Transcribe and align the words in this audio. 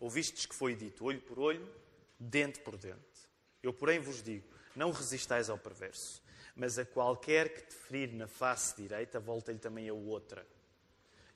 Ouvistes 0.00 0.46
que 0.46 0.54
foi 0.54 0.74
dito 0.74 1.04
olho 1.04 1.20
por 1.20 1.38
olho, 1.38 1.68
dente 2.18 2.58
por 2.60 2.76
dente. 2.76 2.98
Eu, 3.62 3.72
porém, 3.72 4.00
vos 4.00 4.22
digo: 4.22 4.48
não 4.74 4.90
resistais 4.90 5.50
ao 5.50 5.58
perverso, 5.58 6.22
mas 6.56 6.78
a 6.78 6.84
qualquer 6.84 7.52
que 7.52 7.62
te 7.62 7.74
ferir 7.74 8.12
na 8.14 8.26
face 8.26 8.74
direita, 8.80 9.20
volta-lhe 9.20 9.58
também 9.58 9.88
a 9.88 9.94
outra. 9.94 10.46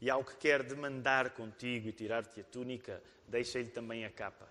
E 0.00 0.10
ao 0.10 0.24
que 0.24 0.36
quer 0.36 0.62
demandar 0.62 1.30
contigo 1.30 1.88
e 1.88 1.92
tirar-te 1.92 2.40
a 2.40 2.44
túnica, 2.44 3.02
deixa-lhe 3.28 3.68
também 3.68 4.04
a 4.04 4.10
capa. 4.10 4.48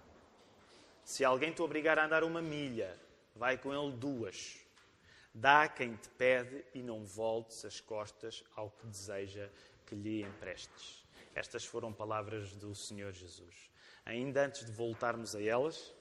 Se 1.03 1.25
alguém 1.25 1.51
te 1.51 1.61
obrigar 1.61 1.99
a 1.99 2.05
andar 2.05 2.23
uma 2.23 2.41
milha, 2.41 2.97
vai 3.35 3.57
com 3.57 3.73
ele 3.73 3.95
duas. 3.97 4.57
Dá 5.33 5.63
a 5.63 5.67
quem 5.67 5.95
te 5.95 6.09
pede 6.09 6.63
e 6.73 6.83
não 6.83 7.03
voltes 7.03 7.65
as 7.65 7.79
costas 7.79 8.43
ao 8.55 8.69
que 8.69 8.85
deseja 8.85 9.49
que 9.85 9.95
lhe 9.95 10.21
emprestes. 10.21 11.03
Estas 11.35 11.65
foram 11.65 11.91
palavras 11.91 12.55
do 12.55 12.75
Senhor 12.75 13.11
Jesus. 13.11 13.72
Ainda 14.05 14.45
antes 14.45 14.65
de 14.65 14.71
voltarmos 14.71 15.35
a 15.35 15.41
elas, 15.41 15.93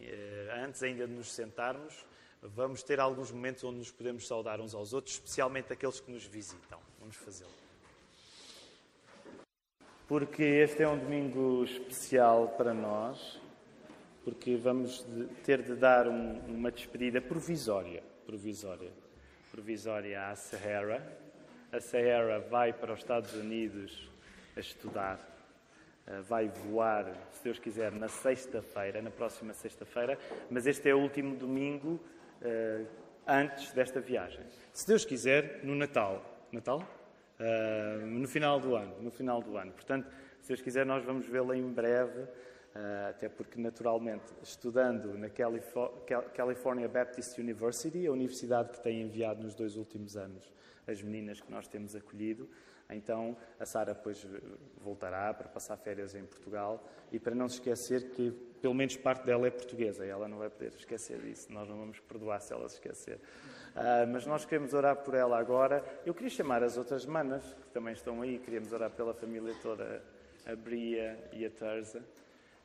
eh, 0.00 0.48
antes 0.64 0.82
ainda 0.82 1.06
de 1.06 1.12
nos 1.12 1.32
sentarmos, 1.32 2.06
vamos 2.42 2.82
ter 2.82 3.00
alguns 3.00 3.32
momentos 3.32 3.64
onde 3.64 3.78
nos 3.78 3.90
podemos 3.90 4.26
saudar 4.26 4.60
uns 4.60 4.74
aos 4.74 4.92
outros, 4.92 5.14
especialmente 5.14 5.72
aqueles 5.72 6.00
que 6.00 6.10
nos 6.10 6.24
visitam. 6.24 6.78
Vamos 7.00 7.16
fazê-lo. 7.16 7.50
Porque 10.06 10.42
este 10.42 10.82
é 10.82 10.88
um 10.88 10.98
domingo 10.98 11.64
especial 11.64 12.48
para 12.56 12.72
nós, 12.72 13.38
porque 14.24 14.56
vamos 14.56 15.04
ter 15.44 15.62
de 15.62 15.74
dar 15.74 16.08
um, 16.08 16.38
uma 16.46 16.70
despedida 16.70 17.20
provisória, 17.20 18.02
provisória, 18.24 18.90
provisória 19.50 20.28
à 20.28 20.34
Sahara. 20.34 21.18
A 21.70 21.80
Sahara 21.80 22.40
vai 22.40 22.72
para 22.72 22.94
os 22.94 23.00
Estados 23.00 23.34
Unidos 23.34 24.10
a 24.56 24.60
estudar, 24.60 25.37
vai 26.28 26.48
voar, 26.48 27.12
se 27.32 27.44
Deus 27.44 27.58
quiser, 27.58 27.92
na 27.92 28.08
sexta-feira, 28.08 29.02
na 29.02 29.10
próxima 29.10 29.52
sexta-feira, 29.52 30.18
mas 30.50 30.66
este 30.66 30.88
é 30.88 30.94
o 30.94 30.98
último 30.98 31.36
domingo 31.36 32.00
uh, 32.42 32.86
antes 33.26 33.72
desta 33.72 34.00
viagem. 34.00 34.44
Se 34.72 34.86
Deus 34.86 35.04
quiser, 35.04 35.60
no 35.62 35.74
Natal. 35.74 36.46
Natal? 36.50 36.82
Uh, 37.38 38.06
no 38.06 38.26
final 38.26 38.58
do 38.58 38.74
ano. 38.74 39.02
No 39.02 39.10
final 39.10 39.42
do 39.42 39.56
ano. 39.56 39.72
Portanto, 39.72 40.08
se 40.40 40.48
Deus 40.48 40.60
quiser, 40.60 40.86
nós 40.86 41.04
vamos 41.04 41.26
vê-la 41.26 41.56
em 41.56 41.68
breve. 41.68 42.20
Uh, 42.20 43.10
até 43.10 43.28
porque, 43.28 43.60
naturalmente, 43.60 44.32
estudando 44.42 45.16
na 45.18 45.28
California 46.34 46.88
Baptist 46.88 47.38
University, 47.38 48.06
a 48.06 48.12
universidade 48.12 48.70
que 48.70 48.80
tem 48.80 49.02
enviado 49.02 49.42
nos 49.42 49.54
dois 49.54 49.76
últimos 49.76 50.16
anos 50.16 50.52
as 50.88 51.02
meninas 51.02 51.40
que 51.40 51.50
nós 51.52 51.68
temos 51.68 51.94
acolhido, 51.94 52.48
então 52.90 53.36
a 53.60 53.66
Sara 53.66 53.92
depois 53.92 54.26
voltará 54.78 55.34
para 55.34 55.48
passar 55.48 55.76
férias 55.76 56.14
em 56.14 56.24
Portugal 56.24 56.82
e 57.12 57.18
para 57.18 57.34
não 57.34 57.48
se 57.48 57.56
esquecer 57.56 58.10
que 58.10 58.30
pelo 58.60 58.74
menos 58.74 58.96
parte 58.96 59.24
dela 59.24 59.46
é 59.46 59.50
portuguesa 59.50 60.04
e 60.04 60.08
ela 60.08 60.26
não 60.26 60.38
vai 60.38 60.50
poder 60.50 60.72
esquecer 60.76 61.18
disso. 61.20 61.52
Nós 61.52 61.68
não 61.68 61.78
vamos 61.78 62.00
perdoar 62.00 62.40
se 62.40 62.52
ela 62.52 62.68
se 62.68 62.76
esquecer. 62.76 63.16
Uh, 63.16 64.06
mas 64.10 64.26
nós 64.26 64.44
queremos 64.44 64.74
orar 64.74 64.96
por 64.96 65.14
ela 65.14 65.38
agora. 65.38 65.84
Eu 66.04 66.14
queria 66.14 66.30
chamar 66.30 66.62
as 66.62 66.76
outras 66.76 67.06
manas 67.06 67.44
que 67.44 67.68
também 67.68 67.92
estão 67.92 68.22
aí. 68.22 68.38
Queríamos 68.38 68.72
orar 68.72 68.90
pela 68.90 69.14
família 69.14 69.54
toda, 69.62 70.02
a 70.46 70.56
Bria 70.56 71.18
e 71.32 71.44
a 71.44 71.50
Terza. 71.50 72.02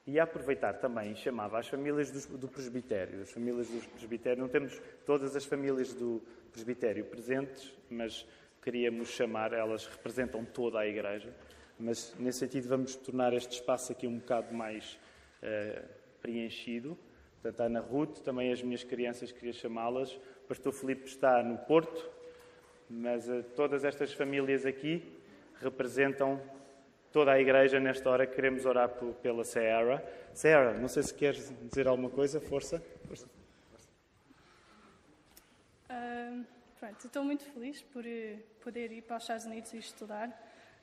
E 0.05 0.19
aproveitar 0.19 0.73
também, 0.79 1.15
chamava 1.15 1.59
as 1.59 1.67
famílias 1.67 2.11
do, 2.11 2.37
do 2.37 2.47
presbitério, 2.47 3.21
as 3.21 3.31
famílias 3.31 3.67
do 3.69 3.89
presbitério. 3.89 4.41
Não 4.41 4.49
temos 4.49 4.81
todas 5.05 5.35
as 5.35 5.45
famílias 5.45 5.93
do 5.93 6.21
presbitério 6.51 7.05
presentes, 7.05 7.73
mas 7.89 8.27
queríamos 8.63 9.09
chamar, 9.09 9.51
elas 9.51 9.85
representam 9.85 10.45
toda 10.45 10.79
a 10.79 10.87
Igreja, 10.87 11.33
mas 11.77 12.15
nesse 12.17 12.39
sentido 12.39 12.69
vamos 12.69 12.95
tornar 12.95 13.33
este 13.33 13.51
espaço 13.51 13.91
aqui 13.91 14.07
um 14.07 14.17
bocado 14.19 14.53
mais 14.53 14.97
uh, 15.43 15.85
preenchido. 16.21 16.97
Portanto, 17.41 17.59
Ana 17.59 17.81
Ruth, 17.81 18.19
também 18.19 18.53
as 18.53 18.61
minhas 18.61 18.83
crianças 18.83 19.31
queria 19.31 19.51
chamá-las. 19.51 20.13
O 20.13 20.47
pastor 20.47 20.71
Filipe 20.71 21.05
está 21.05 21.43
no 21.43 21.57
Porto, 21.57 22.09
mas 22.89 23.27
uh, 23.27 23.43
todas 23.55 23.83
estas 23.83 24.13
famílias 24.13 24.65
aqui 24.65 25.03
representam 25.61 26.41
toda 27.11 27.33
a 27.33 27.39
Igreja 27.39 27.79
nesta 27.81 28.09
hora. 28.09 28.25
Queremos 28.25 28.65
orar 28.65 28.89
pela 29.21 29.43
Sarah. 29.43 30.01
Sarah, 30.33 30.73
não 30.73 30.87
sei 30.87 31.03
se 31.03 31.13
queres 31.13 31.53
dizer 31.67 31.87
alguma 31.87 32.09
coisa, 32.09 32.39
força. 32.39 32.81
força. 33.05 33.42
Pronto, 36.83 37.07
estou 37.07 37.23
muito 37.23 37.45
feliz 37.45 37.81
por 37.81 38.05
eh, 38.05 38.39
poder 38.61 38.91
ir 38.91 39.03
para 39.03 39.15
os 39.15 39.23
Estados 39.23 39.45
Unidos 39.45 39.71
e 39.71 39.77
estudar. 39.77 40.27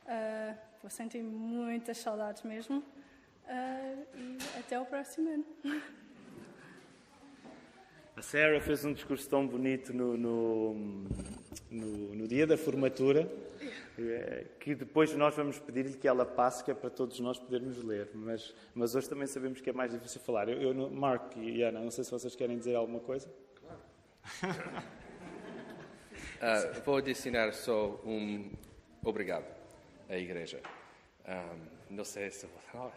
Uh, 0.06 0.56
vou 0.81 0.91
sentir 0.91 1.22
muitas 1.22 1.99
saudades 1.99 2.43
mesmo. 2.43 2.78
Uh, 2.78 4.06
e 4.16 4.38
até 4.59 4.81
o 4.81 4.87
próximo 4.87 5.28
ano. 5.28 5.44
A 8.16 8.22
Sarah 8.22 8.62
fez 8.62 8.83
um 8.83 8.94
discurso 8.94 9.28
tão 9.28 9.47
bonito 9.47 9.93
no, 9.93 10.16
no, 10.16 10.75
no, 11.71 12.15
no 12.15 12.27
dia 12.27 12.47
da 12.47 12.56
formatura 12.56 13.31
que 14.59 14.75
depois 14.75 15.15
nós 15.15 15.37
vamos 15.37 15.59
pedir-lhe 15.59 15.99
que 15.99 16.09
ela 16.09 16.25
passe, 16.25 16.65
que 16.65 16.71
é 16.71 16.75
para 16.75 16.88
todos 16.88 17.21
nós 17.21 17.38
podermos 17.38 17.84
ler. 17.84 18.09
Mas, 18.15 18.55
mas 18.75 18.94
hoje 18.94 19.06
também 19.06 19.27
sabemos 19.27 19.61
que 19.61 19.69
é 19.69 19.72
mais 19.75 19.93
difícil 19.93 20.22
falar. 20.22 20.49
Eu, 20.49 20.62
eu 20.62 20.91
Mark 20.91 21.37
e 21.37 21.62
Ana, 21.62 21.78
não 21.78 21.91
sei 21.91 22.05
se 22.05 22.11
vocês 22.11 22.34
querem 22.34 22.56
dizer 22.56 22.75
alguma 22.75 23.00
coisa. 23.00 23.31
Claro. 23.61 23.81
Uh, 26.41 26.81
vou 26.87 26.97
adicionar 26.97 27.53
só 27.53 28.01
um 28.03 28.51
obrigado 29.05 29.45
à 30.09 30.17
igreja. 30.17 30.62
Um, 31.28 31.95
não 31.97 32.05
sei 32.05 32.31
se. 32.31 32.47
Oh, 32.73 32.89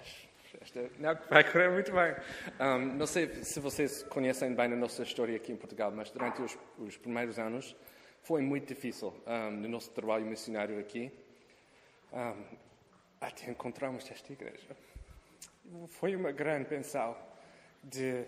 esta, 0.61 0.87
não, 0.99 1.17
vai 1.29 1.43
correr 1.43 1.69
muito 1.71 1.91
bem. 1.91 2.15
Um, 2.59 2.95
não 2.95 3.07
sei 3.07 3.43
se 3.43 3.59
vocês 3.59 4.03
conhecem 4.03 4.53
bem 4.53 4.65
a 4.65 4.75
nossa 4.75 5.01
história 5.01 5.35
aqui 5.35 5.51
em 5.51 5.57
Portugal, 5.57 5.91
mas 5.91 6.11
durante 6.11 6.43
os, 6.43 6.57
os 6.77 6.95
primeiros 6.95 7.39
anos 7.39 7.75
foi 8.21 8.43
muito 8.43 8.67
difícil 8.67 9.13
um, 9.25 9.49
no 9.49 9.67
nosso 9.67 9.89
trabalho 9.89 10.25
missionário 10.25 10.79
aqui. 10.79 11.11
até 13.19 13.49
encontramos 13.49 14.09
esta 14.11 14.31
igreja. 14.31 14.77
Foi 15.87 16.15
uma 16.15 16.31
grande 16.31 16.69
pensão 16.69 17.17
de 17.83 18.23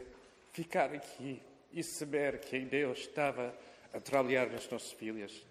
ficar 0.52 0.92
aqui 0.94 1.42
e 1.72 1.84
saber 1.84 2.40
que 2.40 2.60
Deus 2.60 3.00
estava 3.00 3.54
a 3.96 4.00
trabalhar 4.02 4.48
nas 4.48 4.70
nossas 4.70 4.92
filhas. 4.92 5.46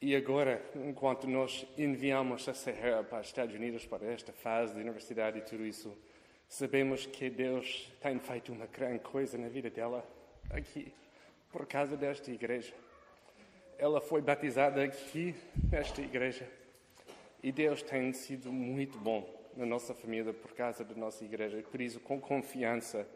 E 0.00 0.16
agora, 0.16 0.60
enquanto 0.74 1.28
nós 1.28 1.64
enviamos 1.78 2.48
a 2.48 2.52
Serra 2.52 3.04
para 3.04 3.20
os 3.20 3.28
Estados 3.28 3.54
Unidos 3.54 3.86
para 3.86 4.04
esta 4.06 4.32
fase 4.32 4.74
de 4.74 4.80
universidade 4.80 5.38
e 5.38 5.42
tudo 5.42 5.64
isso, 5.64 5.96
sabemos 6.48 7.06
que 7.06 7.30
Deus 7.30 7.88
tem 8.02 8.18
feito 8.18 8.52
uma 8.52 8.66
grande 8.66 8.98
coisa 8.98 9.38
na 9.38 9.48
vida 9.48 9.70
dela 9.70 10.04
aqui, 10.50 10.92
por 11.52 11.64
causa 11.64 11.96
desta 11.96 12.30
igreja. 12.32 12.74
Ela 13.78 14.00
foi 14.00 14.20
batizada 14.20 14.82
aqui, 14.82 15.34
nesta 15.70 16.02
igreja. 16.02 16.48
E 17.40 17.52
Deus 17.52 17.82
tem 17.82 18.12
sido 18.12 18.50
muito 18.50 18.98
bom 18.98 19.28
na 19.56 19.64
nossa 19.64 19.94
família 19.94 20.32
por 20.32 20.52
causa 20.54 20.84
da 20.84 20.94
nossa 20.94 21.24
igreja. 21.24 21.62
Por 21.70 21.80
isso, 21.80 22.00
com 22.00 22.20
confiança, 22.20 23.06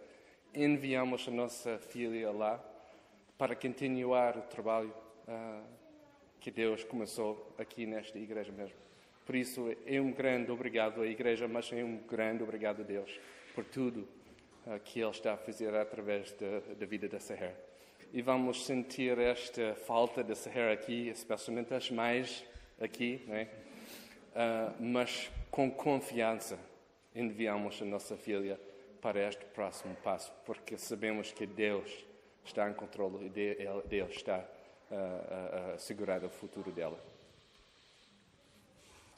enviamos 0.54 1.26
a 1.26 1.30
nossa 1.30 1.78
filha 1.78 2.30
lá 2.30 2.64
para 3.38 3.54
continuar 3.54 4.36
o 4.36 4.42
trabalho 4.42 4.92
uh, 5.28 5.62
que 6.40 6.50
Deus 6.50 6.82
começou 6.82 7.54
aqui 7.56 7.86
nesta 7.86 8.18
igreja 8.18 8.50
mesmo. 8.50 8.76
Por 9.24 9.36
isso, 9.36 9.76
é 9.86 10.00
um 10.00 10.10
grande 10.10 10.50
obrigado 10.50 11.02
à 11.02 11.06
igreja, 11.06 11.46
mas 11.46 11.72
é 11.72 11.84
um 11.84 11.98
grande 11.98 12.42
obrigado 12.42 12.80
a 12.80 12.84
Deus 12.84 13.20
por 13.54 13.64
tudo 13.64 14.08
uh, 14.66 14.80
que 14.80 15.00
Ele 15.00 15.10
está 15.10 15.34
a 15.34 15.36
fazer 15.36 15.72
através 15.72 16.32
da, 16.32 16.74
da 16.74 16.84
vida 16.84 17.08
da 17.08 17.20
Serra. 17.20 17.54
E 18.12 18.20
vamos 18.20 18.66
sentir 18.66 19.16
esta 19.18 19.76
falta 19.86 20.24
da 20.24 20.34
Serra 20.34 20.72
aqui, 20.72 21.08
especialmente 21.08 21.72
as 21.72 21.90
mães 21.92 22.44
aqui, 22.80 23.22
né? 23.28 23.48
Uh, 24.32 24.82
mas 24.82 25.30
com 25.48 25.70
confiança 25.70 26.58
enviamos 27.14 27.80
a 27.80 27.84
nossa 27.84 28.16
filha 28.16 28.58
para 29.00 29.28
este 29.28 29.44
próximo 29.46 29.94
passo, 30.02 30.32
porque 30.44 30.76
sabemos 30.76 31.30
que 31.30 31.46
Deus 31.46 32.07
está 32.48 32.68
em 32.68 32.74
controle 32.74 33.26
e 33.26 33.30
Deus 33.88 34.16
está 34.16 34.44
a, 34.90 34.94
a, 34.94 35.74
a 35.74 35.78
segurar 35.78 36.24
o 36.24 36.30
futuro 36.30 36.70
dela. 36.70 36.98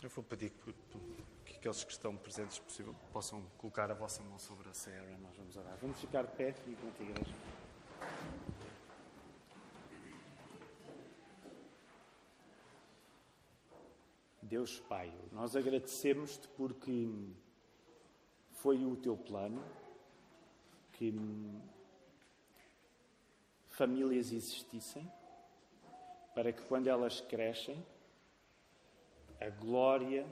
Eu 0.03 0.09
vou 0.09 0.25
pedir 0.25 0.51
que, 0.51 0.75
que 1.45 1.57
aqueles 1.57 1.85
que 1.85 1.93
estão 1.93 2.17
presentes 2.17 2.59
possível, 2.59 2.95
possam 3.13 3.43
colocar 3.59 3.91
a 3.91 3.95
vossa 3.95 4.23
mão 4.23 4.39
sobre 4.39 4.69
a 4.69 4.73
Sarah. 4.73 5.19
Nós 5.21 5.37
vamos 5.37 5.57
orar. 5.57 5.77
Vamos 5.81 6.01
ficar 6.01 6.23
de 6.23 6.33
pé 6.37 6.55
e 6.67 6.75
com 6.75 6.87
a 6.87 7.09
igreja. 7.09 7.35
Deus 14.43 14.81
Pai, 14.81 15.13
nós 15.31 15.55
agradecemos-te 15.55 16.49
porque 16.49 17.09
foi 18.55 18.85
o 18.85 18.97
teu 18.97 19.17
plano 19.17 19.63
que 20.95 21.15
famílias 23.81 24.31
existissem, 24.31 25.11
para 26.35 26.53
que 26.53 26.61
quando 26.65 26.87
elas 26.87 27.23
crescem, 27.23 27.83
a 29.41 29.49
glória 29.49 30.27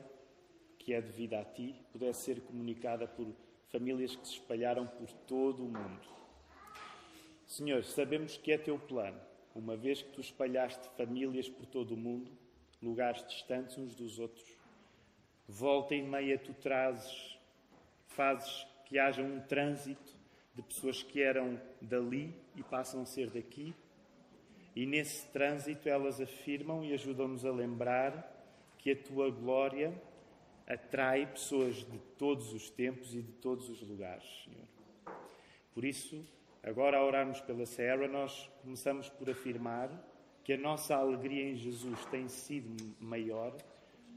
que 0.79 0.93
é 0.93 1.01
devida 1.01 1.41
a 1.41 1.45
ti 1.47 1.75
pudesse 1.91 2.25
ser 2.25 2.43
comunicada 2.43 3.09
por 3.09 3.27
famílias 3.69 4.15
que 4.15 4.29
se 4.29 4.35
espalharam 4.35 4.87
por 4.87 5.11
todo 5.27 5.65
o 5.65 5.69
mundo. 5.69 6.07
Senhor, 7.47 7.83
sabemos 7.85 8.37
que 8.37 8.53
é 8.53 8.59
teu 8.59 8.79
plano, 8.79 9.19
uma 9.55 9.79
vez 9.79 10.03
que 10.03 10.11
tu 10.11 10.21
espalhaste 10.21 10.87
famílias 10.91 11.49
por 11.49 11.65
todo 11.65 11.93
o 11.93 11.97
mundo, 11.97 12.31
lugares 12.83 13.27
distantes 13.27 13.79
uns 13.79 13.95
dos 13.95 14.19
outros. 14.19 14.59
Volta 15.49 15.95
e 15.95 16.03
meia 16.03 16.39
tu 16.39 16.53
trazes, 16.53 17.39
fazes 18.09 18.67
que 18.85 18.99
haja 18.99 19.23
um 19.23 19.41
trânsito 19.41 20.18
de 20.59 20.63
pessoas 20.63 21.05
que 21.05 21.23
eram 21.23 21.61
dali 21.81 22.35
e 22.57 22.65
passam 22.65 23.03
a 23.03 23.07
ser 23.07 23.31
daqui. 23.31 23.73
E 24.75 24.85
nesse 24.85 25.25
trânsito 25.29 25.89
elas 25.89 26.21
afirmam 26.21 26.85
e 26.85 26.93
ajudam-nos 26.93 27.45
a 27.45 27.53
lembrar 27.53 28.27
que 28.77 28.91
a 28.91 28.97
tua 28.97 29.31
glória 29.31 29.95
atrai 30.67 31.27
pessoas 31.27 31.77
de 31.77 31.99
todos 32.19 32.53
os 32.53 32.69
tempos 32.71 33.15
e 33.15 33.23
de 33.23 33.33
todos 33.35 33.69
os 33.69 33.81
lugares, 33.83 34.25
Senhor. 34.45 34.67
Por 35.73 35.85
isso, 35.85 36.27
agora 36.61 36.99
a 36.99 37.05
orarmos 37.05 37.41
pela 37.41 37.65
Serra, 37.65 38.09
nós 38.09 38.51
começamos 38.61 39.09
por 39.09 39.31
afirmar 39.31 39.89
que 40.43 40.55
a 40.55 40.59
nossa 40.59 40.97
alegria 40.97 41.53
em 41.53 41.55
Jesus 41.55 42.05
tem 42.07 42.27
sido 42.29 42.97
maior 42.99 43.57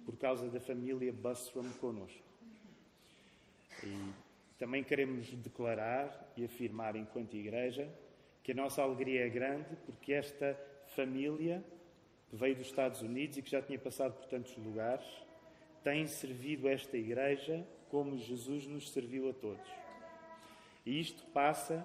por 0.06 0.18
causa 0.18 0.50
da 0.50 0.60
família 0.60 1.14
Busram 1.14 1.70
conosco. 1.74 2.24
E 3.84 4.21
também 4.62 4.84
queremos 4.84 5.28
declarar 5.34 6.32
e 6.38 6.46
afirmar, 6.46 6.96
enquanto 6.96 7.36
igreja, 7.36 7.92
que 8.44 8.52
a 8.52 8.54
nossa 8.54 8.84
alegria 8.84 9.26
é 9.26 9.28
grande 9.28 9.76
porque 9.88 10.14
esta 10.14 10.56
família 10.96 11.66
que 12.30 12.36
veio 12.36 12.56
dos 12.56 12.68
Estados 12.68 13.02
Unidos 13.02 13.38
e 13.38 13.42
que 13.42 13.50
já 13.50 13.60
tinha 13.60 13.80
passado 13.80 14.14
por 14.14 14.28
tantos 14.28 14.56
lugares 14.58 15.04
tem 15.84 16.06
servido 16.06 16.70
esta 16.70 16.96
igreja 16.96 17.66
como 17.90 18.16
Jesus 18.20 18.68
nos 18.68 18.92
serviu 18.92 19.32
a 19.32 19.34
todos. 19.34 19.68
E 20.86 21.00
isto 21.00 21.26
passa 21.32 21.84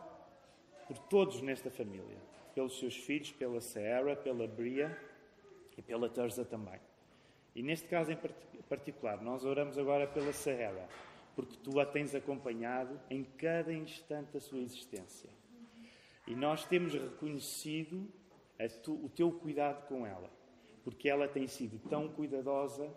por 0.87 0.99
todos 0.99 1.41
nesta 1.41 1.71
família, 1.71 2.19
pelos 2.55 2.79
seus 2.79 2.95
filhos, 2.95 3.33
pela 3.33 3.63
Sarah, 3.63 4.15
pela 4.15 4.47
Bria 4.47 4.95
e 5.79 5.81
pela 5.81 6.11
Terza 6.11 6.45
também. 6.45 6.79
E 7.55 7.63
neste 7.63 7.89
caso 7.89 8.13
em 8.13 8.19
particular, 8.69 9.23
nós 9.23 9.47
oramos 9.47 9.79
agora 9.79 10.07
pela 10.07 10.35
Sarah, 10.35 10.87
porque 11.37 11.57
tu 11.59 11.79
a 11.79 11.85
tens 11.85 12.15
acompanhado 12.15 12.99
em 13.11 13.23
cada 13.23 13.73
instante 13.73 14.33
da 14.33 14.41
sua 14.41 14.59
existência. 14.59 15.29
E 16.27 16.35
nós 16.35 16.65
temos 16.65 16.95
reconhecido 16.95 18.09
tu, 18.83 18.95
o 19.05 19.09
teu 19.11 19.31
cuidado 19.31 19.87
com 19.87 20.07
ela, 20.07 20.31
porque 20.83 21.09
ela 21.09 21.29
tem 21.29 21.47
sido 21.47 21.79
tão 21.89 22.09
cuidadosa 22.09 22.91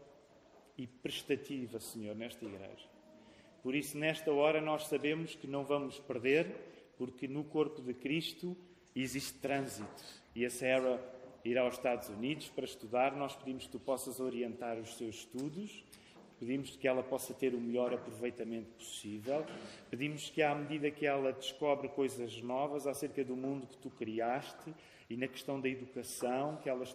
e 0.78 0.88
prestativa, 0.88 1.80
Senhor, 1.82 2.16
nesta 2.16 2.46
igreja. 2.46 2.88
Por 3.62 3.76
isso, 3.76 3.98
nesta 3.98 4.32
hora, 4.32 4.62
nós 4.62 4.88
sabemos 4.88 5.36
que 5.36 5.46
não 5.46 5.66
vamos 5.66 6.00
perder, 6.00 6.94
porque 6.98 7.28
no 7.28 7.44
corpo 7.44 7.82
de 7.82 7.94
Cristo 7.94 8.56
existe 8.96 9.34
trânsito. 9.40 10.04
E 10.34 10.46
a 10.46 10.50
Sarah 10.50 10.98
irá 11.44 11.62
aos 11.64 11.76
Estados 11.76 12.08
Unidos 12.08 12.48
para 12.50 12.64
estudar. 12.64 13.16
Nós 13.18 13.36
pedimos 13.36 13.66
que 13.66 13.72
tu 13.72 13.80
possas 13.80 14.22
orientar 14.22 14.78
os 14.78 14.98
seus 14.98 15.18
estudos. 15.18 15.84
Pedimos 16.40 16.76
que 16.78 16.88
ela 16.88 17.04
possa 17.04 17.34
ter 17.34 17.54
o 17.54 17.60
melhor 17.60 17.94
aproveitamento 17.94 18.72
possível. 18.78 19.46
Pedimos 19.90 20.30
que, 20.30 20.42
à 20.42 20.56
medida 20.56 20.90
que 20.90 21.06
ela 21.06 21.34
descobre 21.34 21.90
coisas 21.90 22.42
novas 22.42 22.88
acerca 22.88 23.24
do 23.26 23.36
mundo 23.36 23.68
que 23.68 23.78
tu 23.78 23.90
criaste, 23.90 24.74
e 25.10 25.18
na 25.18 25.28
questão 25.28 25.60
da 25.60 25.68
educação, 25.68 26.58
que 26.58 26.70
ela 26.70 26.86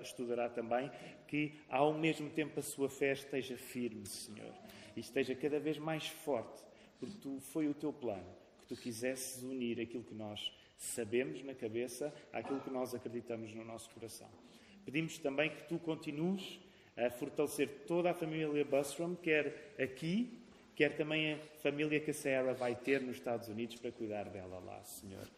estudará, 0.00 0.48
também, 0.48 0.90
que 1.26 1.52
ao 1.68 1.92
mesmo 1.92 2.30
tempo 2.30 2.58
a 2.58 2.62
sua 2.62 2.88
fé 2.88 3.12
esteja 3.12 3.56
firme, 3.56 4.06
Senhor, 4.06 4.54
e 4.96 5.00
esteja 5.00 5.34
cada 5.34 5.58
vez 5.58 5.76
mais 5.76 6.06
forte, 6.06 6.62
porque 6.98 7.16
tu, 7.18 7.38
foi 7.40 7.68
o 7.68 7.74
teu 7.74 7.92
plano, 7.92 8.26
que 8.60 8.66
tu 8.66 8.80
quisesses 8.80 9.42
unir 9.42 9.80
aquilo 9.80 10.04
que 10.04 10.14
nós 10.14 10.52
sabemos 10.78 11.42
na 11.42 11.54
cabeça 11.54 12.14
àquilo 12.32 12.60
que 12.60 12.70
nós 12.70 12.94
acreditamos 12.94 13.52
no 13.52 13.64
nosso 13.64 13.90
coração. 13.90 14.28
Pedimos 14.84 15.18
também 15.18 15.50
que 15.50 15.64
tu 15.64 15.78
continues 15.78 16.60
a 16.96 17.10
fortalecer 17.10 17.84
toda 17.86 18.10
a 18.10 18.14
família 18.14 18.64
Busram, 18.64 19.14
quer 19.14 19.74
aqui, 19.78 20.38
quer 20.74 20.96
também 20.96 21.34
a 21.34 21.38
família 21.62 22.00
que 22.00 22.10
a 22.10 22.14
Sarah 22.14 22.54
vai 22.54 22.74
ter 22.74 23.02
nos 23.02 23.16
Estados 23.16 23.48
Unidos 23.48 23.76
para 23.76 23.92
cuidar 23.92 24.24
dela 24.30 24.58
lá, 24.60 24.82
Senhor. 24.82 25.28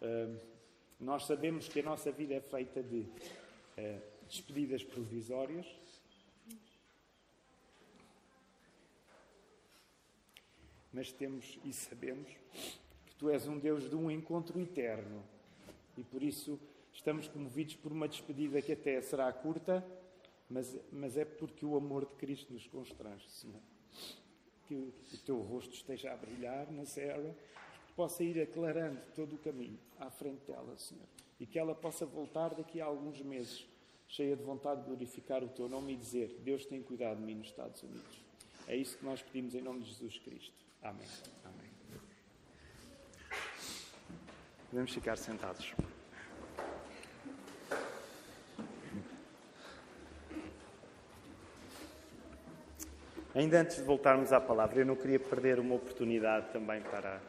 Uh, 0.00 0.36
nós 0.98 1.26
sabemos 1.26 1.68
que 1.68 1.80
a 1.80 1.82
nossa 1.82 2.10
vida 2.10 2.34
é 2.34 2.40
feita 2.40 2.82
de 2.82 3.00
uh, 3.00 4.00
despedidas 4.26 4.82
provisórias. 4.82 5.66
Mas 10.92 11.12
temos 11.12 11.58
e 11.64 11.72
sabemos 11.72 12.28
que 13.06 13.14
tu 13.18 13.30
és 13.30 13.46
um 13.48 13.58
Deus 13.58 13.88
de 13.88 13.96
um 13.96 14.10
encontro 14.10 14.60
eterno. 14.60 15.22
E 15.96 16.02
por 16.02 16.22
isso 16.22 16.58
estamos 16.92 17.28
comovidos 17.28 17.74
por 17.76 17.92
uma 17.92 18.08
despedida 18.08 18.62
que 18.62 18.72
até 18.72 19.00
será 19.00 19.30
curta, 19.32 19.84
mas, 20.52 20.78
mas 20.92 21.16
é 21.16 21.24
porque 21.24 21.64
o 21.64 21.76
amor 21.76 22.06
de 22.06 22.14
Cristo 22.14 22.52
nos 22.52 22.66
constrange, 22.66 23.28
Senhor. 23.28 23.60
Que 24.66 24.74
o 24.74 24.92
teu 25.24 25.40
rosto 25.40 25.74
esteja 25.74 26.12
a 26.12 26.16
brilhar 26.16 26.70
na 26.70 26.84
serra 26.84 27.34
possa 27.96 28.22
ir 28.22 28.40
aclarando 28.40 29.00
todo 29.14 29.36
o 29.36 29.38
caminho 29.38 29.78
à 29.98 30.10
frente 30.10 30.46
dela, 30.46 30.76
Senhor. 30.76 31.06
E 31.40 31.46
que 31.46 31.58
ela 31.58 31.74
possa 31.74 32.06
voltar 32.06 32.54
daqui 32.54 32.80
a 32.80 32.84
alguns 32.84 33.20
meses, 33.22 33.66
cheia 34.06 34.36
de 34.36 34.42
vontade 34.42 34.82
de 34.82 34.86
glorificar 34.86 35.42
o 35.42 35.48
teu 35.48 35.68
nome 35.68 35.94
e 35.94 35.96
dizer: 35.96 36.40
Deus 36.44 36.64
tem 36.66 36.82
cuidado 36.82 37.18
de 37.18 37.24
mim 37.24 37.34
nos 37.34 37.48
Estados 37.48 37.82
Unidos. 37.82 38.22
É 38.68 38.76
isso 38.76 38.96
que 38.98 39.04
nós 39.04 39.22
pedimos 39.22 39.54
em 39.54 39.60
nome 39.60 39.80
de 39.80 39.88
Jesus 39.90 40.18
Cristo. 40.18 40.64
Amém. 40.82 41.08
Amém. 41.44 41.70
Podemos 44.70 44.92
ficar 44.92 45.16
sentados. 45.16 45.74
Ainda 53.34 53.60
antes 53.60 53.76
de 53.76 53.82
voltarmos 53.82 54.32
à 54.32 54.40
palavra, 54.40 54.80
eu 54.80 54.86
não 54.86 54.96
queria 54.96 55.18
perder 55.18 55.58
uma 55.58 55.74
oportunidade 55.74 56.52
também 56.52 56.82
para 56.82 57.20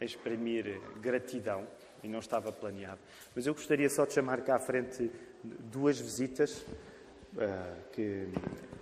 a 0.00 0.04
exprimir 0.04 0.80
gratidão, 1.00 1.66
e 2.02 2.08
não 2.08 2.18
estava 2.18 2.52
planeado. 2.52 3.00
Mas 3.34 3.46
eu 3.46 3.54
gostaria 3.54 3.88
só 3.88 4.04
de 4.04 4.12
chamar 4.12 4.42
cá 4.42 4.56
à 4.56 4.58
frente 4.58 5.10
duas 5.42 5.98
visitas, 5.98 6.60
uh, 6.60 7.90
que 7.92 8.28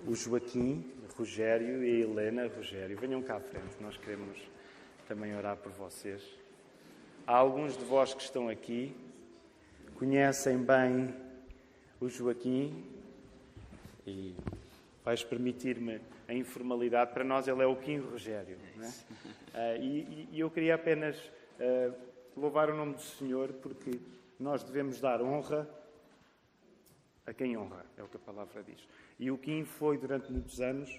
o 0.06 0.14
Joaquim, 0.14 0.92
Rogério 1.16 1.84
e 1.84 2.02
a 2.02 2.04
Helena 2.04 2.48
Rogério. 2.48 2.98
Venham 2.98 3.22
cá 3.22 3.36
à 3.36 3.40
frente, 3.40 3.76
nós 3.80 3.96
queremos 3.96 4.38
também 5.06 5.36
orar 5.36 5.56
por 5.56 5.70
vocês. 5.72 6.22
Há 7.26 7.36
alguns 7.36 7.76
de 7.76 7.84
vós 7.84 8.12
que 8.12 8.22
estão 8.22 8.48
aqui, 8.48 8.96
conhecem 9.96 10.58
bem 10.58 11.14
o 12.00 12.08
Joaquim 12.08 12.84
e 14.04 14.34
vais 15.04 15.24
permitir-me 15.24 16.00
a 16.28 16.34
informalidade. 16.34 17.12
Para 17.12 17.24
nós 17.24 17.48
ele 17.48 17.62
é 17.62 17.66
o 17.66 17.76
Kim 17.76 17.98
Rogério. 17.98 18.56
É? 18.80 19.78
Uh, 19.78 19.82
e, 19.82 20.28
e, 20.32 20.40
eu 20.40 20.50
queria 20.50 20.74
apenas 20.74 21.16
uh, 21.18 21.94
louvar 22.36 22.70
o 22.70 22.76
nome 22.76 22.94
do 22.94 23.02
Senhor, 23.02 23.52
porque 23.54 24.00
nós 24.38 24.62
devemos 24.62 25.00
dar 25.00 25.20
honra 25.20 25.68
a 27.26 27.32
quem 27.32 27.56
honra, 27.56 27.84
é 27.96 28.02
o 28.02 28.08
que 28.08 28.16
a 28.16 28.20
palavra 28.20 28.62
diz. 28.62 28.86
E 29.18 29.30
o 29.30 29.38
Kim 29.38 29.64
foi, 29.64 29.98
durante 29.98 30.32
muitos 30.32 30.60
anos, 30.60 30.90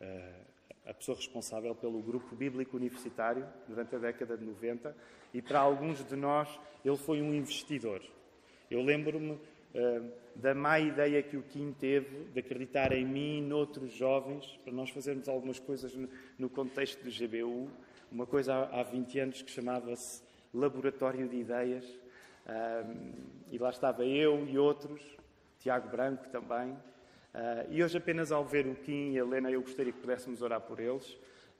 uh, 0.00 0.46
a 0.86 0.94
pessoa 0.94 1.16
responsável 1.16 1.74
pelo 1.74 2.00
grupo 2.00 2.34
bíblico 2.34 2.76
universitário, 2.76 3.46
durante 3.66 3.94
a 3.96 3.98
década 3.98 4.36
de 4.36 4.44
90, 4.44 4.96
e 5.34 5.42
para 5.42 5.60
alguns 5.60 6.04
de 6.04 6.16
nós, 6.16 6.48
ele 6.84 6.96
foi 6.96 7.20
um 7.20 7.34
investidor. 7.34 8.00
Eu 8.70 8.82
lembro-me 8.82 9.38
da 10.34 10.54
má 10.54 10.78
ideia 10.78 11.22
que 11.22 11.36
o 11.36 11.42
Kim 11.42 11.72
teve 11.72 12.24
de 12.32 12.40
acreditar 12.40 12.92
em 12.92 13.04
mim 13.04 13.38
e 13.38 13.40
noutros 13.42 13.92
jovens 13.92 14.58
para 14.64 14.72
nós 14.72 14.90
fazermos 14.90 15.28
algumas 15.28 15.58
coisas 15.58 15.94
no, 16.38 16.48
contexto 16.48 17.02
do 17.02 17.10
GBU 17.10 17.68
uma 18.10 18.26
coisa 18.26 18.54
há, 18.54 18.80
há 18.80 18.82
20 18.82 19.18
anos 19.18 19.42
que 19.42 19.50
chamava-se 19.50 20.22
Laboratório 20.54 21.28
de 21.28 21.36
Ideias. 21.36 21.84
E 23.50 23.58
lá 23.58 23.70
estava 23.70 24.04
eu 24.04 24.46
e 24.46 24.58
outros, 24.58 25.02
Tiago 25.58 25.88
Branco 25.88 26.28
também. 26.28 26.72
Uh, 26.72 27.70
e 27.70 27.84
hoje, 27.84 27.98
apenas 27.98 28.32
ao 28.32 28.44
ver 28.44 28.66
o 28.66 28.74
Kim 28.74 29.12
e 29.12 29.18
a 29.18 29.22
Helena, 29.22 29.50
eu 29.50 29.60
gostaria 29.60 29.92
que 29.92 30.00
pudéssemos 30.00 30.40
orar 30.40 30.60
por 30.60 30.80
eles. 30.80 31.06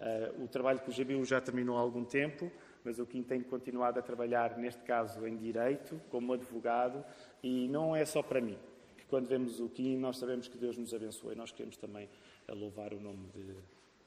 Uh, 0.01 0.45
o 0.45 0.49
trabalho 0.49 0.81
com 0.81 0.91
o 0.91 0.95
GBU 0.95 1.25
já 1.25 1.41
terminou 1.41 1.77
há 1.77 1.81
algum 1.81 2.05
tempo, 2.05 2.51
mas 2.83 2.99
o 2.99 3.05
Kim 3.05 3.23
tem 3.23 3.43
continuado 3.43 3.99
a 3.99 4.03
trabalhar, 4.03 4.57
neste 4.57 4.83
caso, 4.85 5.27
em 5.27 5.37
Direito, 5.37 6.01
como 6.09 6.33
advogado, 6.33 7.05
e 7.47 7.69
não 7.69 7.95
é 7.95 8.05
só 8.05 8.23
para 8.23 8.41
mim. 8.41 8.59
Que 8.99 9.05
quando 9.05 9.29
vemos 9.29 9.61
o 9.61 9.69
Kim, 9.69 9.97
nós 9.97 10.19
sabemos 10.19 10.49
que 10.49 10.59
Deus 10.59 10.76
nos 10.76 10.93
abençoa 10.93 11.33
e 11.33 11.37
nós 11.37 11.53
queremos 11.53 11.76
também 11.76 12.09
louvar 12.49 12.93
o 12.93 13.00
nome 13.00 13.29
de 13.29 13.55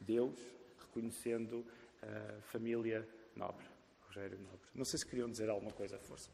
Deus, 0.01 0.37
reconhecendo 0.77 1.65
uh, 2.03 2.41
família 2.41 3.07
Nobre, 3.35 3.65
Rogério 4.07 4.37
Nobre. 4.39 4.67
Não 4.75 4.83
sei 4.83 4.99
se 4.99 5.05
queriam 5.05 5.29
dizer 5.29 5.49
alguma 5.49 5.71
coisa, 5.71 5.97
força. 5.99 6.29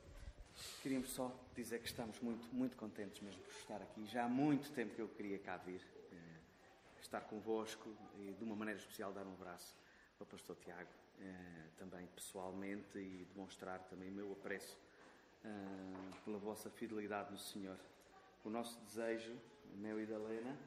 Queríamos 0.81 1.09
só 1.09 1.31
dizer 1.55 1.79
que 1.79 1.88
estamos 1.88 2.19
muito, 2.21 2.47
muito 2.51 2.75
contentes 2.75 3.21
mesmo 3.21 3.41
por 3.41 3.53
estar 3.53 3.81
aqui. 3.81 4.05
Já 4.07 4.25
há 4.25 4.29
muito 4.29 4.71
tempo 4.71 4.95
que 4.95 5.01
eu 5.01 5.09
queria 5.09 5.38
cá 5.38 5.57
vir, 5.57 5.81
uh, 5.81 7.01
estar 7.01 7.21
convosco 7.21 7.95
e 8.17 8.33
de 8.33 8.43
uma 8.43 8.55
maneira 8.55 8.79
especial 8.79 9.13
dar 9.13 9.27
um 9.27 9.33
abraço 9.33 9.75
ao 10.19 10.25
pastor 10.25 10.55
Tiago, 10.55 10.89
eh, 11.19 11.67
também 11.77 12.07
pessoalmente 12.07 12.97
e 12.97 13.27
demonstrar 13.33 13.79
também 13.89 14.09
o 14.09 14.13
meu 14.13 14.31
apreço 14.31 14.77
eh, 14.77 14.94
pela 16.23 16.37
vossa 16.39 16.69
fidelidade 16.69 17.31
no 17.31 17.37
Senhor. 17.37 17.77
O 18.43 18.49
nosso 18.49 18.79
desejo, 18.81 19.35
meu 19.75 20.01
e 20.01 20.05
da 20.05 20.15
Helena, 20.15 20.57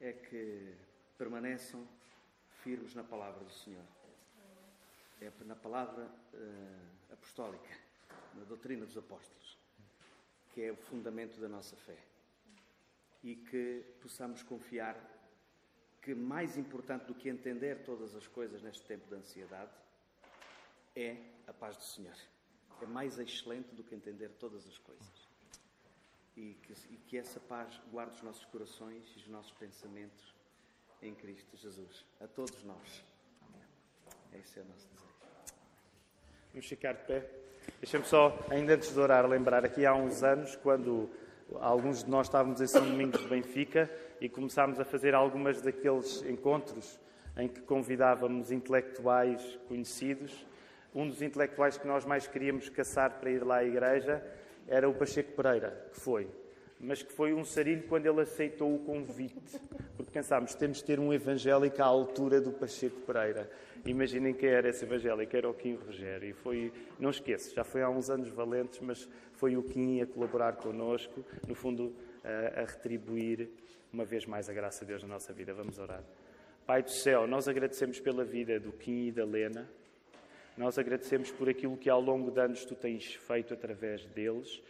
é 0.00 0.12
que 0.12 0.74
permaneçam 1.16 1.86
firmes 2.62 2.94
na 2.94 3.02
palavra 3.02 3.42
do 3.42 3.52
Senhor. 3.52 3.84
É 5.20 5.32
na 5.44 5.56
palavra 5.56 6.04
uh, 6.34 7.12
apostólica, 7.12 7.70
na 8.34 8.44
doutrina 8.44 8.84
dos 8.84 8.98
apóstolos, 8.98 9.58
que 10.52 10.62
é 10.62 10.70
o 10.70 10.76
fundamento 10.76 11.40
da 11.40 11.48
nossa 11.48 11.74
fé. 11.76 11.96
E 13.24 13.36
que 13.36 13.84
possamos 14.02 14.42
confiar 14.42 14.94
que 16.02 16.14
mais 16.14 16.58
importante 16.58 17.06
do 17.06 17.14
que 17.14 17.28
entender 17.28 17.82
todas 17.84 18.14
as 18.14 18.26
coisas 18.26 18.62
neste 18.62 18.84
tempo 18.84 19.08
de 19.08 19.14
ansiedade 19.14 19.72
é 20.94 21.16
a 21.46 21.52
paz 21.52 21.76
do 21.76 21.82
Senhor. 21.82 22.16
É 22.82 22.86
mais 22.86 23.18
excelente 23.18 23.74
do 23.74 23.82
que 23.82 23.94
entender 23.94 24.30
todas 24.38 24.66
as 24.66 24.78
coisas. 24.78 25.28
E 26.36 26.54
que, 26.62 26.72
e 26.90 26.96
que 26.98 27.16
essa 27.16 27.40
paz 27.40 27.80
guarde 27.90 28.14
os 28.16 28.22
nossos 28.22 28.44
corações 28.46 29.04
e 29.16 29.18
os 29.20 29.28
nossos 29.28 29.52
pensamentos 29.52 30.34
em 31.02 31.14
Cristo 31.14 31.56
Jesus. 31.56 32.04
A 32.20 32.26
todos 32.26 32.62
nós. 32.64 33.04
Esse 34.34 34.58
é 34.58 34.62
o 34.62 34.66
nosso 34.66 34.86
desejo. 34.88 35.06
Vamos 36.52 36.66
ficar 36.66 36.92
de 36.92 37.04
pé. 37.04 37.30
Deixa-me 37.80 38.04
só, 38.04 38.38
ainda 38.50 38.74
antes 38.74 38.92
de 38.92 39.00
orar, 39.00 39.26
lembrar 39.26 39.64
aqui 39.64 39.84
há 39.84 39.94
uns 39.94 40.22
anos, 40.22 40.56
quando 40.56 41.10
alguns 41.60 42.04
de 42.04 42.10
nós 42.10 42.26
estávamos 42.26 42.60
em 42.60 42.66
São 42.66 42.84
Domingos 42.84 43.20
de 43.20 43.28
Benfica 43.28 43.90
e 44.20 44.28
começámos 44.28 44.80
a 44.80 44.84
fazer 44.84 45.14
algumas 45.14 45.60
daqueles 45.60 46.22
encontros 46.22 46.98
em 47.36 47.48
que 47.48 47.60
convidávamos 47.60 48.50
intelectuais 48.50 49.58
conhecidos. 49.68 50.46
Um 50.96 51.06
dos 51.06 51.22
intelectuais 51.22 51.78
que 51.78 51.86
nós 51.86 52.04
mais 52.04 52.26
queríamos 52.26 52.68
caçar 52.68 53.20
para 53.20 53.30
ir 53.30 53.44
lá 53.44 53.58
à 53.58 53.64
igreja 53.64 54.20
era 54.66 54.88
o 54.88 54.94
Pacheco 54.94 55.30
Pereira, 55.32 55.88
que 55.92 56.00
foi 56.00 56.28
mas 56.78 57.02
que 57.02 57.12
foi 57.12 57.32
um 57.32 57.44
sarilho 57.44 57.84
quando 57.88 58.06
ele 58.06 58.20
aceitou 58.20 58.74
o 58.74 58.78
convite. 58.78 59.58
Porque 59.96 60.12
pensámos, 60.12 60.54
temos 60.54 60.78
de 60.78 60.84
ter 60.84 61.00
um 61.00 61.12
evangélico 61.12 61.82
à 61.82 61.86
altura 61.86 62.40
do 62.40 62.52
Pacheco 62.52 63.00
Pereira. 63.00 63.50
Imaginem 63.84 64.34
quem 64.34 64.50
era 64.50 64.68
esse 64.68 64.84
evangélico, 64.84 65.36
era 65.36 65.48
o 65.48 65.54
Kim 65.54 65.76
Rogério. 65.76 66.28
E 66.28 66.32
foi, 66.32 66.72
não 66.98 67.10
esqueço, 67.10 67.54
já 67.54 67.64
foi 67.64 67.82
há 67.82 67.88
uns 67.88 68.10
anos 68.10 68.28
valentes, 68.28 68.80
mas 68.80 69.08
foi 69.32 69.56
o 69.56 69.62
Kim 69.62 70.02
a 70.02 70.06
colaborar 70.06 70.56
connosco, 70.56 71.24
no 71.46 71.54
fundo, 71.54 71.94
a, 72.22 72.60
a 72.60 72.64
retribuir 72.64 73.48
uma 73.92 74.04
vez 74.04 74.26
mais 74.26 74.48
a 74.50 74.52
graça 74.52 74.84
de 74.84 74.90
Deus 74.90 75.02
na 75.02 75.08
nossa 75.08 75.32
vida. 75.32 75.54
Vamos 75.54 75.78
orar. 75.78 76.02
Pai 76.66 76.82
do 76.82 76.90
céu, 76.90 77.26
nós 77.26 77.48
agradecemos 77.48 78.00
pela 78.00 78.24
vida 78.24 78.58
do 78.58 78.72
Kim 78.72 79.06
e 79.06 79.12
da 79.12 79.24
Lena. 79.24 79.68
Nós 80.56 80.78
agradecemos 80.78 81.30
por 81.30 81.48
aquilo 81.48 81.76
que 81.76 81.90
ao 81.90 82.00
longo 82.00 82.30
de 82.30 82.40
anos 82.40 82.64
tu 82.64 82.74
tens 82.74 83.14
feito 83.14 83.52
através 83.52 84.06
deles 84.06 84.62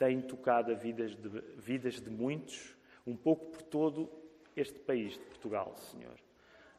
tem 0.00 0.18
tocado 0.18 0.72
a 0.72 0.74
vidas 0.74 1.14
de, 1.14 1.28
vidas 1.58 2.00
de 2.00 2.08
muitos, 2.08 2.74
um 3.06 3.14
pouco 3.14 3.50
por 3.50 3.60
todo 3.60 4.10
este 4.56 4.78
país 4.78 5.12
de 5.12 5.20
Portugal, 5.20 5.76
Senhor. 5.76 6.14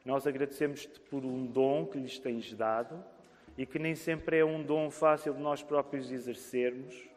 Nós 0.04 0.26
agradecemos-te 0.26 0.98
por 0.98 1.24
um 1.24 1.46
dom 1.46 1.86
que 1.86 1.98
lhes 1.98 2.18
tens 2.18 2.52
dado 2.52 3.02
e 3.56 3.64
que 3.64 3.78
nem 3.78 3.94
sempre 3.94 4.38
é 4.38 4.44
um 4.44 4.60
dom 4.60 4.90
fácil 4.90 5.34
de 5.34 5.40
nós 5.40 5.62
próprios 5.62 6.10
exercermos, 6.10 7.08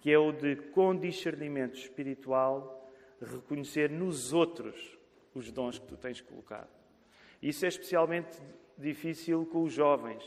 que 0.00 0.10
é 0.10 0.18
o 0.18 0.32
de, 0.32 0.56
com 0.56 0.96
discernimento 0.96 1.78
espiritual, 1.78 2.90
reconhecer 3.22 3.88
nos 3.88 4.32
outros 4.32 4.98
os 5.32 5.52
dons 5.52 5.78
que 5.78 5.86
tu 5.86 5.96
tens 5.96 6.20
colocado. 6.20 6.68
Isso 7.40 7.64
é 7.64 7.68
especialmente 7.68 8.36
difícil 8.76 9.46
com 9.46 9.62
os 9.62 9.72
jovens, 9.72 10.24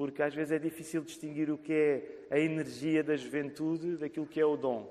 porque 0.00 0.22
às 0.22 0.34
vezes 0.34 0.50
é 0.50 0.58
difícil 0.58 1.02
distinguir 1.02 1.50
o 1.50 1.58
que 1.58 1.74
é 1.74 2.26
a 2.30 2.38
energia 2.38 3.04
da 3.04 3.14
juventude 3.14 3.98
daquilo 3.98 4.26
que 4.26 4.40
é 4.40 4.46
o 4.46 4.56
dom. 4.56 4.90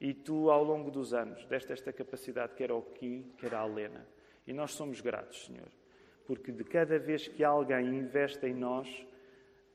E 0.00 0.14
tu, 0.14 0.50
ao 0.50 0.64
longo 0.64 0.90
dos 0.90 1.12
anos, 1.12 1.44
deste 1.44 1.74
esta 1.74 1.92
capacidade, 1.92 2.54
quer 2.54 2.70
ao 2.70 2.80
Kim, 2.80 3.34
quer 3.36 3.54
à 3.54 3.66
Helena. 3.66 4.08
E 4.46 4.54
nós 4.54 4.70
somos 4.70 5.02
gratos, 5.02 5.44
Senhor, 5.44 5.68
porque 6.24 6.50
de 6.50 6.64
cada 6.64 6.98
vez 6.98 7.28
que 7.28 7.44
alguém 7.44 7.84
investe 7.88 8.46
em 8.46 8.54
nós, 8.54 8.88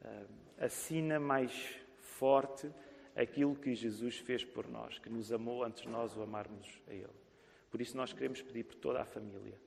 ah, 0.04 0.24
assina 0.58 1.20
mais 1.20 1.80
forte 2.00 2.68
aquilo 3.16 3.56
que 3.56 3.76
Jesus 3.76 4.18
fez 4.18 4.44
por 4.44 4.68
nós, 4.68 4.98
que 4.98 5.12
nos 5.12 5.32
amou 5.32 5.64
antes 5.64 5.84
de 5.84 5.90
nós 5.90 6.18
o 6.18 6.24
amarmos 6.24 6.82
a 6.88 6.92
Ele. 6.92 7.06
Por 7.70 7.82
isso 7.82 7.96
nós 7.96 8.14
queremos 8.14 8.42
pedir 8.42 8.64
por 8.64 8.78
toda 8.78 9.00
a 9.00 9.06
família, 9.06 9.60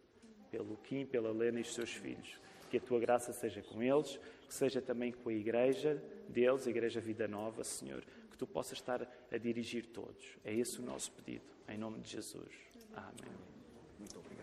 pelo 0.50 0.76
Kim, 0.78 1.07
pela 1.07 1.31
Helena 1.31 1.61
e 1.61 1.62
os 1.62 1.73
seus 1.73 1.93
filhos, 1.93 2.40
que 2.68 2.76
a 2.76 2.80
tua 2.80 3.00
graça 3.00 3.32
seja 3.32 3.62
com 3.62 3.82
eles, 3.82 4.18
que 4.46 4.54
seja 4.54 4.80
também 4.80 5.12
com 5.12 5.28
a 5.28 5.32
igreja 5.32 6.02
deles, 6.28 6.66
a 6.66 6.70
Igreja 6.70 7.00
Vida 7.00 7.26
Nova, 7.26 7.64
Senhor, 7.64 8.02
que 8.30 8.37
tu 8.37 8.46
possas 8.46 8.78
estar 8.78 9.06
a 9.30 9.38
dirigir 9.38 9.87
todos. 9.87 10.37
É 10.44 10.54
esse 10.54 10.78
o 10.78 10.82
nosso 10.82 11.10
pedido, 11.12 11.44
em 11.68 11.78
nome 11.78 12.00
de 12.00 12.10
Jesus. 12.10 12.52
Amém. 12.94 13.32
Muito 13.98 14.18
obrigado. 14.18 14.38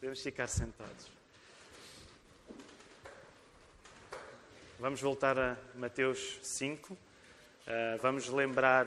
Podemos 0.00 0.22
ficar 0.22 0.46
sentados. 0.46 1.10
Vamos 4.78 5.02
voltar 5.02 5.38
a 5.38 5.58
Mateus 5.74 6.38
5. 6.42 6.94
Uh, 6.94 6.96
ah, 7.66 7.98
vamos 8.00 8.26
lembrar 8.30 8.86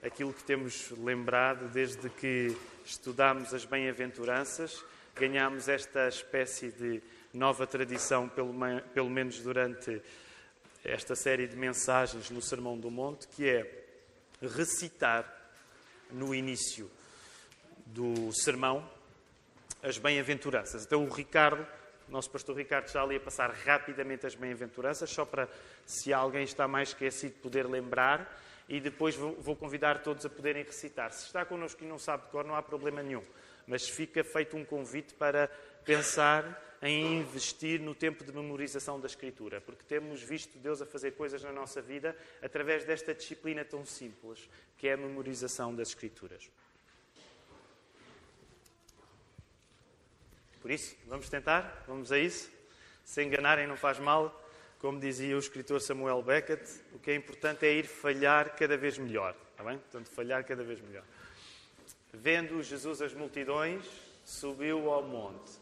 aquilo 0.00 0.32
que 0.32 0.44
temos 0.44 0.92
lembrado 0.92 1.68
desde 1.72 2.08
que 2.08 2.56
estudámos 2.84 3.52
as 3.52 3.64
bem-aventuranças, 3.64 4.84
ganhámos 5.14 5.68
esta 5.68 6.08
espécie 6.08 6.70
de 6.70 7.02
nova 7.32 7.66
tradição, 7.66 8.28
pelo, 8.28 8.52
pelo 8.92 9.10
menos 9.10 9.38
durante 9.40 10.02
esta 10.84 11.14
série 11.14 11.46
de 11.46 11.56
mensagens 11.56 12.30
no 12.30 12.42
Sermão 12.42 12.78
do 12.78 12.90
Monte, 12.90 13.28
que 13.28 13.48
é 13.48 13.84
recitar 14.42 15.24
no 16.10 16.34
início 16.34 16.90
do 17.86 18.32
sermão 18.32 18.88
as 19.82 19.98
bem-aventuranças. 19.98 20.84
Então 20.84 21.04
o 21.04 21.08
Ricardo, 21.08 21.66
nosso 22.08 22.30
pastor 22.30 22.56
Ricardo, 22.56 22.90
já 22.90 23.02
ali 23.02 23.16
a 23.16 23.20
passar 23.20 23.50
rapidamente 23.50 24.26
as 24.26 24.34
bem-aventuranças, 24.34 25.10
só 25.10 25.24
para, 25.24 25.48
se 25.86 26.12
alguém 26.12 26.44
está 26.44 26.66
mais 26.66 26.88
esquecido, 26.88 27.34
poder 27.40 27.66
lembrar, 27.66 28.40
e 28.68 28.80
depois 28.80 29.14
vou, 29.14 29.34
vou 29.40 29.54
convidar 29.54 30.02
todos 30.02 30.24
a 30.24 30.30
poderem 30.30 30.64
recitar. 30.64 31.12
Se 31.12 31.26
está 31.26 31.44
connosco 31.44 31.84
e 31.84 31.86
não 31.86 31.98
sabe 31.98 32.24
de 32.24 32.30
cor, 32.30 32.44
não 32.44 32.54
há 32.54 32.62
problema 32.62 33.02
nenhum, 33.02 33.22
mas 33.66 33.88
fica 33.88 34.22
feito 34.22 34.56
um 34.56 34.64
convite 34.64 35.14
para 35.14 35.48
pensar 35.84 36.62
em 36.82 37.20
investir 37.20 37.80
no 37.80 37.94
tempo 37.94 38.24
de 38.24 38.32
memorização 38.32 39.00
da 39.00 39.06
Escritura, 39.06 39.60
porque 39.60 39.82
temos 39.84 40.22
visto 40.22 40.58
Deus 40.58 40.82
a 40.82 40.86
fazer 40.86 41.12
coisas 41.12 41.42
na 41.42 41.50
nossa 41.50 41.80
vida 41.80 42.16
através 42.42 42.84
desta 42.84 43.14
disciplina 43.14 43.64
tão 43.64 43.86
simples, 43.86 44.48
que 44.76 44.88
é 44.88 44.92
a 44.92 44.96
memorização 44.96 45.74
das 45.74 45.88
Escrituras. 45.88 46.50
Por 50.60 50.70
isso, 50.70 50.96
vamos 51.06 51.28
tentar? 51.28 51.84
Vamos 51.86 52.10
a 52.10 52.18
isso? 52.18 52.50
Se 53.04 53.22
enganarem 53.22 53.66
não 53.66 53.76
faz 53.76 53.98
mal. 53.98 54.42
Como 54.78 54.98
dizia 54.98 55.36
o 55.36 55.38
escritor 55.38 55.80
Samuel 55.80 56.22
Beckett, 56.22 56.62
o 56.92 56.98
que 56.98 57.10
é 57.10 57.14
importante 57.14 57.66
é 57.66 57.72
ir 57.72 57.86
falhar 57.86 58.54
cada 58.56 58.76
vez 58.76 58.96
melhor. 58.96 59.36
Está 59.50 59.62
bem? 59.62 59.78
Portanto, 59.78 60.10
falhar 60.10 60.42
cada 60.44 60.64
vez 60.64 60.80
melhor. 60.80 61.04
Vendo 62.16 62.62
Jesus 62.62 63.02
as 63.02 63.12
multidões, 63.12 63.84
subiu 64.24 64.90
ao 64.92 65.02
monte 65.02 65.52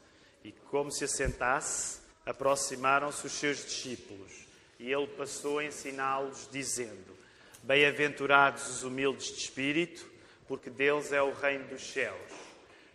e, 0.45 0.53
como 0.53 0.93
se 0.93 1.05
assentasse, 1.05 2.01
aproximaram-se 2.27 3.27
os 3.27 3.33
seus 3.33 3.65
discípulos. 3.65 4.47
E 4.79 4.93
ele 4.93 5.07
passou 5.07 5.61
a 5.61 5.65
ensiná-los, 5.65 6.49
dizendo: 6.53 7.17
Bem-aventurados 7.63 8.69
os 8.69 8.83
humildes 8.83 9.29
de 9.29 9.41
espírito, 9.41 10.07
porque 10.47 10.69
deles 10.69 11.11
é 11.11 11.23
o 11.23 11.33
reino 11.33 11.69
dos 11.69 11.91
céus. 11.91 12.31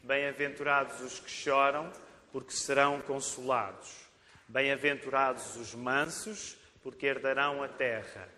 Bem-aventurados 0.03 1.01
os 1.01 1.19
que 1.19 1.31
choram, 1.31 1.91
porque 2.31 2.51
serão 2.51 3.01
consolados. 3.01 3.89
Bem-aventurados 4.47 5.55
os 5.55 5.73
mansos, 5.73 6.55
porque 6.83 7.07
herdarão 7.07 7.63
a 7.63 7.67
terra. 7.67 8.29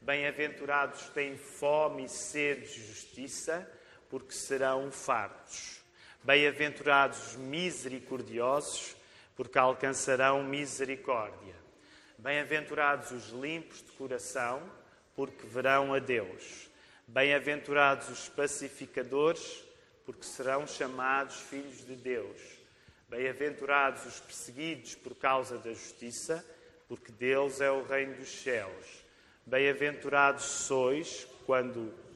Bem-aventurados 0.00 1.08
têm 1.08 1.36
fome 1.36 2.04
e 2.04 2.08
sede 2.08 2.72
de 2.72 2.86
justiça, 2.86 3.68
porque 4.10 4.34
serão 4.34 4.90
fartos. 4.90 5.80
Bem-aventurados 6.22 7.28
os 7.28 7.36
misericordiosos, 7.36 8.96
porque 9.36 9.56
alcançarão 9.56 10.42
misericórdia. 10.42 11.54
Bem-aventurados 12.18 13.12
os 13.12 13.28
limpos 13.30 13.78
de 13.78 13.92
coração, 13.92 14.62
porque 15.14 15.46
verão 15.46 15.94
a 15.94 15.98
Deus. 15.98 16.68
Bem-aventurados 17.06 18.10
os 18.10 18.28
pacificadores, 18.28 19.64
porque 20.04 20.26
serão 20.26 20.66
chamados 20.66 21.36
filhos 21.36 21.86
de 21.86 21.96
Deus. 21.96 22.38
Bem-aventurados 23.08 24.04
os 24.04 24.20
perseguidos 24.20 24.94
por 24.96 25.14
causa 25.14 25.56
da 25.56 25.70
justiça, 25.70 26.44
porque 26.88 27.10
deles 27.12 27.60
é 27.60 27.70
o 27.70 27.82
reino 27.82 28.14
dos 28.16 28.28
céus. 28.28 29.04
Bem-aventurados 29.46 30.44
sois 30.44 31.26
quando. 31.46 32.09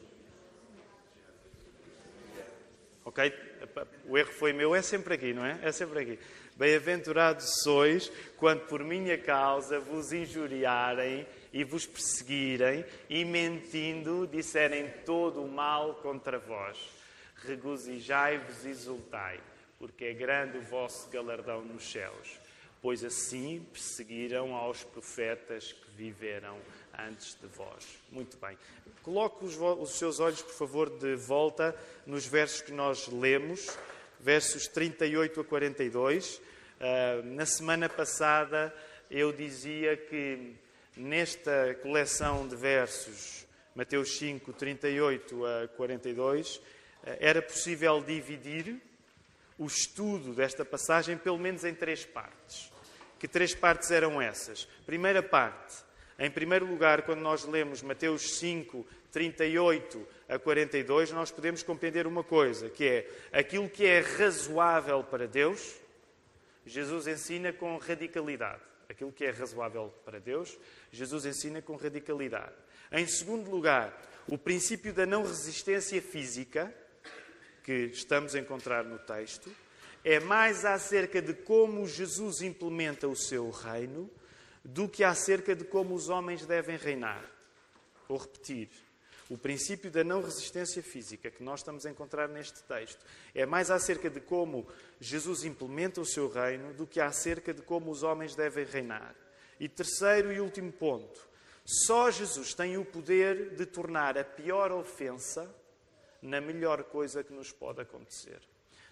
Ok? 3.04 3.32
o 4.06 4.16
erro 4.16 4.32
foi 4.32 4.52
meu, 4.52 4.74
é 4.74 4.82
sempre 4.82 5.14
aqui, 5.14 5.32
não 5.32 5.44
é? 5.44 5.58
É 5.62 5.72
sempre 5.72 6.00
aqui. 6.00 6.18
Bem-aventurados 6.56 7.62
sois 7.62 8.10
quando 8.36 8.60
por 8.66 8.82
minha 8.82 9.18
causa 9.18 9.80
vos 9.80 10.12
injuriarem 10.12 11.26
e 11.52 11.64
vos 11.64 11.86
perseguirem 11.86 12.84
e 13.08 13.24
mentindo 13.24 14.26
disserem 14.26 14.88
todo 15.04 15.42
o 15.42 15.50
mal 15.50 15.96
contra 15.96 16.38
vós. 16.38 16.78
Regozijai-vos 17.46 18.64
e 18.64 18.70
exultai, 18.70 19.40
porque 19.78 20.06
é 20.06 20.12
grande 20.14 20.58
o 20.58 20.62
vosso 20.62 21.10
galardão 21.10 21.62
nos 21.62 21.90
céus, 21.90 22.40
pois 22.80 23.04
assim 23.04 23.66
perseguiram 23.72 24.54
aos 24.54 24.82
profetas 24.82 25.72
que 25.72 25.90
viveram 25.90 26.56
antes 26.98 27.36
de 27.40 27.46
vós. 27.48 27.84
Muito 28.10 28.36
bem. 28.36 28.56
Coloque 29.02 29.44
os, 29.44 29.56
os 29.56 29.98
seus 29.98 30.20
olhos, 30.20 30.42
por 30.42 30.54
favor, 30.54 30.90
de 30.90 31.14
volta 31.14 31.76
nos 32.06 32.26
versos 32.26 32.62
que 32.62 32.72
nós 32.72 33.08
lemos, 33.08 33.76
versos 34.20 34.66
38 34.68 35.40
a 35.40 35.44
42. 35.44 36.36
Uh, 36.36 36.40
ah, 36.80 37.22
na 37.24 37.46
semana 37.46 37.88
passada 37.88 38.74
eu 39.10 39.32
dizia 39.32 39.96
que 39.96 40.54
nesta 40.96 41.74
coleção 41.82 42.48
de 42.48 42.56
versos, 42.56 43.46
Mateus 43.74 44.16
5, 44.16 44.52
38 44.52 45.46
a 45.46 45.68
42, 45.68 46.60
ah, 47.04 47.16
era 47.20 47.42
possível 47.42 48.02
dividir 48.02 48.80
o 49.58 49.66
estudo 49.66 50.32
desta 50.32 50.64
passagem 50.64 51.16
pelo 51.16 51.38
menos 51.38 51.64
em 51.64 51.74
três 51.74 52.04
partes. 52.04 52.72
Que 53.18 53.28
três 53.28 53.54
partes 53.54 53.90
eram 53.90 54.20
essas? 54.20 54.66
Primeira 54.84 55.22
parte, 55.22 55.76
em 56.18 56.30
primeiro 56.30 56.64
lugar, 56.64 57.02
quando 57.02 57.20
nós 57.20 57.44
lemos 57.44 57.82
Mateus 57.82 58.38
5, 58.38 58.86
38 59.10 60.06
a 60.28 60.38
42, 60.38 61.10
nós 61.10 61.30
podemos 61.30 61.62
compreender 61.62 62.06
uma 62.06 62.22
coisa, 62.22 62.70
que 62.70 62.84
é 62.84 63.10
aquilo 63.32 63.68
que 63.68 63.84
é 63.84 64.00
razoável 64.00 65.02
para 65.02 65.26
Deus, 65.26 65.74
Jesus 66.64 67.06
ensina 67.06 67.52
com 67.52 67.76
radicalidade. 67.76 68.62
Aquilo 68.88 69.10
que 69.12 69.24
é 69.24 69.30
razoável 69.30 69.92
para 70.04 70.20
Deus, 70.20 70.56
Jesus 70.92 71.26
ensina 71.26 71.60
com 71.60 71.74
radicalidade. 71.74 72.54
Em 72.92 73.06
segundo 73.06 73.50
lugar, 73.50 74.00
o 74.28 74.38
princípio 74.38 74.92
da 74.92 75.04
não 75.04 75.22
resistência 75.22 76.00
física, 76.00 76.72
que 77.62 77.90
estamos 77.92 78.34
a 78.34 78.38
encontrar 78.38 78.84
no 78.84 78.98
texto, 78.98 79.50
é 80.04 80.20
mais 80.20 80.64
acerca 80.64 81.20
de 81.20 81.34
como 81.34 81.86
Jesus 81.88 82.42
implementa 82.42 83.08
o 83.08 83.16
seu 83.16 83.50
reino 83.50 84.08
do 84.64 84.88
que 84.88 85.04
acerca 85.04 85.54
de 85.54 85.64
como 85.64 85.94
os 85.94 86.08
homens 86.08 86.46
devem 86.46 86.76
reinar. 86.76 87.24
Vou 88.08 88.18
repetir. 88.18 88.70
O 89.28 89.38
princípio 89.38 89.90
da 89.90 90.04
não 90.04 90.22
resistência 90.22 90.82
física 90.82 91.30
que 91.30 91.42
nós 91.42 91.60
estamos 91.60 91.86
a 91.86 91.90
encontrar 91.90 92.28
neste 92.28 92.62
texto 92.64 93.04
é 93.34 93.46
mais 93.46 93.70
acerca 93.70 94.10
de 94.10 94.20
como 94.20 94.66
Jesus 95.00 95.44
implementa 95.44 96.00
o 96.00 96.06
seu 96.06 96.28
reino 96.28 96.74
do 96.74 96.86
que 96.86 97.00
acerca 97.00 97.52
de 97.52 97.62
como 97.62 97.90
os 97.90 98.02
homens 98.02 98.34
devem 98.34 98.64
reinar. 98.64 99.14
E 99.58 99.68
terceiro 99.68 100.32
e 100.32 100.40
último 100.40 100.70
ponto: 100.72 101.26
só 101.64 102.10
Jesus 102.10 102.52
tem 102.52 102.76
o 102.76 102.84
poder 102.84 103.54
de 103.54 103.64
tornar 103.64 104.18
a 104.18 104.24
pior 104.24 104.70
ofensa 104.72 105.52
na 106.20 106.40
melhor 106.40 106.84
coisa 106.84 107.24
que 107.24 107.32
nos 107.32 107.50
pode 107.50 107.80
acontecer. 107.80 108.40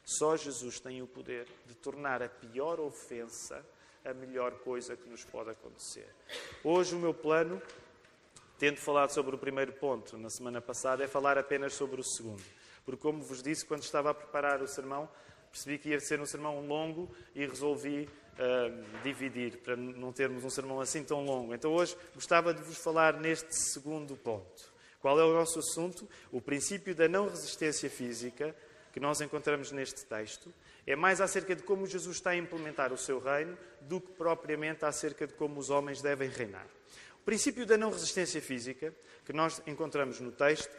Só 0.05 0.37
Jesus 0.37 0.81
tem 0.81 1.03
o 1.03 1.07
poder 1.07 1.47
de 1.67 1.75
tornar 1.75 2.23
a 2.23 2.29
pior 2.29 2.81
ofensa 2.81 3.65
a 4.05 4.13
melhor 4.13 4.53
coisa 4.59 4.97
que 4.97 5.09
nos 5.09 5.25
pode 5.25 5.51
acontecer. 5.51 6.07
Hoje, 6.63 6.95
o 6.95 6.99
meu 6.99 7.15
plano, 7.15 7.61
tendo 8.59 8.79
falado 8.79 9.11
sobre 9.11 9.35
o 9.35 9.39
primeiro 9.39 9.73
ponto 9.73 10.17
na 10.19 10.29
semana 10.29 10.61
passada, 10.61 11.05
é 11.05 11.09
falar 11.09 11.39
apenas 11.39 11.75
sobre 11.75 12.01
o 12.01 12.05
segundo. 12.05 12.43
Porque, 12.85 13.01
como 13.01 13.23
vos 13.23 13.43
disse, 13.43 13.65
quando 13.65 13.83
estava 13.83 14.11
a 14.11 14.15
preparar 14.15 14.61
o 14.61 14.67
sermão, 14.67 15.09
percebi 15.51 15.79
que 15.79 15.91
ia 15.91 16.01
ser 16.01 16.21
um 16.21 16.27
sermão 16.27 16.67
longo 16.67 17.15
e 17.35 17.47
resolvi 17.47 18.09
uh, 18.35 19.03
dividir, 19.03 19.59
para 19.59 19.77
não 19.77 20.13
termos 20.13 20.45
um 20.45 20.51
sermão 20.51 20.81
assim 20.81 21.05
tão 21.05 21.25
longo. 21.25 21.55
Então, 21.55 21.73
hoje, 21.73 21.97
gostava 22.15 22.53
de 22.53 22.63
vos 22.63 22.79
falar 22.79 23.21
neste 23.21 23.55
segundo 23.73 24.17
ponto. 24.17 24.73
Qual 25.01 25.19
é 25.19 25.25
o 25.25 25.33
nosso 25.33 25.59
assunto? 25.59 26.09
O 26.31 26.41
princípio 26.41 26.95
da 26.95 27.09
não 27.09 27.29
resistência 27.29 27.91
física 27.91 28.55
que 28.93 29.01
nós 29.01 29.21
encontramos 29.21 29.73
neste 29.73 30.05
texto 30.07 30.53
é 30.87 30.97
mais 30.97 31.21
acerca 31.21 31.55
de 31.55 31.63
como 31.63 31.87
Jesus 31.87 32.17
está 32.17 32.31
a 32.31 32.37
implementar 32.37 32.93
o 32.93 32.99
seu 32.99 33.19
reino 33.19 33.57
do 33.83 34.01
que 34.01 34.13
propriamente 34.13 34.85
acerca 34.85 35.27
de 35.27 35.35
como 35.35 35.61
os 35.61 35.71
homens 35.71 36.03
devem 36.03 36.29
reinar. 36.29 36.67
O 37.21 37.25
princípio 37.25 37.65
da 37.65 37.77
não 37.77 37.91
resistência 37.91 38.43
física, 38.43 38.93
que 39.25 39.33
nós 39.33 39.63
encontramos 39.67 40.19
no 40.21 40.33
texto, 40.33 40.77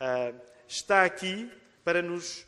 ah, 0.00 0.32
está 0.66 1.04
aqui 1.04 1.50
para 1.84 2.02
nos 2.02 2.44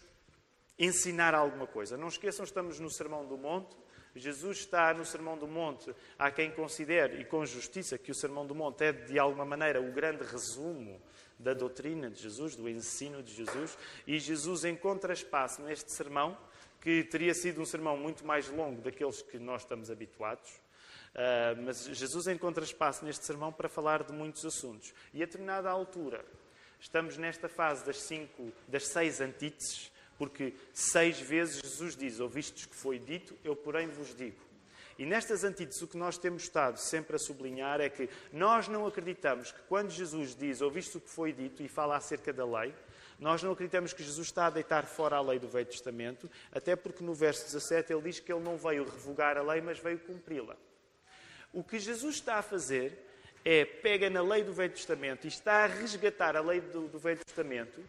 ensinar 0.76 1.34
alguma 1.34 1.66
coisa. 1.66 1.96
Não 1.96 2.08
esqueçam, 2.08 2.44
estamos 2.44 2.80
no 2.80 2.90
Sermão 2.90 3.24
do 3.24 3.38
Monte. 3.38 3.76
Jesus 4.16 4.58
está 4.58 4.92
no 4.92 5.04
Sermão 5.04 5.38
do 5.38 5.46
Monte. 5.46 5.94
Há 6.18 6.30
quem 6.32 6.50
considere, 6.50 7.20
e 7.20 7.24
com 7.24 7.46
justiça, 7.46 7.96
que 7.96 8.10
o 8.10 8.14
Sermão 8.14 8.44
do 8.44 8.54
Monte 8.54 8.82
é, 8.82 8.92
de 8.92 9.18
alguma 9.18 9.44
maneira, 9.44 9.80
o 9.80 9.92
grande 9.92 10.24
resumo 10.24 11.00
da 11.38 11.54
doutrina 11.54 12.10
de 12.10 12.20
Jesus, 12.20 12.56
do 12.56 12.68
ensino 12.68 13.22
de 13.22 13.32
Jesus. 13.32 13.78
E 14.06 14.18
Jesus 14.18 14.64
encontra 14.64 15.12
espaço 15.12 15.62
neste 15.62 15.92
sermão 15.92 16.36
que 16.80 17.04
teria 17.04 17.34
sido 17.34 17.60
um 17.60 17.64
sermão 17.64 17.96
muito 17.96 18.24
mais 18.24 18.48
longo 18.48 18.80
daqueles 18.80 19.22
que 19.22 19.38
nós 19.38 19.62
estamos 19.62 19.90
habituados. 19.90 20.50
Uh, 21.10 21.62
mas 21.64 21.84
Jesus 21.86 22.28
encontra 22.28 22.64
espaço 22.64 23.04
neste 23.04 23.24
sermão 23.24 23.52
para 23.52 23.68
falar 23.68 24.02
de 24.02 24.12
muitos 24.12 24.44
assuntos. 24.44 24.94
E 25.12 25.22
a 25.22 25.26
determinada 25.26 25.68
altura, 25.68 26.24
estamos 26.78 27.16
nesta 27.16 27.48
fase 27.48 27.84
das, 27.84 27.98
cinco, 27.98 28.52
das 28.68 28.86
seis 28.86 29.20
antíteses, 29.20 29.90
porque 30.16 30.54
seis 30.72 31.20
vezes 31.20 31.60
Jesus 31.62 31.96
diz: 31.96 32.20
Ouvistes 32.20 32.66
que 32.66 32.76
foi 32.76 32.98
dito, 32.98 33.36
eu, 33.44 33.56
porém, 33.56 33.88
vos 33.88 34.14
digo. 34.14 34.50
E 34.98 35.06
nestas 35.06 35.44
antíteses, 35.44 35.80
o 35.82 35.88
que 35.88 35.96
nós 35.96 36.18
temos 36.18 36.42
estado 36.42 36.76
sempre 36.76 37.16
a 37.16 37.18
sublinhar 37.18 37.80
é 37.80 37.88
que 37.88 38.08
nós 38.32 38.68
não 38.68 38.86
acreditamos 38.86 39.50
que 39.50 39.62
quando 39.62 39.90
Jesus 39.90 40.34
diz: 40.34 40.60
Ouviste 40.60 40.96
o 40.98 41.00
que 41.00 41.10
foi 41.10 41.32
dito 41.32 41.62
e 41.62 41.68
fala 41.68 41.96
acerca 41.96 42.32
da 42.32 42.44
lei, 42.44 42.74
nós 43.20 43.42
não 43.42 43.52
acreditamos 43.52 43.92
que 43.92 44.02
Jesus 44.02 44.28
está 44.28 44.46
a 44.46 44.50
deitar 44.50 44.86
fora 44.86 45.16
a 45.16 45.20
lei 45.20 45.38
do 45.38 45.46
Velho 45.46 45.66
Testamento, 45.66 46.28
até 46.50 46.74
porque 46.74 47.04
no 47.04 47.12
verso 47.12 47.44
17 47.44 47.92
ele 47.92 48.02
diz 48.02 48.18
que 48.18 48.32
ele 48.32 48.42
não 48.42 48.56
veio 48.56 48.82
revogar 48.82 49.36
a 49.36 49.42
lei, 49.42 49.60
mas 49.60 49.78
veio 49.78 49.98
cumpri-la. 49.98 50.56
O 51.52 51.62
que 51.62 51.78
Jesus 51.78 52.14
está 52.14 52.36
a 52.36 52.42
fazer 52.42 53.06
é 53.44 53.66
pega 53.66 54.08
na 54.08 54.22
lei 54.22 54.42
do 54.42 54.54
Velho 54.54 54.72
Testamento 54.72 55.26
e 55.26 55.28
está 55.28 55.64
a 55.64 55.66
resgatar 55.66 56.34
a 56.34 56.40
lei 56.40 56.62
do, 56.62 56.88
do 56.88 56.98
Velho 56.98 57.20
Testamento 57.22 57.84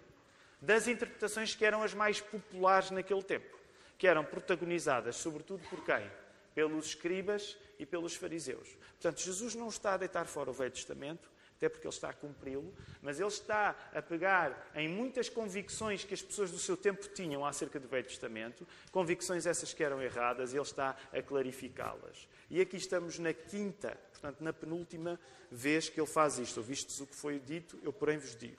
das 0.62 0.88
interpretações 0.88 1.56
que 1.56 1.66
eram 1.66 1.82
as 1.82 1.94
mais 1.94 2.20
populares 2.20 2.92
naquele 2.92 3.24
tempo, 3.24 3.58
que 3.98 4.08
eram 4.08 4.26
protagonizadas 4.26 5.16
sobretudo 5.16 5.64
por 5.70 5.84
quem? 5.86 6.12
Pelos 6.54 6.88
escribas 6.88 7.58
e 7.80 7.86
pelos 7.86 8.16
fariseus. 8.16 8.68
Portanto, 9.00 9.22
Jesus 9.22 9.56
não 9.56 9.70
está 9.70 9.94
a 9.94 9.98
deitar 9.98 10.26
fora 10.26 10.50
o 10.50 10.54
Velho 10.54 10.72
Testamento, 10.72 11.32
até 11.62 11.70
porque 11.70 11.86
ele 11.86 11.94
está 11.94 12.10
a 12.10 12.14
cumpri-lo, 12.14 12.74
mas 13.04 13.20
ele 13.20 13.30
está 13.30 13.76
a 13.94 14.02
pegar 14.02 14.72
em 14.74 14.90
muitas 14.90 15.30
convicções 15.30 16.04
que 16.04 16.12
as 16.12 16.22
pessoas 16.22 16.50
do 16.50 16.58
seu 16.58 16.76
tempo 16.76 17.08
tinham 17.10 17.46
acerca 17.46 17.80
do 17.80 17.88
Velho 17.88 18.08
Testamento, 18.08 18.68
convicções 18.92 19.46
essas 19.46 19.72
que 19.72 19.84
eram 19.84 20.02
erradas, 20.02 20.54
e 20.54 20.56
ele 20.56 20.64
está 20.64 20.98
a 21.14 21.22
clarificá-las. 21.22 22.28
E 22.50 22.60
aqui 22.60 22.78
estamos 22.78 23.20
na 23.20 23.32
quinta, 23.32 23.96
portanto, 24.12 24.42
na 24.42 24.52
penúltima 24.52 25.20
vez 25.52 25.88
que 25.88 26.02
ele 26.02 26.08
faz 26.08 26.40
isto. 26.40 26.58
Ouvistes 26.58 27.00
o 27.00 27.06
que 27.06 27.16
foi 27.16 27.40
dito, 27.40 27.78
eu 27.84 27.94
porém 27.94 28.18
vos 28.18 28.36
digo. 28.36 28.58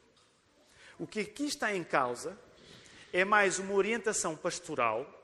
O 0.96 1.04
que 1.04 1.18
aqui 1.18 1.46
está 1.46 1.74
em 1.74 1.82
causa 1.82 2.38
é 3.12 3.24
mais 3.24 3.58
uma 3.58 3.74
orientação 3.74 4.36
pastoral 4.36 5.21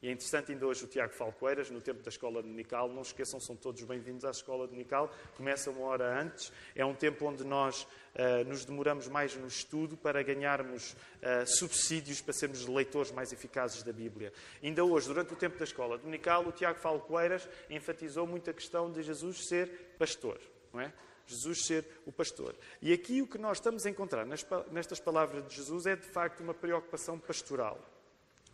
e 0.00 0.06
é 0.06 0.12
interessante, 0.12 0.52
ainda 0.52 0.64
hoje, 0.64 0.84
o 0.84 0.86
Tiago 0.86 1.12
Falcoeiras, 1.12 1.70
no 1.70 1.80
tempo 1.80 2.04
da 2.04 2.08
Escola 2.08 2.40
Dominical, 2.40 2.88
não 2.88 3.02
esqueçam, 3.02 3.40
são 3.40 3.56
todos 3.56 3.82
bem-vindos 3.82 4.24
à 4.24 4.30
Escola 4.30 4.64
Dominical, 4.64 5.12
começa 5.36 5.72
uma 5.72 5.86
hora 5.86 6.20
antes, 6.20 6.52
é 6.76 6.84
um 6.84 6.94
tempo 6.94 7.26
onde 7.26 7.42
nós 7.42 7.82
uh, 7.82 8.44
nos 8.46 8.64
demoramos 8.64 9.08
mais 9.08 9.34
no 9.34 9.48
estudo 9.48 9.96
para 9.96 10.22
ganharmos 10.22 10.92
uh, 10.92 11.44
subsídios 11.46 12.20
para 12.20 12.32
sermos 12.32 12.64
leitores 12.64 13.10
mais 13.10 13.32
eficazes 13.32 13.82
da 13.82 13.92
Bíblia. 13.92 14.32
Ainda 14.62 14.84
hoje, 14.84 15.08
durante 15.08 15.32
o 15.32 15.36
tempo 15.36 15.58
da 15.58 15.64
Escola 15.64 15.98
Dominical, 15.98 16.46
o 16.46 16.52
Tiago 16.52 16.78
Falcoeiras 16.78 17.48
enfatizou 17.68 18.24
muito 18.24 18.48
a 18.48 18.54
questão 18.54 18.92
de 18.92 19.02
Jesus 19.02 19.48
ser 19.48 19.96
pastor, 19.98 20.38
não 20.72 20.80
é? 20.80 20.92
Jesus 21.26 21.66
ser 21.66 21.84
o 22.06 22.12
pastor. 22.12 22.54
E 22.80 22.92
aqui 22.92 23.20
o 23.20 23.26
que 23.26 23.36
nós 23.36 23.56
estamos 23.58 23.84
a 23.84 23.90
encontrar 23.90 24.24
nestas 24.70 25.00
palavras 25.00 25.46
de 25.48 25.56
Jesus 25.56 25.86
é, 25.86 25.96
de 25.96 26.06
facto, 26.06 26.40
uma 26.40 26.54
preocupação 26.54 27.18
pastoral. 27.18 27.97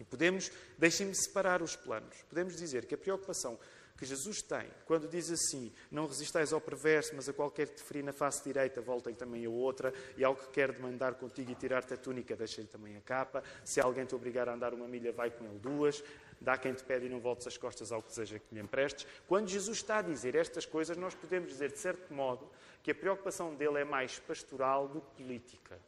Podemos, 0.05 0.51
deixem-me 0.79 1.15
separar 1.15 1.63
os 1.63 1.77
planos. 1.77 2.17
Podemos 2.29 2.57
dizer 2.57 2.87
que 2.87 2.95
a 2.95 2.99
preocupação 2.99 3.59
que 3.97 4.05
Jesus 4.05 4.43
tem, 4.43 4.69
quando 4.87 5.09
diz 5.09 5.31
assim: 5.31 5.73
Não 5.91 6.07
resistais 6.07 6.53
ao 6.53 6.61
perverso, 6.61 7.15
mas 7.15 7.29
a 7.29 7.33
qualquer 7.33 7.69
que 7.69 7.77
te 7.77 7.83
ferir 7.83 8.03
na 8.03 8.13
face 8.13 8.43
direita, 8.43 8.81
voltem 8.81 9.15
também 9.15 9.47
a 9.47 9.51
outra, 9.51 9.93
e 10.17 10.25
ao 10.25 10.35
que 10.35 10.49
quer 10.49 10.73
demandar 10.73 11.15
contigo 11.15 11.53
e 11.53 11.55
tirar-te 11.55 11.95
a 11.95 11.97
túnica, 11.97 12.35
deixa-lhe 12.35 12.67
também 12.67 12.97
a 12.97 13.01
capa. 13.01 13.43
Se 13.65 13.81
alguém 13.81 14.05
te 14.05 14.15
obrigar 14.15 14.49
a 14.49 14.55
andar 14.55 14.75
uma 14.75 14.89
milha, 14.89 15.13
vai 15.13 15.31
com 15.31 15.45
ele 15.45 15.59
duas. 15.59 16.03
Dá 16.41 16.59
quem 16.59 16.75
te 16.75 16.83
pede 16.83 17.07
e 17.07 17.09
não 17.09 17.21
voltes 17.21 17.47
as 17.47 17.57
costas 17.57 17.93
ao 17.93 18.03
que 18.03 18.09
deseja 18.09 18.39
que 18.39 18.55
lhe 18.55 18.61
emprestes. 18.61 19.07
Quando 19.27 19.49
Jesus 19.49 19.79
está 19.79 19.99
a 19.99 20.03
dizer 20.03 20.35
estas 20.35 20.67
coisas, 20.67 20.97
nós 20.97 21.15
podemos 21.15 21.49
dizer, 21.49 21.73
de 21.73 21.79
certo 21.79 22.13
modo, 22.13 22.51
que 22.83 22.91
a 22.91 22.95
preocupação 22.95 23.55
dele 23.55 23.79
é 23.79 23.85
mais 23.85 24.19
pastoral 24.19 24.89
do 24.89 25.01
que 25.01 25.23
política. 25.23 25.81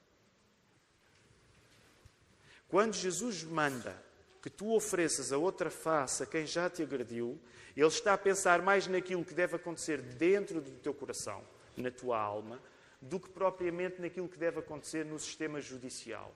Quando 2.69 2.95
Jesus 2.95 3.43
manda 3.43 4.06
que 4.47 4.51
tu 4.51 4.73
ofereças 4.73 5.33
a 5.33 5.39
outra 5.39 5.69
face 5.73 6.23
a 6.23 6.27
quem 6.27 6.47
já 6.47 6.71
te 6.71 6.81
agrediu, 6.81 7.37
ele 7.77 7.89
está 7.89 8.15
a 8.15 8.19
pensar 8.19 8.63
mais 8.63 8.87
naquilo 8.87 9.25
que 9.25 9.35
deve 9.35 9.57
acontecer 9.57 10.01
dentro 10.01 10.61
do 10.61 10.71
teu 10.79 10.95
coração, 10.95 11.43
na 11.77 11.91
tua 11.91 12.17
alma, 12.17 12.63
do 13.01 13.19
que 13.19 13.29
propriamente 13.29 14.01
naquilo 14.01 14.29
que 14.29 14.39
deve 14.39 14.61
acontecer 14.61 15.05
no 15.05 15.19
sistema 15.19 15.61
judicial. 15.61 16.33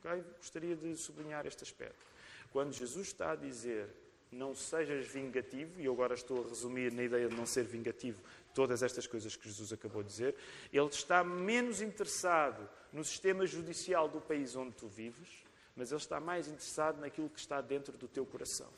Okay? 0.00 0.20
Gostaria 0.36 0.74
de 0.74 0.96
sublinhar 0.96 1.46
este 1.46 1.62
aspecto. 1.62 2.04
Quando 2.50 2.72
Jesus 2.72 3.06
está 3.06 3.30
a 3.30 3.36
dizer 3.36 3.88
não 4.32 4.52
sejas 4.52 5.06
vingativo, 5.06 5.80
e 5.80 5.84
eu 5.84 5.92
agora 5.92 6.14
estou 6.14 6.44
a 6.44 6.48
resumir 6.48 6.90
na 6.90 7.04
ideia 7.04 7.28
de 7.28 7.36
não 7.36 7.46
ser 7.46 7.62
vingativo 7.62 8.20
todas 8.52 8.82
estas 8.82 9.06
coisas 9.06 9.36
que 9.36 9.46
Jesus 9.46 9.72
acabou 9.72 10.02
de 10.02 10.08
dizer, 10.08 10.34
ele 10.72 10.86
está 10.86 11.22
menos 11.22 11.80
interessado 11.80 12.68
no 12.92 13.04
sistema 13.04 13.46
judicial 13.46 14.08
do 14.08 14.20
país 14.20 14.56
onde 14.56 14.72
tu 14.72 14.88
vives, 14.88 15.41
mas 15.76 15.90
ele 15.90 16.00
está 16.00 16.20
mais 16.20 16.48
interessado 16.48 17.00
naquilo 17.00 17.28
que 17.28 17.40
está 17.40 17.60
dentro 17.60 17.96
do 17.96 18.08
teu 18.08 18.26
coração. 18.26 18.68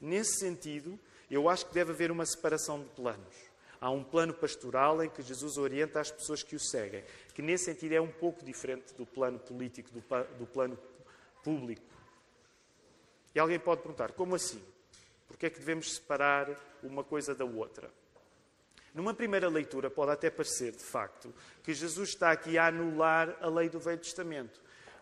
Nesse 0.00 0.38
sentido, 0.38 0.98
eu 1.30 1.48
acho 1.48 1.66
que 1.66 1.74
deve 1.74 1.92
haver 1.92 2.10
uma 2.10 2.24
separação 2.24 2.82
de 2.82 2.88
planos. 2.90 3.48
Há 3.80 3.90
um 3.90 4.02
plano 4.02 4.34
pastoral 4.34 5.02
em 5.04 5.08
que 5.08 5.22
Jesus 5.22 5.56
orienta 5.56 6.00
as 6.00 6.10
pessoas 6.10 6.42
que 6.42 6.56
o 6.56 6.60
seguem, 6.60 7.04
que 7.32 7.42
nesse 7.42 7.66
sentido 7.66 7.92
é 7.92 8.00
um 8.00 8.10
pouco 8.10 8.44
diferente 8.44 8.92
do 8.94 9.06
plano 9.06 9.38
político, 9.38 9.90
do, 9.92 10.02
do 10.38 10.46
plano 10.46 10.76
público. 11.44 11.86
E 13.34 13.38
alguém 13.38 13.58
pode 13.58 13.82
perguntar, 13.82 14.12
como 14.12 14.34
assim? 14.34 14.62
Porquê 15.28 15.46
é 15.46 15.50
que 15.50 15.60
devemos 15.60 15.94
separar 15.94 16.48
uma 16.82 17.04
coisa 17.04 17.34
da 17.34 17.44
outra? 17.44 17.88
Numa 18.94 19.14
primeira 19.14 19.48
leitura, 19.48 19.88
pode 19.88 20.10
até 20.10 20.28
parecer, 20.28 20.72
de 20.72 20.82
facto, 20.82 21.32
que 21.62 21.72
Jesus 21.72 22.08
está 22.08 22.32
aqui 22.32 22.58
a 22.58 22.66
anular 22.66 23.36
a 23.40 23.48
lei 23.48 23.68
do 23.68 23.78
Velho 23.78 24.00
Testamento. 24.00 24.60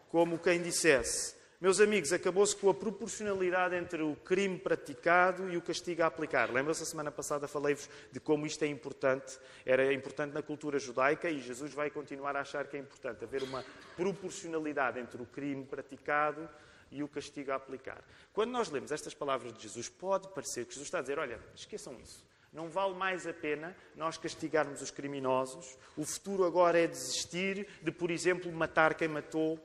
Como 0.09 0.39
quem 0.39 0.63
dissesse: 0.63 1.37
Meus 1.59 1.81
amigos, 1.81 2.13
acabou-se 2.13 2.55
com 2.55 2.69
a 2.69 2.75
proporcionalidade 2.75 3.75
entre 3.75 4.03
o 4.03 4.15
crime 4.15 4.59
praticado 4.59 5.51
e 5.51 5.57
o 5.57 5.63
castigo 5.63 6.03
a 6.03 6.07
aplicar. 6.07 6.53
Lembra-se, 6.53 6.83
a 6.83 6.87
semana 6.87 7.11
passada 7.11 7.49
falei-vos 7.49 7.89
de 8.13 8.21
como 8.21 8.47
isto 8.47 8.63
é 8.63 8.67
importante, 8.67 9.39
era 9.65 9.91
importante 9.93 10.35
na 10.35 10.43
cultura 10.43 10.79
judaica 10.79 11.31
e 11.31 11.41
Jesus 11.41 11.73
vai 11.73 11.91
continuar 11.91 12.37
a 12.37 12.41
achar 12.41 12.67
que 12.67 12.77
é 12.77 12.81
importante 12.81 13.25
haver 13.25 13.43
uma 13.43 13.65
proporcionalidade 13.97 15.01
entre 15.01 15.23
o 15.23 15.25
crime 15.25 15.65
praticado 15.65 16.47
e 16.91 17.03
o 17.03 17.09
castigo 17.09 17.53
a 17.53 17.55
aplicar. 17.55 18.05
Quando 18.35 18.51
nós 18.51 18.71
lemos 18.71 18.93
estas 18.93 19.15
palavras 19.15 19.53
de 19.55 19.63
Jesus, 19.63 19.89
pode 19.89 20.29
parecer 20.29 20.67
que 20.67 20.75
Jesus 20.75 20.89
está 20.89 20.99
a 20.99 21.01
dizer: 21.01 21.19
olha, 21.19 21.41
esqueçam 21.55 21.99
isso. 22.03 22.23
Não 22.53 22.69
vale 22.69 22.95
mais 22.95 23.27
a 23.27 23.33
pena 23.33 23.75
nós 23.97 24.17
castigarmos 24.17 24.83
os 24.83 24.91
criminosos. 24.91 25.77
O 25.97 26.05
futuro 26.05 26.45
agora 26.45 26.79
é 26.79 26.87
desistir 26.87 27.67
de, 27.83 27.91
por 27.91 28.11
exemplo, 28.11 28.53
matar 28.53 28.95
quem 28.95 29.09
matou. 29.09 29.59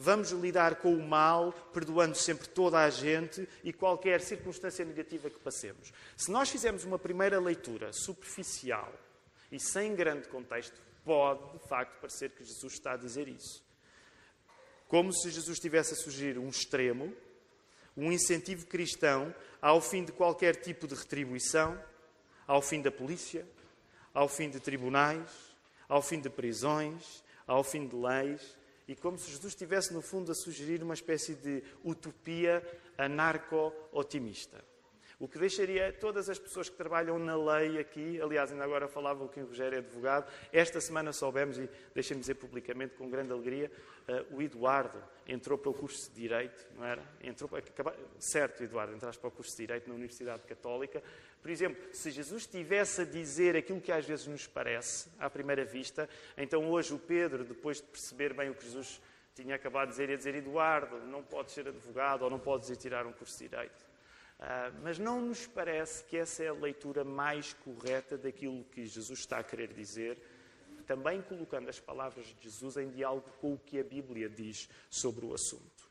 Vamos 0.00 0.30
lidar 0.30 0.76
com 0.76 0.94
o 0.94 1.04
mal, 1.04 1.52
perdoando 1.72 2.16
sempre 2.16 2.46
toda 2.48 2.78
a 2.78 2.88
gente 2.88 3.48
e 3.64 3.72
qualquer 3.72 4.20
circunstância 4.20 4.84
negativa 4.84 5.28
que 5.28 5.40
passemos. 5.40 5.92
Se 6.16 6.30
nós 6.30 6.48
fizermos 6.48 6.84
uma 6.84 7.00
primeira 7.00 7.40
leitura 7.40 7.92
superficial 7.92 8.92
e 9.50 9.58
sem 9.58 9.96
grande 9.96 10.28
contexto, 10.28 10.80
pode, 11.04 11.58
de 11.58 11.58
facto, 11.66 11.98
parecer 12.00 12.30
que 12.30 12.44
Jesus 12.44 12.74
está 12.74 12.92
a 12.92 12.96
dizer 12.96 13.26
isso. 13.26 13.64
Como 14.86 15.12
se 15.12 15.30
Jesus 15.30 15.56
estivesse 15.56 15.94
a 15.94 15.96
sugerir 15.96 16.38
um 16.38 16.48
extremo, 16.48 17.12
um 17.96 18.12
incentivo 18.12 18.66
cristão 18.66 19.34
ao 19.60 19.80
fim 19.80 20.04
de 20.04 20.12
qualquer 20.12 20.54
tipo 20.54 20.86
de 20.86 20.94
retribuição, 20.94 21.76
ao 22.46 22.62
fim 22.62 22.80
da 22.80 22.92
polícia, 22.92 23.44
ao 24.14 24.28
fim 24.28 24.48
de 24.48 24.60
tribunais, 24.60 25.28
ao 25.88 26.02
fim 26.02 26.20
de 26.20 26.30
prisões, 26.30 27.24
ao 27.46 27.64
fim 27.64 27.88
de 27.88 27.96
leis, 27.96 28.57
e 28.88 28.96
como 28.96 29.18
se 29.18 29.30
Jesus 29.30 29.52
estivesse, 29.52 29.92
no 29.92 30.00
fundo, 30.00 30.32
a 30.32 30.34
sugerir 30.34 30.82
uma 30.82 30.94
espécie 30.94 31.34
de 31.34 31.62
utopia 31.84 32.66
anarco-otimista. 32.96 34.64
O 35.20 35.26
que 35.26 35.36
deixaria 35.36 35.92
todas 35.92 36.28
as 36.28 36.38
pessoas 36.38 36.68
que 36.68 36.76
trabalham 36.76 37.18
na 37.18 37.36
lei 37.36 37.76
aqui, 37.80 38.20
aliás, 38.20 38.52
ainda 38.52 38.62
agora 38.62 38.86
falava 38.86 39.24
o 39.24 39.28
que 39.28 39.40
o 39.40 39.46
Rogério 39.46 39.74
é 39.74 39.78
advogado, 39.80 40.30
esta 40.52 40.80
semana 40.80 41.12
soubemos, 41.12 41.58
e 41.58 41.68
deixem-me 41.92 42.20
dizer 42.20 42.36
publicamente 42.36 42.94
com 42.94 43.10
grande 43.10 43.32
alegria, 43.32 43.68
uh, 44.08 44.36
o 44.36 44.40
Eduardo 44.40 45.02
entrou 45.26 45.58
para 45.58 45.70
o 45.70 45.74
curso 45.74 46.08
de 46.10 46.20
Direito, 46.20 46.64
não 46.76 46.84
era? 46.84 47.02
Entrou, 47.20 47.50
acaba, 47.56 47.96
certo, 48.16 48.62
Eduardo, 48.62 48.94
entraste 48.94 49.20
para 49.20 49.26
o 49.26 49.32
curso 49.32 49.50
de 49.50 49.66
Direito 49.66 49.88
na 49.88 49.94
Universidade 49.96 50.42
Católica. 50.42 51.02
Por 51.42 51.50
exemplo, 51.50 51.82
se 51.92 52.12
Jesus 52.12 52.42
estivesse 52.42 53.00
a 53.00 53.04
dizer 53.04 53.56
aquilo 53.56 53.80
que 53.80 53.90
às 53.90 54.06
vezes 54.06 54.28
nos 54.28 54.46
parece, 54.46 55.08
à 55.18 55.28
primeira 55.28 55.64
vista, 55.64 56.08
então 56.36 56.70
hoje 56.70 56.94
o 56.94 56.98
Pedro, 56.98 57.42
depois 57.42 57.78
de 57.78 57.88
perceber 57.88 58.34
bem 58.34 58.50
o 58.50 58.54
que 58.54 58.64
Jesus 58.64 59.00
tinha 59.34 59.56
acabado 59.56 59.88
de 59.88 59.94
dizer, 59.94 60.10
ia 60.10 60.16
dizer, 60.16 60.36
Eduardo, 60.36 60.96
não 61.06 61.24
podes 61.24 61.54
ser 61.54 61.66
advogado 61.66 62.22
ou 62.22 62.30
não 62.30 62.38
podes 62.38 62.70
ir 62.70 62.76
tirar 62.76 63.04
um 63.04 63.12
curso 63.12 63.36
de 63.36 63.48
Direito. 63.48 63.87
Uh, 64.38 64.72
mas 64.84 64.98
não 64.98 65.20
nos 65.20 65.46
parece 65.46 66.04
que 66.04 66.16
essa 66.16 66.44
é 66.44 66.48
a 66.48 66.52
leitura 66.52 67.04
mais 67.04 67.54
correta 67.54 68.16
daquilo 68.16 68.64
que 68.64 68.86
Jesus 68.86 69.18
está 69.18 69.38
a 69.38 69.44
querer 69.44 69.72
dizer, 69.72 70.22
também 70.86 71.20
colocando 71.20 71.68
as 71.68 71.80
palavras 71.80 72.26
de 72.26 72.44
Jesus 72.44 72.76
em 72.76 72.88
diálogo 72.88 73.28
com 73.40 73.54
o 73.54 73.58
que 73.58 73.80
a 73.80 73.84
Bíblia 73.84 74.28
diz 74.28 74.68
sobre 74.88 75.26
o 75.26 75.34
assunto. 75.34 75.90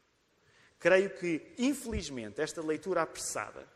Creio 0.79 1.09
que, 1.09 1.53
infelizmente, 1.57 2.39
esta 2.39 2.61
leitura 2.61 3.01
apressada, 3.01 3.67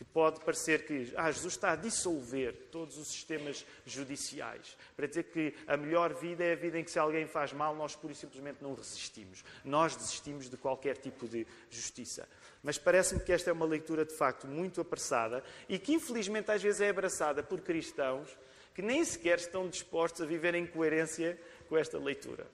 que 0.00 0.04
pode 0.06 0.40
parecer 0.40 0.86
que 0.86 1.12
ah, 1.14 1.30
Jesus 1.30 1.52
está 1.52 1.72
a 1.72 1.76
dissolver 1.76 2.54
todos 2.72 2.96
os 2.96 3.08
sistemas 3.08 3.66
judiciais, 3.84 4.74
para 4.96 5.06
dizer 5.06 5.24
que 5.24 5.54
a 5.66 5.76
melhor 5.76 6.14
vida 6.14 6.42
é 6.42 6.54
a 6.54 6.56
vida 6.56 6.78
em 6.78 6.84
que 6.84 6.90
se 6.90 6.98
alguém 6.98 7.26
faz 7.26 7.52
mal, 7.52 7.76
nós 7.76 7.94
pura 7.94 8.14
e 8.14 8.16
simplesmente 8.16 8.62
não 8.62 8.72
resistimos. 8.72 9.44
Nós 9.62 9.94
desistimos 9.94 10.48
de 10.48 10.56
qualquer 10.56 10.96
tipo 10.96 11.28
de 11.28 11.46
justiça. 11.68 12.26
Mas 12.62 12.78
parece-me 12.78 13.20
que 13.20 13.30
esta 13.30 13.50
é 13.50 13.52
uma 13.52 13.66
leitura 13.66 14.06
de 14.06 14.14
facto 14.14 14.46
muito 14.46 14.80
apressada 14.80 15.44
e 15.68 15.78
que 15.78 15.92
infelizmente 15.92 16.50
às 16.50 16.62
vezes 16.62 16.80
é 16.80 16.88
abraçada 16.88 17.42
por 17.42 17.60
cristãos 17.60 18.38
que 18.74 18.80
nem 18.80 19.04
sequer 19.04 19.36
estão 19.36 19.68
dispostos 19.68 20.22
a 20.22 20.24
viver 20.24 20.54
em 20.54 20.66
coerência 20.66 21.38
com 21.68 21.76
esta 21.76 21.98
leitura. 21.98 22.46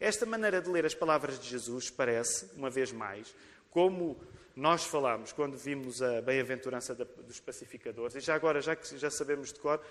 Esta 0.00 0.24
maneira 0.24 0.62
de 0.62 0.70
ler 0.70 0.86
as 0.86 0.94
palavras 0.94 1.38
de 1.38 1.46
Jesus 1.46 1.90
parece, 1.90 2.46
uma 2.56 2.70
vez 2.70 2.90
mais, 2.90 3.34
como 3.70 4.18
nós 4.56 4.84
falámos 4.84 5.32
quando 5.32 5.56
vimos 5.56 6.00
a 6.00 6.22
bem-aventurança 6.22 6.94
dos 6.94 7.40
pacificadores, 7.40 8.14
e 8.14 8.20
já 8.20 8.34
agora, 8.34 8.60
já 8.60 8.76
que 8.76 8.96
já 8.96 9.10
sabemos 9.10 9.52
de 9.52 9.58
cor, 9.58 9.84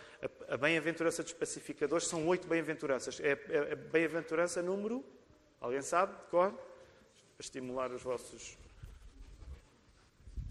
a 0.48 0.58
bem-aventurança 0.58 1.22
dos 1.22 1.34
pacificadores 1.34 2.08
são 2.08 2.26
oito 2.28 2.48
bem-aventuranças. 2.48 3.20
É, 3.20 3.32
é 3.50 3.74
a 3.74 3.76
bem-aventurança 3.76 4.62
número. 4.62 5.04
Alguém 5.60 5.82
sabe 5.82 6.16
de 6.16 6.30
cor? 6.30 6.52
Para 6.52 7.42
estimular 7.42 7.92
os 7.92 8.02
vossos 8.02 8.58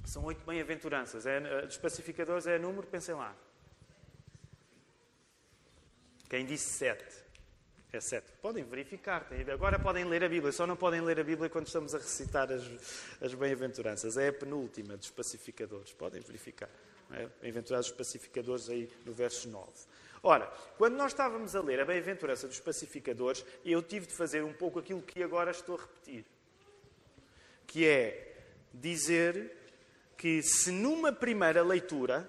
são 0.04 0.24
oito 0.24 0.44
bem-aventuranças. 0.44 1.26
É, 1.26 1.62
dos 1.62 1.78
pacificadores 1.78 2.46
é 2.46 2.58
número, 2.58 2.86
pensem 2.86 3.14
lá. 3.14 3.34
Quem 6.28 6.44
disse 6.44 6.68
sete? 6.70 7.24
É 7.92 8.00
sete. 8.00 8.32
Podem 8.40 8.64
verificar. 8.64 9.26
Agora 9.52 9.78
podem 9.78 10.06
ler 10.06 10.24
a 10.24 10.28
Bíblia. 10.28 10.50
Só 10.50 10.66
não 10.66 10.76
podem 10.76 11.02
ler 11.02 11.20
a 11.20 11.24
Bíblia 11.24 11.50
quando 11.50 11.66
estamos 11.66 11.94
a 11.94 11.98
recitar 11.98 12.50
as, 12.50 12.62
as 13.20 13.34
bem-aventuranças. 13.34 14.16
É 14.16 14.28
a 14.28 14.32
penúltima 14.32 14.96
dos 14.96 15.10
pacificadores. 15.10 15.92
Podem 15.92 16.22
verificar. 16.22 16.70
É? 17.10 17.28
Bem-aventurados 17.42 17.88
os 17.88 17.92
pacificadores 17.92 18.70
aí 18.70 18.90
no 19.04 19.12
verso 19.12 19.46
9. 19.46 19.70
Ora, 20.22 20.46
quando 20.78 20.94
nós 20.94 21.12
estávamos 21.12 21.54
a 21.54 21.60
ler 21.60 21.80
a 21.80 21.84
bem-aventurança 21.84 22.48
dos 22.48 22.60
pacificadores, 22.60 23.44
eu 23.62 23.82
tive 23.82 24.06
de 24.06 24.14
fazer 24.14 24.42
um 24.42 24.54
pouco 24.54 24.78
aquilo 24.78 25.02
que 25.02 25.22
agora 25.22 25.50
estou 25.50 25.76
a 25.76 25.80
repetir. 25.82 26.24
Que 27.66 27.86
é 27.86 28.42
dizer 28.72 29.54
que, 30.16 30.42
se 30.42 30.70
numa 30.70 31.12
primeira 31.12 31.62
leitura 31.62 32.26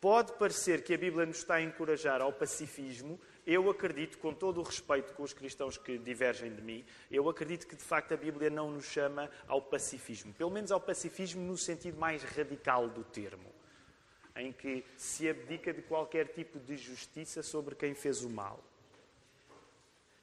pode 0.00 0.32
parecer 0.34 0.82
que 0.82 0.94
a 0.94 0.98
Bíblia 0.98 1.26
nos 1.26 1.38
está 1.38 1.56
a 1.56 1.62
encorajar 1.62 2.22
ao 2.22 2.32
pacifismo, 2.32 3.20
eu 3.46 3.70
acredito, 3.70 4.18
com 4.18 4.34
todo 4.34 4.60
o 4.60 4.62
respeito 4.64 5.14
com 5.14 5.22
os 5.22 5.32
cristãos 5.32 5.78
que 5.78 5.96
divergem 5.96 6.52
de 6.52 6.60
mim, 6.60 6.84
eu 7.10 7.28
acredito 7.28 7.66
que 7.66 7.76
de 7.76 7.84
facto 7.84 8.12
a 8.12 8.16
Bíblia 8.16 8.50
não 8.50 8.72
nos 8.72 8.86
chama 8.86 9.30
ao 9.46 9.62
pacifismo. 9.62 10.32
Pelo 10.34 10.50
menos 10.50 10.72
ao 10.72 10.80
pacifismo 10.80 11.40
no 11.42 11.56
sentido 11.56 11.96
mais 11.96 12.24
radical 12.24 12.88
do 12.88 13.04
termo, 13.04 13.52
em 14.34 14.52
que 14.52 14.84
se 14.96 15.28
abdica 15.28 15.72
de 15.72 15.80
qualquer 15.82 16.26
tipo 16.28 16.58
de 16.58 16.76
justiça 16.76 17.40
sobre 17.42 17.76
quem 17.76 17.94
fez 17.94 18.24
o 18.24 18.28
mal. 18.28 18.62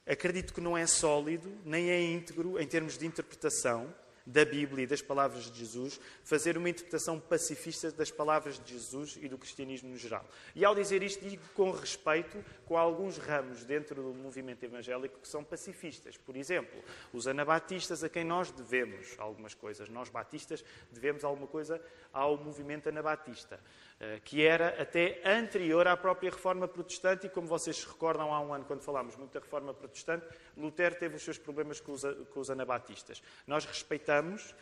Acredito 0.05 0.53
que 0.53 0.59
não 0.59 0.77
é 0.77 0.85
sólido, 0.85 1.49
nem 1.63 1.89
é 1.89 2.01
íntegro 2.01 2.59
em 2.59 2.67
termos 2.67 2.97
de 2.97 3.05
interpretação 3.05 3.93
da 4.25 4.45
Bíblia 4.45 4.83
e 4.83 4.87
das 4.87 5.01
palavras 5.01 5.51
de 5.51 5.59
Jesus, 5.59 5.99
fazer 6.23 6.57
uma 6.57 6.69
interpretação 6.69 7.19
pacifista 7.19 7.91
das 7.91 8.09
palavras 8.09 8.59
de 8.59 8.73
Jesus 8.73 9.17
e 9.21 9.27
do 9.27 9.37
cristianismo 9.37 9.89
no 9.89 9.97
geral. 9.97 10.25
E 10.55 10.63
ao 10.63 10.73
dizer 10.73 11.03
isto, 11.03 11.27
digo 11.27 11.43
com 11.53 11.71
respeito 11.71 12.43
com 12.65 12.77
alguns 12.77 13.17
ramos 13.17 13.63
dentro 13.65 14.01
do 14.01 14.13
movimento 14.13 14.63
evangélico 14.63 15.19
que 15.19 15.27
são 15.27 15.43
pacifistas. 15.43 16.17
Por 16.17 16.35
exemplo, 16.35 16.81
os 17.11 17.27
anabatistas, 17.27 18.03
a 18.03 18.09
quem 18.09 18.23
nós 18.23 18.51
devemos 18.51 19.15
algumas 19.17 19.53
coisas. 19.53 19.89
Nós, 19.89 20.09
batistas, 20.09 20.63
devemos 20.91 21.23
alguma 21.23 21.47
coisa 21.47 21.81
ao 22.11 22.37
movimento 22.37 22.89
anabatista. 22.89 23.59
Eh, 23.99 24.19
que 24.23 24.43
era 24.45 24.81
até 24.81 25.21
anterior 25.25 25.87
à 25.87 25.95
própria 25.95 26.29
reforma 26.29 26.67
protestante, 26.67 27.27
e 27.27 27.29
como 27.29 27.47
vocês 27.47 27.77
se 27.77 27.87
recordam 27.87 28.33
há 28.33 28.39
um 28.41 28.53
ano, 28.53 28.65
quando 28.65 28.81
falámos 28.81 29.15
muito 29.15 29.31
da 29.31 29.39
reforma 29.39 29.73
protestante, 29.73 30.25
Lutero 30.57 30.95
teve 30.95 31.15
os 31.15 31.21
seus 31.21 31.37
problemas 31.37 31.79
com 31.79 31.91
os, 31.91 32.03
com 32.33 32.39
os 32.39 32.49
anabatistas. 32.49 33.21
Nós 33.47 33.65
respeitamos 33.65 34.13
rejeitamos 34.13 34.55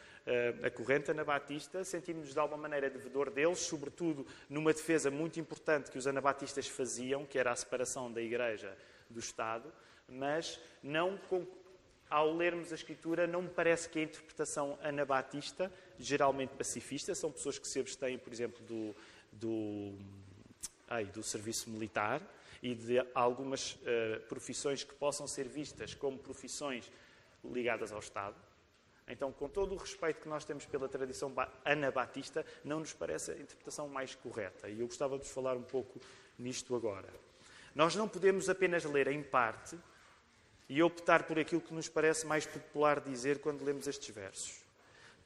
a 0.63 0.69
corrente 0.69 1.09
anabatista, 1.09 1.83
sentimos-nos 1.83 2.33
de 2.33 2.39
alguma 2.39 2.61
maneira 2.61 2.89
devedor 2.89 3.31
deles, 3.31 3.59
sobretudo 3.59 4.25
numa 4.47 4.71
defesa 4.71 5.09
muito 5.09 5.39
importante 5.39 5.89
que 5.89 5.97
os 5.97 6.05
anabatistas 6.05 6.67
faziam, 6.67 7.25
que 7.25 7.39
era 7.39 7.51
a 7.51 7.55
separação 7.55 8.11
da 8.11 8.21
Igreja 8.21 8.77
do 9.09 9.19
Estado, 9.19 9.71
mas 10.07 10.59
não 10.83 11.19
ao 12.09 12.35
lermos 12.35 12.71
a 12.71 12.75
Escritura, 12.75 13.25
não 13.25 13.41
me 13.41 13.49
parece 13.49 13.89
que 13.89 13.97
a 13.97 14.03
interpretação 14.03 14.77
anabatista, 14.83 15.71
geralmente 15.97 16.51
pacifista, 16.51 17.15
são 17.15 17.31
pessoas 17.31 17.57
que 17.57 17.67
se 17.67 17.79
abstêm, 17.79 18.17
por 18.17 18.31
exemplo, 18.31 18.63
do, 18.65 18.95
do, 19.31 19.97
ai, 20.87 21.05
do 21.05 21.23
serviço 21.23 21.69
militar 21.69 22.21
e 22.61 22.75
de 22.75 22.99
algumas 23.15 23.73
uh, 23.73 24.21
profissões 24.27 24.83
que 24.83 24.93
possam 24.93 25.27
ser 25.27 25.47
vistas 25.47 25.93
como 25.93 26.17
profissões 26.17 26.91
ligadas 27.43 27.91
ao 27.91 27.99
Estado. 27.99 28.35
Então, 29.07 29.31
com 29.31 29.49
todo 29.49 29.73
o 29.73 29.77
respeito 29.77 30.21
que 30.21 30.29
nós 30.29 30.45
temos 30.45 30.65
pela 30.65 30.87
tradição 30.87 31.33
anabatista, 31.65 32.45
não 32.63 32.79
nos 32.79 32.93
parece 32.93 33.31
a 33.31 33.35
interpretação 33.35 33.87
mais 33.89 34.15
correta. 34.15 34.69
E 34.69 34.79
eu 34.79 34.87
gostava 34.87 35.17
de 35.17 35.27
falar 35.27 35.57
um 35.57 35.63
pouco 35.63 35.99
nisto 36.37 36.75
agora. 36.75 37.09
Nós 37.73 37.95
não 37.95 38.07
podemos 38.07 38.49
apenas 38.49 38.83
ler 38.83 39.07
em 39.07 39.23
parte 39.23 39.77
e 40.69 40.81
optar 40.81 41.23
por 41.23 41.37
aquilo 41.37 41.59
que 41.59 41.73
nos 41.73 41.89
parece 41.89 42.25
mais 42.25 42.45
popular 42.45 43.01
dizer 43.01 43.39
quando 43.39 43.63
lemos 43.63 43.87
estes 43.87 44.13
versos. 44.13 44.60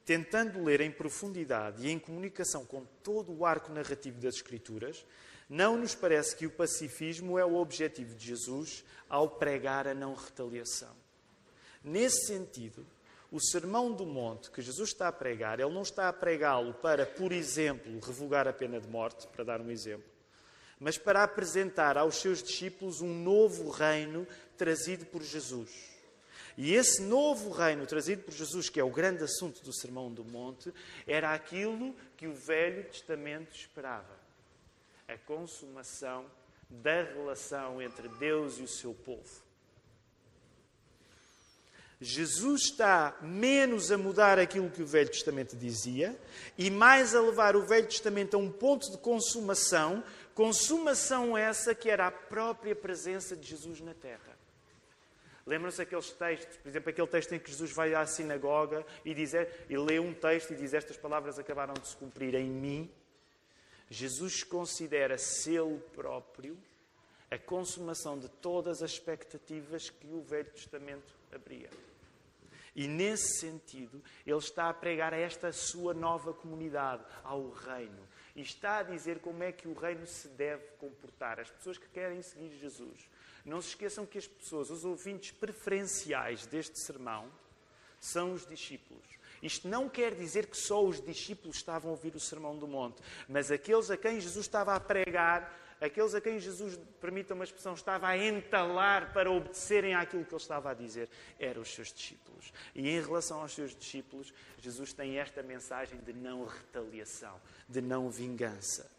Tentando 0.05 0.63
ler 0.63 0.81
em 0.81 0.91
profundidade 0.91 1.87
e 1.87 1.91
em 1.91 1.97
comunicação 1.97 2.63
com 2.63 2.85
todo 3.03 3.33
o 3.33 3.45
arco 3.45 3.71
narrativo 3.71 4.21
das 4.21 4.35
Escrituras, 4.35 5.03
não 5.49 5.77
nos 5.77 5.95
parece 5.95 6.35
que 6.35 6.45
o 6.45 6.51
pacifismo 6.51 7.39
é 7.39 7.45
o 7.45 7.55
objetivo 7.55 8.15
de 8.15 8.27
Jesus 8.27 8.83
ao 9.09 9.29
pregar 9.29 9.87
a 9.87 9.93
não 9.93 10.13
retaliação. 10.13 10.95
Nesse 11.83 12.27
sentido, 12.27 12.85
o 13.31 13.39
Sermão 13.39 13.91
do 13.91 14.05
Monte 14.05 14.51
que 14.51 14.61
Jesus 14.61 14.89
está 14.89 15.07
a 15.07 15.11
pregar, 15.11 15.59
ele 15.59 15.73
não 15.73 15.81
está 15.81 16.07
a 16.07 16.13
pregá-lo 16.13 16.73
para, 16.75 17.05
por 17.05 17.31
exemplo, 17.31 17.99
revogar 17.99 18.47
a 18.47 18.53
pena 18.53 18.79
de 18.79 18.87
morte, 18.87 19.27
para 19.27 19.43
dar 19.43 19.61
um 19.61 19.71
exemplo, 19.71 20.09
mas 20.79 20.97
para 20.97 21.23
apresentar 21.23 21.97
aos 21.97 22.15
seus 22.15 22.41
discípulos 22.43 23.01
um 23.01 23.13
novo 23.13 23.69
reino 23.69 24.27
trazido 24.57 25.05
por 25.05 25.21
Jesus. 25.21 25.94
E 26.57 26.73
esse 26.73 27.01
novo 27.01 27.49
reino 27.49 27.85
trazido 27.85 28.23
por 28.23 28.33
Jesus, 28.33 28.69
que 28.69 28.79
é 28.79 28.83
o 28.83 28.89
grande 28.89 29.23
assunto 29.23 29.61
do 29.61 29.73
Sermão 29.73 30.11
do 30.11 30.23
Monte, 30.23 30.73
era 31.05 31.33
aquilo 31.33 31.93
que 32.15 32.27
o 32.27 32.33
Velho 32.33 32.83
Testamento 32.85 33.53
esperava: 33.55 34.17
a 35.07 35.17
consumação 35.17 36.25
da 36.69 37.03
relação 37.03 37.81
entre 37.81 38.07
Deus 38.07 38.57
e 38.57 38.63
o 38.63 38.67
seu 38.67 38.93
povo. 38.93 39.43
Jesus 41.99 42.63
está 42.63 43.17
menos 43.21 43.91
a 43.91 43.97
mudar 43.97 44.37
aquilo 44.37 44.69
que 44.69 44.83
o 44.83 44.87
Velho 44.87 45.09
Testamento 45.09 45.55
dizia 45.55 46.17
e 46.57 46.69
mais 46.69 47.15
a 47.15 47.21
levar 47.21 47.55
o 47.55 47.65
Velho 47.65 47.87
Testamento 47.87 48.35
a 48.35 48.37
um 48.37 48.51
ponto 48.51 48.91
de 48.91 48.97
consumação, 48.97 50.03
consumação 50.33 51.37
essa 51.37 51.73
que 51.73 51.89
era 51.89 52.07
a 52.07 52.11
própria 52.11 52.75
presença 52.75 53.35
de 53.35 53.47
Jesus 53.47 53.79
na 53.79 53.93
terra. 53.93 54.37
Lembram-se 55.45 55.81
aqueles 55.81 56.11
textos, 56.11 56.57
por 56.57 56.67
exemplo, 56.67 56.89
aquele 56.89 57.07
texto 57.07 57.33
em 57.33 57.39
que 57.39 57.51
Jesus 57.51 57.71
vai 57.71 57.93
à 57.93 58.03
sinagoga 58.05 58.83
e, 59.03 59.13
dizer, 59.13 59.65
e 59.69 59.77
lê 59.77 59.99
um 59.99 60.13
texto 60.13 60.53
e 60.53 60.55
diz: 60.55 60.73
Estas 60.73 60.97
palavras 60.97 61.37
acabaram 61.37 61.73
de 61.75 61.87
se 61.87 61.95
cumprir 61.95 62.33
em 62.33 62.49
mim. 62.49 62.91
Jesus 63.87 64.43
considera-se 64.43 65.55
ele 65.55 65.79
próprio 65.93 66.57
a 67.29 67.37
consumação 67.37 68.17
de 68.17 68.27
todas 68.27 68.81
as 68.81 68.91
expectativas 68.91 69.89
que 69.89 70.07
o 70.07 70.23
Velho 70.23 70.49
Testamento 70.49 71.15
abria. 71.31 71.69
E 72.75 72.87
nesse 72.87 73.39
sentido, 73.39 74.03
ele 74.25 74.37
está 74.37 74.67
a 74.67 74.73
pregar 74.73 75.13
a 75.13 75.17
esta 75.17 75.51
sua 75.51 75.93
nova 75.93 76.33
comunidade, 76.33 77.05
ao 77.23 77.49
reino. 77.51 78.05
E 78.35 78.41
está 78.41 78.79
a 78.79 78.83
dizer 78.83 79.19
como 79.19 79.43
é 79.43 79.51
que 79.51 79.67
o 79.67 79.73
reino 79.73 80.05
se 80.05 80.27
deve 80.29 80.65
comportar. 80.79 81.39
As 81.39 81.49
pessoas 81.49 81.77
que 81.77 81.87
querem 81.87 82.21
seguir 82.21 82.49
Jesus 82.57 83.07
não 83.45 83.61
se 83.61 83.69
esqueçam 83.69 84.05
que 84.05 84.17
as 84.17 84.27
pessoas, 84.27 84.69
os 84.69 84.83
ouvintes 84.83 85.31
preferenciais 85.31 86.45
deste 86.45 86.79
sermão, 86.79 87.31
são 87.99 88.33
os 88.33 88.45
discípulos. 88.45 89.03
Isto 89.41 89.67
não 89.67 89.87
quer 89.87 90.15
dizer 90.15 90.47
que 90.47 90.57
só 90.57 90.83
os 90.83 90.99
discípulos 90.99 91.57
estavam 91.57 91.91
a 91.91 91.93
ouvir 91.93 92.15
o 92.15 92.19
Sermão 92.19 92.57
do 92.57 92.67
Monte, 92.67 93.01
mas 93.27 93.51
aqueles 93.51 93.91
a 93.91 93.97
quem 93.97 94.19
Jesus 94.19 94.45
estava 94.45 94.73
a 94.73 94.79
pregar, 94.79 95.55
aqueles 95.79 96.15
a 96.15 96.21
quem 96.21 96.39
Jesus, 96.39 96.79
permita 96.99 97.33
uma 97.33 97.43
expressão, 97.43 97.73
estava 97.73 98.07
a 98.07 98.17
entalar 98.17 99.13
para 99.13 99.29
obedecerem 99.29 99.93
àquilo 99.93 100.25
que 100.25 100.33
ele 100.33 100.41
estava 100.41 100.71
a 100.71 100.73
dizer, 100.73 101.09
eram 101.37 101.61
os 101.61 101.73
seus 101.73 101.93
discípulos. 101.93 102.51
E 102.73 102.89
em 102.89 103.01
relação 103.01 103.41
aos 103.41 103.53
seus 103.53 103.75
discípulos, 103.75 104.33
Jesus 104.57 104.93
tem 104.93 105.19
esta 105.19 105.43
mensagem 105.43 105.99
de 105.99 106.13
não 106.13 106.45
retaliação, 106.45 107.39
de 107.67 107.81
não 107.81 108.09
vingança. 108.09 108.94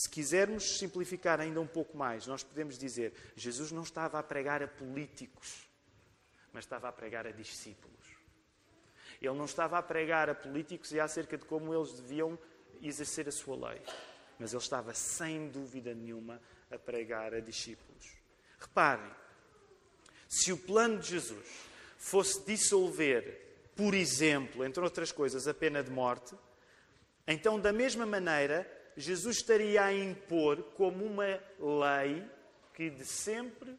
Se 0.00 0.08
quisermos 0.08 0.78
simplificar 0.78 1.42
ainda 1.42 1.60
um 1.60 1.66
pouco 1.66 1.94
mais, 1.94 2.26
nós 2.26 2.42
podemos 2.42 2.78
dizer: 2.78 3.12
Jesus 3.36 3.70
não 3.70 3.82
estava 3.82 4.18
a 4.18 4.22
pregar 4.22 4.62
a 4.62 4.66
políticos, 4.66 5.68
mas 6.54 6.64
estava 6.64 6.88
a 6.88 6.92
pregar 6.92 7.26
a 7.26 7.30
discípulos. 7.30 8.16
Ele 9.20 9.34
não 9.34 9.44
estava 9.44 9.76
a 9.76 9.82
pregar 9.82 10.30
a 10.30 10.34
políticos 10.34 10.90
e 10.92 10.98
acerca 10.98 11.36
de 11.36 11.44
como 11.44 11.74
eles 11.74 11.92
deviam 11.92 12.38
exercer 12.80 13.28
a 13.28 13.30
sua 13.30 13.68
lei, 13.68 13.82
mas 14.38 14.54
ele 14.54 14.62
estava, 14.62 14.94
sem 14.94 15.50
dúvida 15.50 15.92
nenhuma, 15.92 16.40
a 16.70 16.78
pregar 16.78 17.34
a 17.34 17.40
discípulos. 17.40 18.10
Reparem, 18.58 19.14
se 20.26 20.50
o 20.50 20.56
plano 20.56 20.98
de 20.98 21.10
Jesus 21.10 21.46
fosse 21.98 22.42
dissolver, 22.46 23.68
por 23.76 23.92
exemplo, 23.92 24.64
entre 24.64 24.82
outras 24.82 25.12
coisas, 25.12 25.46
a 25.46 25.52
pena 25.52 25.84
de 25.84 25.90
morte, 25.90 26.34
então, 27.26 27.60
da 27.60 27.70
mesma 27.70 28.06
maneira, 28.06 28.79
Jesus 29.00 29.36
estaria 29.36 29.82
a 29.82 29.92
impor 29.92 30.62
como 30.76 31.04
uma 31.04 31.40
lei 31.58 32.24
que 32.74 32.90
de 32.90 33.04
sempre, 33.04 33.76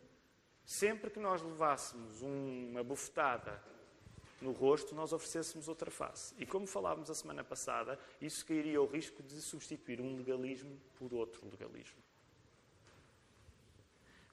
sempre 0.65 1.09
que 1.09 1.19
nós 1.19 1.41
levássemos 1.41 2.21
uma 2.21 2.83
bufetada 2.83 3.61
no 4.41 4.51
rosto, 4.51 4.95
nós 4.95 5.13
oferecêssemos 5.13 5.67
outra 5.67 5.91
face. 5.91 6.33
E 6.37 6.45
como 6.45 6.65
falávamos 6.65 7.09
a 7.09 7.15
semana 7.15 7.43
passada, 7.43 7.99
isso 8.19 8.45
cairia 8.45 8.79
ao 8.79 8.87
risco 8.87 9.21
de 9.21 9.39
substituir 9.41 10.01
um 10.01 10.17
legalismo 10.17 10.75
por 10.97 11.13
outro 11.13 11.47
legalismo. 11.49 12.01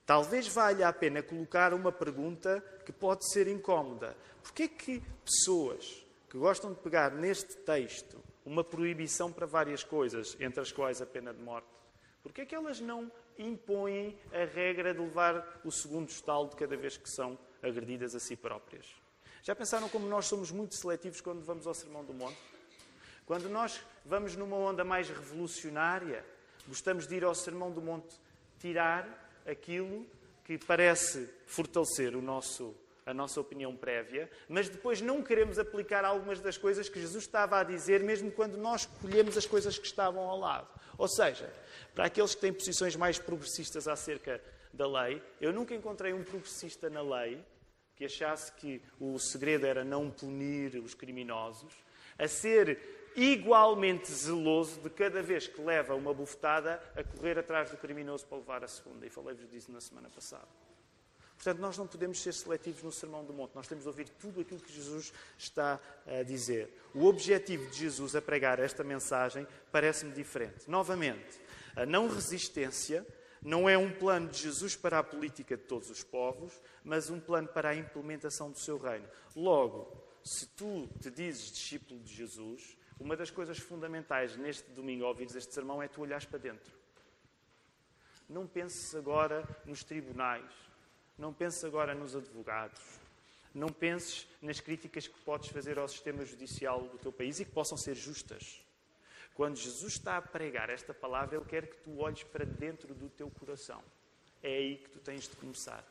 Talvez 0.06 0.48
valha 0.48 0.88
a 0.88 0.92
pena 0.92 1.22
colocar 1.22 1.74
uma 1.74 1.92
pergunta 1.92 2.62
que 2.86 2.92
pode 2.92 3.30
ser 3.30 3.46
incómoda. 3.46 4.16
Porquê 4.42 4.66
que 4.66 5.02
pessoas 5.22 6.06
que 6.30 6.38
gostam 6.38 6.72
de 6.72 6.80
pegar 6.80 7.12
neste 7.12 7.56
texto 7.58 8.18
uma 8.48 8.64
proibição 8.64 9.30
para 9.30 9.46
várias 9.46 9.84
coisas, 9.84 10.34
entre 10.40 10.60
as 10.60 10.72
quais 10.72 11.02
a 11.02 11.06
pena 11.06 11.34
de 11.34 11.40
morte. 11.42 11.68
Porque 12.22 12.40
é 12.40 12.46
que 12.46 12.54
elas 12.54 12.80
não 12.80 13.12
impõem 13.38 14.18
a 14.32 14.44
regra 14.46 14.94
de 14.94 15.00
levar 15.00 15.60
o 15.64 15.70
segundo 15.70 16.08
estalo 16.08 16.48
de 16.48 16.56
cada 16.56 16.76
vez 16.76 16.96
que 16.96 17.08
são 17.10 17.38
agredidas 17.62 18.14
a 18.14 18.18
si 18.18 18.34
próprias? 18.36 18.86
Já 19.42 19.54
pensaram 19.54 19.88
como 19.90 20.06
nós 20.08 20.26
somos 20.26 20.50
muito 20.50 20.74
seletivos 20.74 21.20
quando 21.20 21.44
vamos 21.44 21.66
ao 21.66 21.74
Sermão 21.74 22.02
do 22.02 22.14
Monte? 22.14 22.38
Quando 23.26 23.50
nós 23.50 23.84
vamos 24.04 24.34
numa 24.34 24.56
onda 24.56 24.82
mais 24.82 25.10
revolucionária, 25.10 26.24
gostamos 26.66 27.06
de 27.06 27.16
ir 27.16 27.24
ao 27.24 27.34
Sermão 27.34 27.70
do 27.70 27.82
Monte 27.82 28.18
tirar 28.58 29.30
aquilo 29.46 30.06
que 30.42 30.56
parece 30.56 31.28
fortalecer 31.46 32.16
o 32.16 32.22
nosso 32.22 32.74
a 33.08 33.14
nossa 33.14 33.40
opinião 33.40 33.74
prévia, 33.74 34.30
mas 34.46 34.68
depois 34.68 35.00
não 35.00 35.22
queremos 35.22 35.58
aplicar 35.58 36.04
algumas 36.04 36.40
das 36.40 36.58
coisas 36.58 36.90
que 36.90 37.00
Jesus 37.00 37.24
estava 37.24 37.58
a 37.58 37.64
dizer, 37.64 38.02
mesmo 38.02 38.30
quando 38.30 38.58
nós 38.58 38.84
colhemos 39.00 39.34
as 39.34 39.46
coisas 39.46 39.78
que 39.78 39.86
estavam 39.86 40.28
ao 40.28 40.38
lado. 40.38 40.68
Ou 40.98 41.08
seja, 41.08 41.50
para 41.94 42.04
aqueles 42.04 42.34
que 42.34 42.42
têm 42.42 42.52
posições 42.52 42.94
mais 42.96 43.18
progressistas 43.18 43.88
acerca 43.88 44.42
da 44.74 44.86
lei, 44.86 45.22
eu 45.40 45.54
nunca 45.54 45.74
encontrei 45.74 46.12
um 46.12 46.22
progressista 46.22 46.90
na 46.90 47.00
lei 47.00 47.42
que 47.96 48.04
achasse 48.04 48.52
que 48.52 48.82
o 49.00 49.18
segredo 49.18 49.64
era 49.64 49.82
não 49.82 50.10
punir 50.10 50.76
os 50.76 50.92
criminosos, 50.92 51.72
a 52.18 52.28
ser 52.28 52.78
igualmente 53.16 54.12
zeloso 54.12 54.80
de 54.82 54.90
cada 54.90 55.22
vez 55.22 55.48
que 55.48 55.62
leva 55.62 55.94
uma 55.94 56.12
bufetada 56.12 56.78
a 56.94 57.02
correr 57.02 57.38
atrás 57.38 57.70
do 57.70 57.78
criminoso 57.78 58.26
para 58.26 58.36
levar 58.36 58.62
a 58.64 58.68
segunda. 58.68 59.06
E 59.06 59.10
falei-vos 59.10 59.48
disso 59.48 59.72
na 59.72 59.80
semana 59.80 60.10
passada. 60.10 60.67
Portanto, 61.38 61.60
nós 61.60 61.78
não 61.78 61.86
podemos 61.86 62.20
ser 62.20 62.34
seletivos 62.34 62.82
no 62.82 62.90
Sermão 62.90 63.24
do 63.24 63.32
Monte. 63.32 63.54
Nós 63.54 63.68
temos 63.68 63.84
de 63.84 63.88
ouvir 63.88 64.08
tudo 64.08 64.40
aquilo 64.40 64.58
que 64.58 64.72
Jesus 64.72 65.12
está 65.38 65.80
a 66.04 66.24
dizer. 66.24 66.68
O 66.92 67.06
objetivo 67.06 67.70
de 67.70 67.78
Jesus 67.78 68.16
a 68.16 68.20
pregar 68.20 68.58
esta 68.58 68.82
mensagem 68.82 69.46
parece-me 69.70 70.12
diferente. 70.12 70.68
Novamente, 70.68 71.40
a 71.76 71.86
não 71.86 72.08
resistência 72.08 73.06
não 73.40 73.68
é 73.68 73.78
um 73.78 73.92
plano 73.92 74.28
de 74.28 74.38
Jesus 74.42 74.74
para 74.74 74.98
a 74.98 75.04
política 75.04 75.56
de 75.56 75.62
todos 75.62 75.88
os 75.90 76.02
povos, 76.02 76.52
mas 76.82 77.08
um 77.08 77.20
plano 77.20 77.46
para 77.46 77.68
a 77.68 77.76
implementação 77.76 78.50
do 78.50 78.58
seu 78.58 78.76
reino. 78.76 79.08
Logo, 79.36 79.96
se 80.24 80.44
tu 80.48 80.88
te 81.00 81.08
dizes 81.08 81.52
discípulo 81.52 82.00
de 82.00 82.12
Jesus, 82.12 82.76
uma 82.98 83.16
das 83.16 83.30
coisas 83.30 83.58
fundamentais 83.58 84.36
neste 84.36 84.68
domingo 84.72 85.04
ao 85.04 85.10
ouvires 85.10 85.36
este 85.36 85.54
sermão 85.54 85.80
é 85.80 85.86
tu 85.86 86.00
olhares 86.00 86.24
para 86.24 86.40
dentro. 86.40 86.76
Não 88.28 88.44
penses 88.44 88.92
agora 88.96 89.48
nos 89.64 89.84
tribunais, 89.84 90.52
não 91.18 91.32
penses 91.32 91.64
agora 91.64 91.94
nos 91.94 92.14
advogados. 92.14 92.80
Não 93.54 93.68
penses 93.68 94.28
nas 94.40 94.60
críticas 94.60 95.08
que 95.08 95.18
podes 95.20 95.50
fazer 95.50 95.78
ao 95.78 95.88
sistema 95.88 96.24
judicial 96.24 96.82
do 96.82 96.98
teu 96.98 97.10
país 97.10 97.40
e 97.40 97.44
que 97.44 97.50
possam 97.50 97.76
ser 97.76 97.96
justas. 97.96 98.62
Quando 99.34 99.56
Jesus 99.56 99.94
está 99.94 100.16
a 100.16 100.22
pregar 100.22 100.70
esta 100.70 100.94
palavra, 100.94 101.36
Ele 101.36 101.44
quer 101.44 101.66
que 101.66 101.76
tu 101.78 101.98
olhes 101.98 102.22
para 102.22 102.44
dentro 102.44 102.94
do 102.94 103.08
teu 103.08 103.28
coração. 103.30 103.82
É 104.42 104.48
aí 104.48 104.76
que 104.76 104.90
tu 104.90 105.00
tens 105.00 105.28
de 105.28 105.36
começar. 105.36 105.84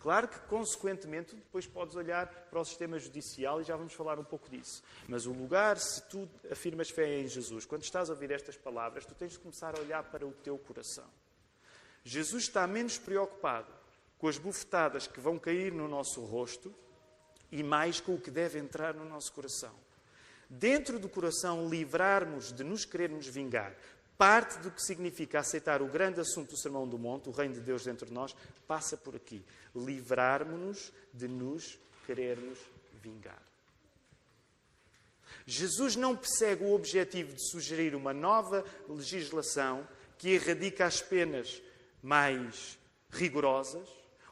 Claro 0.00 0.28
que, 0.28 0.38
consequentemente, 0.40 1.34
depois 1.34 1.66
podes 1.66 1.96
olhar 1.96 2.26
para 2.26 2.60
o 2.60 2.64
sistema 2.64 2.98
judicial 2.98 3.60
e 3.60 3.64
já 3.64 3.76
vamos 3.76 3.94
falar 3.94 4.18
um 4.18 4.24
pouco 4.24 4.48
disso. 4.48 4.82
Mas 5.08 5.26
o 5.26 5.32
lugar, 5.32 5.78
se 5.78 6.02
tu 6.08 6.28
afirmas 6.50 6.90
fé 6.90 7.20
em 7.20 7.28
Jesus, 7.28 7.64
quando 7.64 7.82
estás 7.82 8.10
a 8.10 8.12
ouvir 8.12 8.30
estas 8.30 8.56
palavras, 8.56 9.06
tu 9.06 9.14
tens 9.14 9.32
de 9.32 9.38
começar 9.38 9.76
a 9.76 9.80
olhar 9.80 10.04
para 10.04 10.26
o 10.26 10.32
teu 10.32 10.58
coração. 10.58 11.08
Jesus 12.04 12.44
está 12.44 12.66
menos 12.66 12.98
preocupado 12.98 13.75
com 14.18 14.28
as 14.28 14.38
bufetadas 14.38 15.06
que 15.06 15.20
vão 15.20 15.38
cair 15.38 15.72
no 15.72 15.88
nosso 15.88 16.24
rosto 16.24 16.74
e 17.50 17.62
mais 17.62 18.00
com 18.00 18.14
o 18.14 18.20
que 18.20 18.30
deve 18.30 18.58
entrar 18.58 18.94
no 18.94 19.04
nosso 19.04 19.32
coração. 19.32 19.74
Dentro 20.48 20.98
do 20.98 21.08
coração, 21.08 21.68
livrarmos 21.68 22.52
de 22.52 22.62
nos 22.62 22.84
querermos 22.84 23.26
vingar, 23.26 23.76
Parte 24.18 24.58
do 24.60 24.70
que 24.70 24.82
significa 24.82 25.40
aceitar 25.40 25.82
o 25.82 25.88
grande 25.88 26.20
assunto 26.20 26.50
do 26.50 26.58
Sermão 26.58 26.88
do 26.88 26.98
Monte, 26.98 27.28
o 27.28 27.32
reino 27.32 27.54
de 27.54 27.60
Deus 27.60 27.84
dentro 27.84 28.06
de 28.06 28.12
nós, 28.12 28.34
passa 28.66 28.96
por 28.96 29.14
aqui. 29.14 29.44
Livrarmos-nos 29.74 30.90
de 31.12 31.28
nos 31.28 31.78
querermos 32.06 32.58
vingar. 33.02 33.42
Jesus 35.44 35.96
não 35.96 36.16
persegue 36.16 36.64
o 36.64 36.72
objetivo 36.72 37.34
de 37.34 37.50
sugerir 37.50 37.94
uma 37.94 38.14
nova 38.14 38.64
legislação 38.88 39.86
que 40.16 40.30
erradica 40.30 40.86
as 40.86 41.02
penas 41.02 41.62
mais 42.02 42.78
rigorosas 43.10 43.86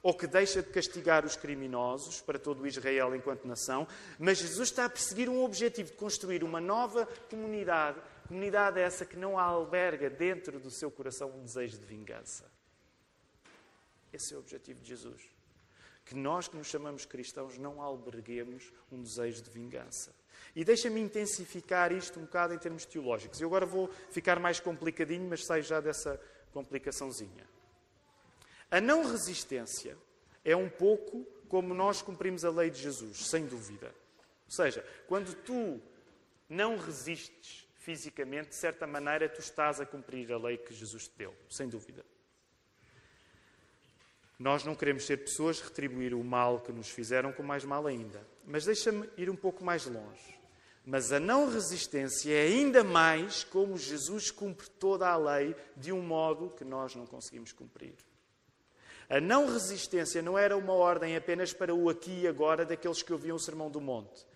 ou 0.04 0.14
que 0.14 0.28
deixa 0.28 0.62
de 0.62 0.68
castigar 0.68 1.24
os 1.24 1.34
criminosos 1.34 2.20
para 2.20 2.38
todo 2.38 2.62
o 2.62 2.66
Israel 2.66 3.16
enquanto 3.16 3.48
nação, 3.48 3.88
mas 4.20 4.38
Jesus 4.38 4.68
está 4.68 4.84
a 4.84 4.88
perseguir 4.88 5.28
um 5.28 5.42
objetivo 5.42 5.90
de 5.90 5.96
construir 5.96 6.44
uma 6.44 6.60
nova 6.60 7.08
comunidade 7.28 7.98
Comunidade 8.26 8.80
essa 8.80 9.04
que 9.04 9.16
não 9.16 9.38
alberga 9.38 10.08
dentro 10.08 10.58
do 10.58 10.70
seu 10.70 10.90
coração 10.90 11.30
um 11.30 11.44
desejo 11.44 11.78
de 11.78 11.84
vingança. 11.84 12.50
Esse 14.12 14.32
é 14.32 14.36
o 14.36 14.40
objetivo 14.40 14.80
de 14.80 14.88
Jesus. 14.88 15.22
Que 16.06 16.14
nós 16.14 16.48
que 16.48 16.56
nos 16.56 16.66
chamamos 16.66 17.04
cristãos 17.04 17.58
não 17.58 17.82
alberguemos 17.82 18.72
um 18.90 19.02
desejo 19.02 19.42
de 19.42 19.50
vingança. 19.50 20.14
E 20.56 20.64
deixa-me 20.64 21.00
intensificar 21.00 21.92
isto 21.92 22.18
um 22.18 22.22
bocado 22.22 22.54
em 22.54 22.58
termos 22.58 22.86
teológicos. 22.86 23.40
Eu 23.40 23.48
agora 23.48 23.66
vou 23.66 23.90
ficar 24.10 24.38
mais 24.40 24.58
complicadinho, 24.58 25.28
mas 25.28 25.44
saio 25.44 25.62
já 25.62 25.80
dessa 25.80 26.18
complicaçãozinha. 26.52 27.53
A 28.70 28.80
não 28.80 29.04
resistência 29.04 29.96
é 30.44 30.56
um 30.56 30.68
pouco 30.68 31.26
como 31.48 31.72
nós 31.72 32.02
cumprimos 32.02 32.44
a 32.44 32.50
lei 32.50 32.70
de 32.70 32.80
Jesus, 32.80 33.28
sem 33.28 33.46
dúvida. 33.46 33.94
Ou 34.46 34.50
seja, 34.50 34.84
quando 35.06 35.34
tu 35.34 35.80
não 36.48 36.76
resistes 36.76 37.66
fisicamente, 37.78 38.48
de 38.50 38.56
certa 38.56 38.86
maneira, 38.86 39.28
tu 39.28 39.40
estás 39.40 39.80
a 39.80 39.86
cumprir 39.86 40.32
a 40.32 40.38
lei 40.38 40.56
que 40.56 40.74
Jesus 40.74 41.04
te 41.08 41.18
deu, 41.18 41.34
sem 41.50 41.68
dúvida. 41.68 42.04
Nós 44.38 44.64
não 44.64 44.74
queremos 44.74 45.06
ser 45.06 45.18
pessoas 45.18 45.60
retribuir 45.60 46.12
o 46.12 46.24
mal 46.24 46.60
que 46.60 46.72
nos 46.72 46.88
fizeram 46.88 47.32
com 47.32 47.42
mais 47.42 47.64
mal 47.64 47.86
ainda. 47.86 48.26
Mas 48.44 48.64
deixa-me 48.64 49.08
ir 49.16 49.30
um 49.30 49.36
pouco 49.36 49.64
mais 49.64 49.86
longe. 49.86 50.38
Mas 50.84 51.12
a 51.12 51.20
não 51.20 51.48
resistência 51.48 52.32
é 52.32 52.46
ainda 52.46 52.82
mais 52.84 53.44
como 53.44 53.78
Jesus 53.78 54.30
cumpre 54.30 54.68
toda 54.68 55.08
a 55.08 55.16
lei 55.16 55.54
de 55.76 55.92
um 55.92 56.02
modo 56.02 56.50
que 56.50 56.64
nós 56.64 56.94
não 56.94 57.06
conseguimos 57.06 57.52
cumprir. 57.52 57.94
A 59.08 59.20
não 59.20 59.46
resistência 59.46 60.22
não 60.22 60.38
era 60.38 60.56
uma 60.56 60.72
ordem 60.72 61.16
apenas 61.16 61.52
para 61.52 61.74
o 61.74 61.88
aqui 61.88 62.22
e 62.22 62.28
agora 62.28 62.64
daqueles 62.64 63.02
que 63.02 63.12
ouviam 63.12 63.36
o 63.36 63.40
Sermão 63.40 63.70
do 63.70 63.80
Monte. 63.80 64.26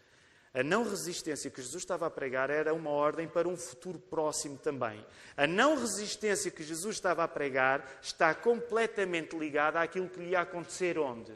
A 0.53 0.63
não 0.63 0.83
resistência 0.83 1.51
que 1.51 1.63
Jesus 1.63 1.83
estava 1.83 2.07
a 2.07 2.11
pregar 2.11 2.51
era 2.51 2.73
uma 2.75 2.91
ordem 2.91 3.29
para 3.29 3.49
um 3.49 3.57
futuro 3.57 3.99
próximo 3.99 4.59
também. 4.59 5.05
A 5.37 5.47
não 5.47 5.77
resistência 5.77 6.51
que 6.51 6.63
Jesus 6.63 6.97
estava 6.97 7.23
a 7.23 7.29
pregar 7.29 7.87
está 8.03 8.35
completamente 8.35 9.37
ligada 9.37 9.81
àquilo 9.81 10.09
que 10.09 10.21
lhe 10.21 10.31
ia 10.31 10.41
acontecer 10.41 10.99
onde? 10.99 11.33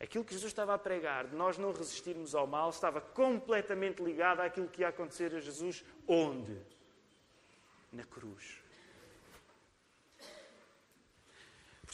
Aquilo 0.00 0.24
que 0.24 0.34
Jesus 0.34 0.50
estava 0.50 0.74
a 0.74 0.78
pregar, 0.78 1.28
de 1.28 1.36
nós 1.36 1.56
não 1.56 1.72
resistirmos 1.72 2.34
ao 2.34 2.46
mal, 2.46 2.70
estava 2.70 3.00
completamente 3.00 4.02
ligado 4.02 4.40
àquilo 4.40 4.66
que 4.68 4.80
ia 4.80 4.88
acontecer 4.88 5.32
a 5.32 5.40
Jesus 5.40 5.84
onde? 6.08 6.58
Na 7.92 8.02
cruz. 8.04 8.61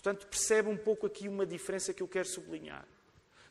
Portanto, 0.08 0.26
percebe 0.26 0.70
um 0.70 0.76
pouco 0.76 1.06
aqui 1.06 1.28
uma 1.28 1.44
diferença 1.44 1.92
que 1.92 2.02
eu 2.02 2.08
quero 2.08 2.26
sublinhar. 2.26 2.88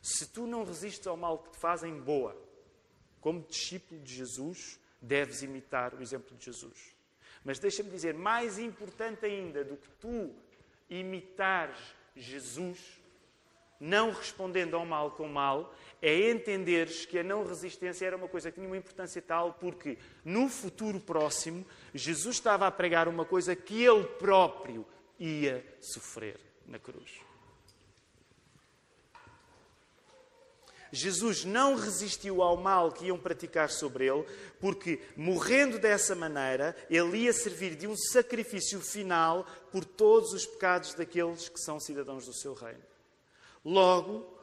Se 0.02 0.26
tu 0.26 0.44
não 0.44 0.64
resistes 0.64 1.06
ao 1.06 1.16
mal 1.16 1.38
que 1.38 1.50
te 1.50 1.58
fazem, 1.58 2.00
boa. 2.00 2.36
Como 3.20 3.46
discípulo 3.48 4.00
de 4.00 4.16
Jesus, 4.16 4.80
deves 5.00 5.42
imitar 5.42 5.94
o 5.94 6.02
exemplo 6.02 6.36
de 6.36 6.46
Jesus. 6.46 6.96
Mas 7.44 7.60
deixa-me 7.60 7.90
dizer, 7.90 8.12
mais 8.12 8.58
importante 8.58 9.24
ainda 9.24 9.62
do 9.62 9.76
que 9.76 9.88
tu 10.00 10.34
imitares 10.90 11.78
Jesus, 12.16 13.00
não 13.78 14.10
respondendo 14.10 14.74
ao 14.74 14.84
mal 14.84 15.12
com 15.12 15.28
mal, 15.28 15.72
é 16.02 16.28
entenderes 16.28 17.06
que 17.06 17.20
a 17.20 17.22
não 17.22 17.46
resistência 17.46 18.04
era 18.04 18.16
uma 18.16 18.26
coisa 18.26 18.50
que 18.50 18.56
tinha 18.56 18.66
uma 18.66 18.76
importância 18.76 19.22
tal, 19.22 19.52
porque 19.52 19.96
no 20.24 20.48
futuro 20.48 20.98
próximo, 20.98 21.64
Jesus 21.94 22.34
estava 22.34 22.66
a 22.66 22.70
pregar 22.72 23.06
uma 23.06 23.24
coisa 23.24 23.54
que 23.54 23.84
ele 23.84 24.08
próprio 24.18 24.84
ia 25.20 25.64
sofrer 25.80 26.47
na 26.68 26.78
cruz. 26.78 27.10
Jesus 30.90 31.44
não 31.44 31.74
resistiu 31.74 32.42
ao 32.42 32.56
mal 32.56 32.92
que 32.92 33.06
iam 33.06 33.18
praticar 33.18 33.70
sobre 33.70 34.06
ele, 34.06 34.24
porque, 34.58 35.00
morrendo 35.16 35.78
dessa 35.78 36.14
maneira, 36.14 36.74
ele 36.88 37.18
ia 37.18 37.32
servir 37.32 37.76
de 37.76 37.86
um 37.86 37.96
sacrifício 37.96 38.80
final 38.80 39.46
por 39.70 39.84
todos 39.84 40.32
os 40.32 40.46
pecados 40.46 40.94
daqueles 40.94 41.48
que 41.48 41.60
são 41.60 41.78
cidadãos 41.78 42.24
do 42.24 42.32
seu 42.32 42.54
reino. 42.54 42.82
Logo, 43.64 44.38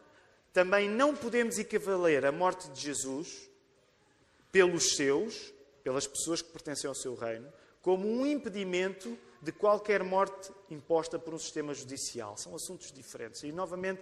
também 0.54 0.88
não 0.90 1.16
podemos 1.16 1.58
equivaler 1.58 2.26
a 2.26 2.32
morte 2.32 2.70
de 2.70 2.80
Jesus 2.80 3.50
pelos 4.52 4.96
seus, 4.96 5.52
pelas 5.84 6.06
pessoas 6.06 6.42
que 6.42 6.52
pertencem 6.52 6.88
ao 6.88 6.96
seu 6.96 7.16
reino, 7.16 7.52
como 7.82 8.08
um 8.08 8.26
impedimento 8.26 9.18
de 9.46 9.52
qualquer 9.52 10.04
morte 10.04 10.52
imposta 10.72 11.20
por 11.20 11.32
um 11.32 11.38
sistema 11.38 11.72
judicial. 11.72 12.36
São 12.36 12.56
assuntos 12.56 12.92
diferentes. 12.92 13.44
E, 13.44 13.52
novamente, 13.52 14.02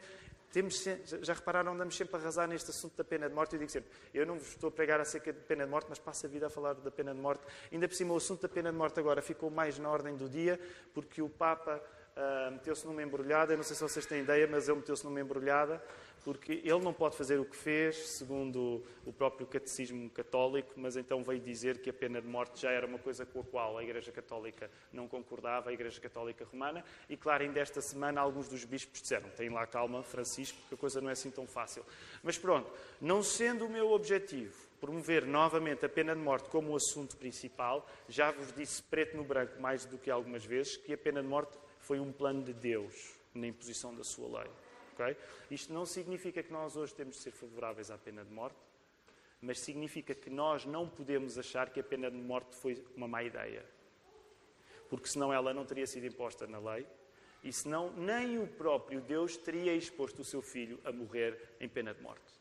temos, 0.53 0.81
já 1.21 1.33
repararam, 1.33 1.73
andamos 1.73 1.97
sempre 1.97 2.15
a 2.15 2.19
arrasar 2.19 2.47
neste 2.47 2.69
assunto 2.69 2.95
da 2.95 3.03
pena 3.03 3.27
de 3.27 3.35
morte. 3.35 3.53
Eu 3.53 3.59
digo 3.59 3.69
sempre, 3.69 3.91
eu 4.13 4.25
não 4.25 4.39
vos 4.39 4.47
estou 4.47 4.69
a 4.69 4.71
pregar 4.71 5.01
acerca 5.01 5.33
de 5.33 5.41
pena 5.41 5.65
de 5.65 5.69
morte, 5.69 5.87
mas 5.89 5.99
passo 5.99 6.25
a 6.25 6.29
vida 6.29 6.47
a 6.47 6.49
falar 6.49 6.75
da 6.75 6.89
pena 6.89 7.13
de 7.13 7.19
morte. 7.19 7.43
Ainda 7.73 7.89
por 7.89 7.93
cima, 7.93 8.13
o 8.13 8.17
assunto 8.17 8.43
da 8.43 8.47
pena 8.47 8.71
de 8.71 8.77
morte 8.77 8.97
agora 9.01 9.21
ficou 9.21 9.49
mais 9.49 9.77
na 9.77 9.89
ordem 9.89 10.15
do 10.15 10.29
dia, 10.29 10.57
porque 10.93 11.21
o 11.21 11.27
Papa 11.27 11.81
uh, 12.15 12.51
meteu-se 12.51 12.87
numa 12.87 13.03
embrulhada. 13.03 13.51
Eu 13.51 13.57
não 13.57 13.65
sei 13.65 13.75
se 13.75 13.81
vocês 13.81 14.05
têm 14.05 14.21
ideia, 14.21 14.47
mas 14.47 14.69
ele 14.69 14.77
meteu-se 14.77 15.03
numa 15.03 15.19
embrulhada 15.19 15.83
porque 16.23 16.53
ele 16.63 16.79
não 16.79 16.93
pode 16.93 17.17
fazer 17.17 17.39
o 17.39 17.45
que 17.45 17.55
fez, 17.55 17.95
segundo 18.17 18.83
o 19.05 19.11
próprio 19.11 19.45
catecismo 19.45 20.09
católico, 20.09 20.73
mas 20.77 20.95
então 20.95 21.23
veio 21.23 21.39
dizer 21.39 21.79
que 21.79 21.89
a 21.89 21.93
pena 21.93 22.21
de 22.21 22.27
morte 22.27 22.61
já 22.61 22.71
era 22.71 22.87
uma 22.87 22.97
coisa 22.97 23.25
com 23.25 23.41
a 23.41 23.43
qual 23.43 23.77
a 23.77 23.83
Igreja 23.83 24.11
Católica 24.11 24.71
não 24.91 25.07
concordava, 25.07 25.69
a 25.69 25.73
Igreja 25.73 25.99
Católica 25.99 26.45
Romana, 26.49 26.83
e 27.09 27.17
claro, 27.17 27.43
ainda 27.43 27.59
esta 27.59 27.81
semana 27.81 28.21
alguns 28.21 28.47
dos 28.47 28.63
bispos 28.63 29.01
disseram, 29.01 29.29
tem 29.31 29.49
lá 29.49 29.67
calma, 29.67 30.01
Francisco, 30.03 30.57
que 30.69 30.75
a 30.75 30.77
coisa 30.77 31.01
não 31.01 31.09
é 31.09 31.13
assim 31.13 31.29
tão 31.29 31.45
fácil. 31.45 31.85
Mas 32.21 32.37
pronto, 32.37 32.71
não 33.01 33.21
sendo 33.21 33.65
o 33.65 33.69
meu 33.69 33.91
objetivo 33.91 34.55
promover 34.79 35.25
novamente 35.25 35.85
a 35.85 35.89
pena 35.89 36.13
de 36.13 36.19
morte 36.19 36.49
como 36.49 36.71
o 36.71 36.75
assunto 36.75 37.15
principal, 37.15 37.87
já 38.09 38.31
vos 38.31 38.51
disse 38.51 38.83
preto 38.83 39.15
no 39.15 39.23
branco 39.23 39.61
mais 39.61 39.85
do 39.85 39.97
que 39.97 40.11
algumas 40.11 40.43
vezes 40.43 40.75
que 40.75 40.93
a 40.93 40.97
pena 40.97 41.21
de 41.21 41.27
morte 41.27 41.57
foi 41.79 42.01
um 42.01 42.11
plano 42.11 42.43
de 42.43 42.53
Deus 42.53 43.13
na 43.33 43.47
imposição 43.47 43.95
da 43.95 44.03
sua 44.03 44.41
lei. 44.41 44.51
Okay? 44.93 45.17
Isto 45.49 45.73
não 45.73 45.85
significa 45.85 46.41
que 46.41 46.51
nós 46.51 46.75
hoje 46.75 46.93
temos 46.93 47.15
de 47.15 47.21
ser 47.21 47.31
favoráveis 47.31 47.89
à 47.91 47.97
pena 47.97 48.23
de 48.23 48.31
morte, 48.31 48.57
mas 49.41 49.59
significa 49.59 50.15
que 50.15 50.29
nós 50.29 50.65
não 50.65 50.87
podemos 50.87 51.37
achar 51.37 51.69
que 51.69 51.79
a 51.79 51.83
pena 51.83 52.09
de 52.09 52.17
morte 52.17 52.55
foi 52.55 52.81
uma 52.95 53.07
má 53.07 53.23
ideia. 53.23 53.65
Porque 54.89 55.07
senão 55.07 55.33
ela 55.33 55.53
não 55.53 55.65
teria 55.65 55.87
sido 55.87 56.05
imposta 56.05 56.47
na 56.47 56.59
lei 56.59 56.85
e 57.43 57.51
senão 57.51 57.91
nem 57.91 58.39
o 58.39 58.47
próprio 58.47 59.01
Deus 59.01 59.35
teria 59.35 59.75
exposto 59.75 60.21
o 60.21 60.25
seu 60.25 60.41
filho 60.41 60.79
a 60.85 60.91
morrer 60.91 61.55
em 61.59 61.67
pena 61.67 61.93
de 61.93 62.01
morte. 62.01 62.33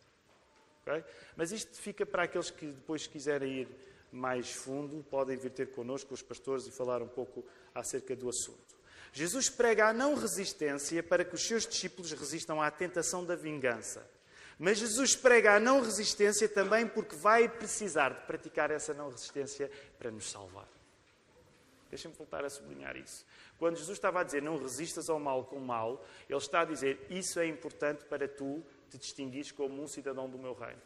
Okay? 0.82 1.04
Mas 1.36 1.50
isto 1.50 1.76
fica 1.80 2.06
para 2.06 2.24
aqueles 2.24 2.50
que 2.50 2.66
depois 2.66 3.06
quiserem 3.06 3.62
ir 3.62 3.68
mais 4.12 4.52
fundo, 4.52 5.02
podem 5.10 5.36
vir 5.36 5.50
ter 5.50 5.72
connosco 5.72 6.12
os 6.12 6.22
pastores 6.22 6.66
e 6.66 6.70
falar 6.70 7.02
um 7.02 7.08
pouco 7.08 7.44
acerca 7.74 8.14
do 8.14 8.28
assunto. 8.28 8.76
Jesus 9.12 9.50
prega 9.50 9.88
a 9.88 9.92
não 9.92 10.14
resistência 10.14 11.02
para 11.02 11.24
que 11.24 11.34
os 11.34 11.46
seus 11.46 11.66
discípulos 11.66 12.12
resistam 12.12 12.62
à 12.62 12.70
tentação 12.70 13.24
da 13.24 13.36
vingança. 13.36 14.08
Mas 14.58 14.78
Jesus 14.78 15.14
prega 15.14 15.56
a 15.56 15.60
não 15.60 15.82
resistência 15.82 16.48
também 16.48 16.86
porque 16.86 17.16
vai 17.16 17.48
precisar 17.48 18.10
de 18.10 18.26
praticar 18.26 18.70
essa 18.70 18.94
não 18.94 19.10
resistência 19.10 19.70
para 19.98 20.10
nos 20.10 20.30
salvar. 20.30 20.68
Deixem-me 21.90 22.16
voltar 22.16 22.42
a 22.42 22.48
sublinhar 22.48 22.96
isso. 22.96 23.26
Quando 23.58 23.76
Jesus 23.76 23.98
estava 23.98 24.20
a 24.20 24.24
dizer 24.24 24.40
não 24.40 24.56
resistas 24.56 25.10
ao 25.10 25.20
mal 25.20 25.44
com 25.44 25.56
o 25.56 25.60
mal, 25.60 26.02
ele 26.26 26.38
está 26.38 26.62
a 26.62 26.64
dizer 26.64 27.06
isso 27.10 27.38
é 27.38 27.46
importante 27.46 28.04
para 28.06 28.26
tu 28.26 28.64
te 28.88 28.96
distinguires 28.96 29.52
como 29.52 29.82
um 29.82 29.86
cidadão 29.86 30.28
do 30.28 30.38
meu 30.38 30.54
reino. 30.54 30.80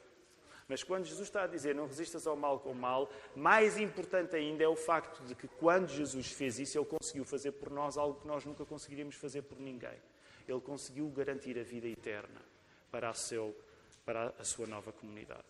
Mas 0.68 0.82
quando 0.82 1.04
Jesus 1.04 1.28
está 1.28 1.44
a 1.44 1.46
dizer 1.46 1.74
não 1.74 1.86
resistas 1.86 2.26
ao 2.26 2.36
mal 2.36 2.58
com 2.58 2.72
o 2.72 2.74
mal, 2.74 3.08
mais 3.34 3.78
importante 3.78 4.34
ainda 4.34 4.64
é 4.64 4.68
o 4.68 4.74
facto 4.74 5.22
de 5.24 5.34
que 5.34 5.46
quando 5.46 5.88
Jesus 5.88 6.32
fez 6.32 6.58
isso, 6.58 6.76
ele 6.76 6.86
conseguiu 6.86 7.24
fazer 7.24 7.52
por 7.52 7.70
nós 7.70 7.96
algo 7.96 8.20
que 8.20 8.26
nós 8.26 8.44
nunca 8.44 8.64
conseguiríamos 8.64 9.14
fazer 9.14 9.42
por 9.42 9.58
ninguém. 9.58 9.96
Ele 10.48 10.60
conseguiu 10.60 11.08
garantir 11.10 11.58
a 11.58 11.62
vida 11.62 11.86
eterna 11.86 12.42
para 12.90 13.10
a, 13.10 13.14
seu, 13.14 13.56
para 14.04 14.34
a 14.38 14.44
sua 14.44 14.66
nova 14.66 14.92
comunidade. 14.92 15.44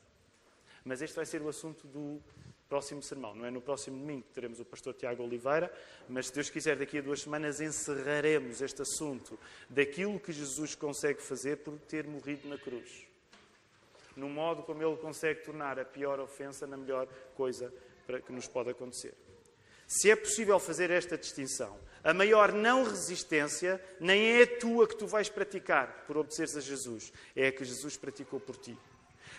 Mas 0.85 1.01
este 1.01 1.17
vai 1.17 1.25
ser 1.25 1.41
o 1.41 1.49
assunto 1.49 1.87
do 1.87 2.21
próximo 2.69 3.03
sermão. 3.03 3.35
Não 3.35 3.47
é 3.47 3.51
no 3.51 3.61
próximo 3.61 3.99
domingo 3.99 4.23
que 4.25 4.35
teremos 4.35 4.61
o 4.61 4.65
pastor 4.65 4.93
Tiago 4.95 5.23
Oliveira, 5.23 5.73
mas 6.09 6.27
se 6.27 6.35
Deus 6.35 6.51
quiser, 6.51 6.77
daqui 6.77 6.99
a 6.99 7.03
duas 7.03 7.23
semanas 7.23 7.61
encerraremos 7.61 8.61
este 8.61 8.83
assunto 8.83 9.39
daquilo 9.69 10.21
que 10.21 10.33
Jesus 10.33 10.75
consegue 10.75 11.23
fazer 11.23 11.57
por 11.59 11.79
ter 11.79 12.07
morrido 12.07 12.49
na 12.49 12.59
cruz 12.59 13.07
no 14.17 14.29
modo 14.29 14.63
como 14.63 14.83
ele 14.83 14.97
consegue 14.97 15.45
tornar 15.45 15.79
a 15.79 15.85
pior 15.85 16.19
ofensa 16.19 16.67
na 16.67 16.77
melhor 16.77 17.07
coisa 17.35 17.73
que 18.25 18.33
nos 18.33 18.49
pode 18.49 18.71
acontecer. 18.71 19.15
Se 19.87 20.11
é 20.11 20.17
possível 20.17 20.59
fazer 20.59 20.91
esta 20.91 21.17
distinção, 21.17 21.79
a 22.03 22.13
maior 22.13 22.53
não 22.53 22.83
resistência 22.83 23.81
nem 24.01 24.41
é 24.41 24.43
a 24.43 24.59
tua 24.59 24.89
que 24.89 24.97
tu 24.97 25.07
vais 25.07 25.29
praticar 25.29 26.05
por 26.07 26.17
obedeceres 26.17 26.57
a 26.57 26.61
Jesus, 26.61 27.13
é 27.37 27.49
a 27.49 27.53
que 27.53 27.65
Jesus 27.65 27.97
praticou 27.97 28.41
por 28.41 28.57
ti. 28.57 28.77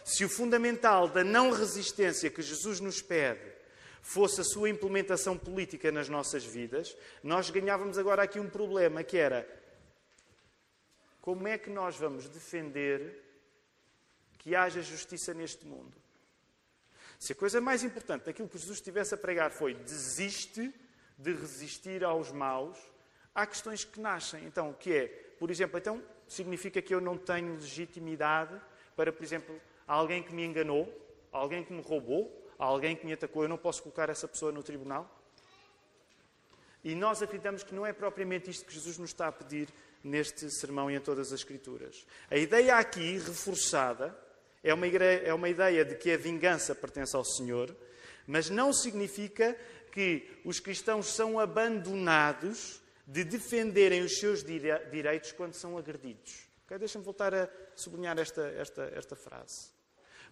Se 0.05 0.23
o 0.23 0.29
fundamental 0.29 1.09
da 1.09 1.23
não 1.23 1.51
resistência 1.51 2.29
que 2.29 2.41
Jesus 2.41 2.79
nos 2.79 3.01
pede 3.01 3.57
fosse 4.01 4.39
a 4.39 4.43
sua 4.45 4.69
implementação 4.69 5.37
política 5.37 5.91
nas 5.91 6.07
nossas 6.07 6.45
vidas, 6.45 6.95
nós 7.21 7.49
ganhávamos 7.49 7.97
agora 7.97 8.23
aqui 8.23 8.39
um 8.39 8.49
problema 8.49 9.03
que 9.03 9.17
era 9.17 9.45
como 11.19 11.45
é 11.45 11.57
que 11.57 11.69
nós 11.69 11.97
vamos 11.97 12.29
defender 12.29 13.26
que 14.37 14.55
haja 14.55 14.81
justiça 14.81 15.33
neste 15.33 15.65
mundo. 15.65 15.95
Se 17.19 17.33
a 17.33 17.35
coisa 17.35 17.59
mais 17.59 17.83
importante 17.83 18.25
daquilo 18.25 18.47
que 18.47 18.57
Jesus 18.57 18.77
estivesse 18.77 19.13
a 19.13 19.17
pregar 19.17 19.51
foi 19.51 19.73
desiste 19.73 20.73
de 21.17 21.33
resistir 21.33 22.03
aos 22.03 22.31
maus, 22.31 22.77
há 23.33 23.45
questões 23.45 23.83
que 23.83 23.99
nascem. 23.99 24.45
Então, 24.45 24.69
o 24.69 24.73
que 24.73 24.93
é? 24.93 25.07
Por 25.39 25.49
exemplo, 25.49 25.77
então 25.77 26.03
significa 26.27 26.81
que 26.81 26.93
eu 26.93 27.01
não 27.01 27.17
tenho 27.17 27.55
legitimidade 27.55 28.59
para, 28.95 29.11
por 29.11 29.23
exemplo, 29.23 29.59
alguém 29.87 30.21
que 30.21 30.33
me 30.33 30.45
enganou, 30.45 30.87
alguém 31.31 31.63
que 31.63 31.73
me 31.73 31.81
roubou, 31.81 32.51
alguém 32.57 32.95
que 32.95 33.05
me 33.05 33.13
atacou, 33.13 33.43
eu 33.43 33.49
não 33.49 33.57
posso 33.57 33.81
colocar 33.81 34.09
essa 34.09 34.27
pessoa 34.27 34.51
no 34.51 34.61
tribunal? 34.61 35.13
E 36.83 36.95
nós 36.95 37.21
acreditamos 37.21 37.63
que 37.63 37.73
não 37.73 37.85
é 37.85 37.93
propriamente 37.93 38.49
isto 38.49 38.65
que 38.65 38.73
Jesus 38.73 38.97
nos 38.97 39.09
está 39.09 39.27
a 39.27 39.31
pedir 39.31 39.69
neste 40.03 40.49
sermão 40.51 40.89
e 40.89 40.95
em 40.95 40.99
todas 40.99 41.33
as 41.33 41.39
Escrituras. 41.39 42.05
A 42.29 42.37
ideia 42.37 42.75
aqui, 42.77 43.17
reforçada, 43.17 44.17
é 44.67 44.73
uma, 44.73 44.87
ideia, 44.87 45.21
é 45.25 45.33
uma 45.33 45.49
ideia 45.49 45.85
de 45.85 45.95
que 45.95 46.11
a 46.11 46.17
vingança 46.17 46.75
pertence 46.75 47.15
ao 47.15 47.23
Senhor, 47.23 47.75
mas 48.25 48.49
não 48.49 48.73
significa 48.73 49.57
que 49.91 50.29
os 50.43 50.59
cristãos 50.59 51.07
são 51.07 51.39
abandonados 51.39 52.81
de 53.05 53.23
defenderem 53.23 54.01
os 54.01 54.19
seus 54.19 54.43
direitos 54.43 55.31
quando 55.31 55.53
são 55.53 55.77
agredidos. 55.77 56.47
Okay? 56.65 56.77
Deixa-me 56.77 57.05
voltar 57.05 57.33
a 57.33 57.49
sublinhar 57.75 58.19
esta, 58.19 58.41
esta, 58.49 58.91
esta 58.93 59.15
frase. 59.15 59.71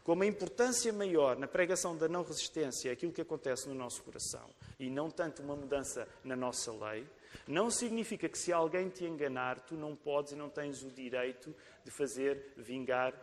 Como 0.04 0.22
a 0.22 0.26
importância 0.28 0.92
maior 0.94 1.38
na 1.38 1.48
pregação 1.48 1.98
da 1.98 2.08
não 2.08 2.24
resistência 2.24 2.90
é 2.90 2.92
aquilo 2.92 3.12
que 3.12 3.22
acontece 3.22 3.68
no 3.68 3.74
nosso 3.74 4.04
coração 4.04 4.48
e 4.78 4.90
não 4.90 5.10
tanto 5.10 5.42
uma 5.42 5.56
mudança 5.56 6.08
na 6.24 6.36
nossa 6.36 6.72
lei, 6.72 7.08
não 7.48 7.72
significa 7.72 8.30
que 8.30 8.38
se 8.38 8.54
alguém 8.54 8.90
te 8.90 9.06
enganar, 9.06 9.62
tu 9.62 9.76
não 9.76 9.96
podes 9.96 10.34
e 10.34 10.36
não 10.36 10.50
tens 10.50 10.84
o 10.84 10.92
direito 10.92 11.56
de 11.84 11.90
fazer 11.90 12.54
vingar 12.56 13.14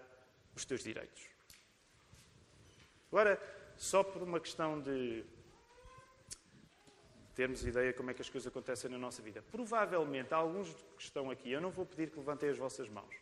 os 0.55 0.65
teus 0.65 0.83
direitos. 0.83 1.23
Agora, 3.11 3.41
só 3.77 4.03
por 4.03 4.23
uma 4.23 4.41
questão 4.41 4.81
de 4.81 5.25
termos 7.35 7.65
ideia 7.65 7.93
como 7.93 8.11
é 8.11 8.15
que 8.15 8.23
as 8.23 8.29
coisas 8.29 8.47
acontecem 8.47 8.91
na 8.91 8.99
nossa 8.99 9.23
vida. 9.23 9.43
Provavelmente, 9.51 10.35
alguns 10.35 10.73
que 10.97 11.03
estão 11.03 11.31
aqui, 11.31 11.51
eu 11.51 11.61
não 11.61 11.71
vou 11.71 11.87
pedir 11.87 12.11
que 12.11 12.19
levantem 12.19 12.49
as 12.51 12.59
vossas 12.59 12.89
mãos, 12.89 13.15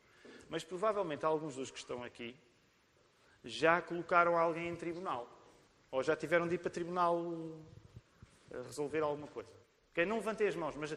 mas 0.48 0.64
provavelmente 0.64 1.24
alguns 1.24 1.56
dos 1.56 1.70
que 1.70 1.78
estão 1.78 2.02
aqui 2.02 2.36
já 3.44 3.80
colocaram 3.80 4.36
alguém 4.36 4.68
em 4.68 4.76
tribunal. 4.76 5.28
Ou 5.90 6.02
já 6.02 6.14
tiveram 6.14 6.46
de 6.46 6.54
ir 6.54 6.58
para 6.58 6.70
tribunal 6.70 7.24
eh, 8.50 8.62
resolver 8.62 9.00
alguma 9.00 9.26
coisa. 9.26 9.50
Okay? 9.90 10.04
Não 10.04 10.16
levantem 10.16 10.46
as 10.46 10.54
mãos, 10.54 10.76
mas 10.76 10.96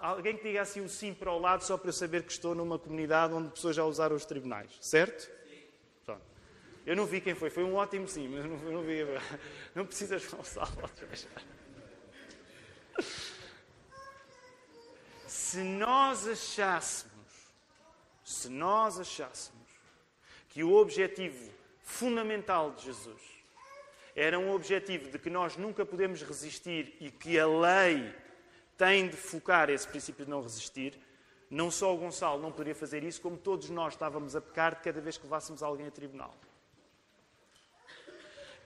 alguém 0.00 0.36
que 0.36 0.44
diga 0.44 0.62
assim 0.62 0.80
o 0.80 0.88
sim 0.88 1.12
para 1.12 1.32
o 1.32 1.38
lado 1.38 1.64
só 1.64 1.76
para 1.76 1.88
eu 1.88 1.92
saber 1.92 2.22
que 2.22 2.32
estou 2.32 2.54
numa 2.54 2.78
comunidade 2.78 3.32
onde 3.34 3.50
pessoas 3.50 3.74
já 3.74 3.84
usaram 3.84 4.14
os 4.14 4.24
tribunais. 4.24 4.76
Certo? 4.80 5.30
Eu 6.86 6.94
não 6.94 7.06
vi 7.06 7.20
quem 7.20 7.34
foi, 7.34 7.48
foi 7.48 7.64
um 7.64 7.74
ótimo 7.74 8.06
sim, 8.06 8.28
mas 8.28 8.44
não, 8.44 8.56
não 8.58 8.82
vi. 8.82 8.98
Não 9.74 9.86
precisas 9.86 10.22
vez. 10.22 11.26
Se 15.26 15.58
nós 15.58 16.26
achássemos, 16.26 17.14
se 18.22 18.48
nós 18.48 18.98
achássemos 18.98 19.68
que 20.50 20.62
o 20.62 20.74
objetivo 20.74 21.50
fundamental 21.82 22.72
de 22.72 22.84
Jesus 22.84 23.22
era 24.14 24.38
um 24.38 24.52
objetivo 24.52 25.10
de 25.10 25.18
que 25.18 25.30
nós 25.30 25.56
nunca 25.56 25.84
podemos 25.84 26.22
resistir 26.22 26.96
e 27.00 27.10
que 27.10 27.38
a 27.38 27.46
lei 27.46 28.14
tem 28.76 29.08
de 29.08 29.16
focar 29.16 29.70
esse 29.70 29.88
princípio 29.88 30.24
de 30.24 30.30
não 30.30 30.42
resistir, 30.42 30.98
não 31.50 31.70
só 31.70 31.94
o 31.94 31.98
Gonçalo 31.98 32.40
não 32.40 32.52
poderia 32.52 32.74
fazer 32.74 33.02
isso, 33.02 33.20
como 33.20 33.36
todos 33.36 33.70
nós 33.70 33.94
estávamos 33.94 34.36
a 34.36 34.40
pecar 34.40 34.76
de 34.76 34.82
cada 34.82 35.00
vez 35.00 35.16
que 35.16 35.24
levássemos 35.24 35.62
alguém 35.62 35.86
a 35.86 35.90
tribunal. 35.90 36.34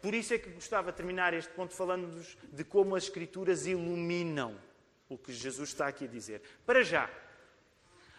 Por 0.00 0.14
isso 0.14 0.32
é 0.34 0.38
que 0.38 0.50
gostava 0.50 0.90
de 0.90 0.96
terminar 0.96 1.34
este 1.34 1.52
ponto 1.52 1.74
falando 1.74 2.24
de 2.52 2.64
como 2.64 2.94
as 2.94 3.04
Escrituras 3.04 3.66
iluminam 3.66 4.58
o 5.08 5.16
que 5.16 5.32
Jesus 5.32 5.70
está 5.70 5.88
aqui 5.88 6.04
a 6.04 6.08
dizer. 6.08 6.42
Para 6.64 6.82
já, 6.82 7.10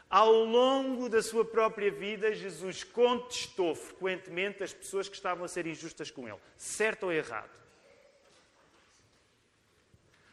ao 0.09 0.34
longo 0.34 1.07
da 1.07 1.21
sua 1.21 1.45
própria 1.45 1.91
vida, 1.91 2.34
Jesus 2.34 2.84
contestou 2.84 3.75
frequentemente 3.75 4.63
as 4.63 4.73
pessoas 4.73 5.07
que 5.07 5.15
estavam 5.15 5.45
a 5.45 5.47
ser 5.47 5.67
injustas 5.67 6.09
com 6.09 6.27
ele, 6.27 6.39
certo 6.57 7.03
ou 7.03 7.13
errado. 7.13 7.51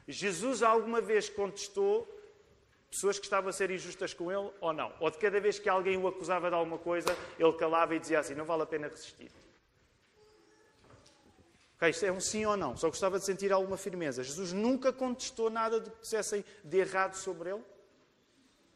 Jesus 0.09 0.62
alguma 0.62 1.01
vez 1.01 1.28
contestou 1.28 2.09
pessoas 2.90 3.18
que 3.18 3.26
estavam 3.26 3.51
a 3.51 3.53
ser 3.53 3.70
injustas 3.70 4.14
com 4.14 4.30
ele 4.32 4.51
ou 4.61 4.72
não? 4.72 4.94
Ou 5.01 5.11
de 5.11 5.18
cada 5.18 5.38
vez 5.40 5.59
que 5.59 5.68
alguém 5.68 5.99
o 5.99 6.07
acusava 6.07 6.49
de 6.49 6.55
alguma 6.55 6.78
coisa, 6.78 7.16
ele 7.38 7.53
calava 7.55 7.94
e 7.94 7.99
dizia 7.99 8.20
assim: 8.20 8.34
não 8.34 8.44
vale 8.44 8.62
a 8.62 8.66
pena 8.66 8.88
resistir. 8.88 9.30
Okay, 11.77 11.91
isto 11.91 12.07
é 12.07 12.12
um 12.12 12.20
sim 12.20 12.45
ou 12.47 12.57
não. 12.57 12.77
Só 12.77 12.89
gostava 12.89 13.18
de 13.18 13.24
sentir 13.24 13.53
alguma 13.53 13.77
firmeza. 13.77 14.22
Jesus 14.22 14.53
nunca 14.53 14.93
contestou 14.93 15.51
nada 15.51 15.79
do 15.79 15.91
que 15.91 16.01
dissessem 16.01 16.45
de 16.64 16.79
errado 16.79 17.14
sobre 17.14 17.51
ele. 17.51 17.62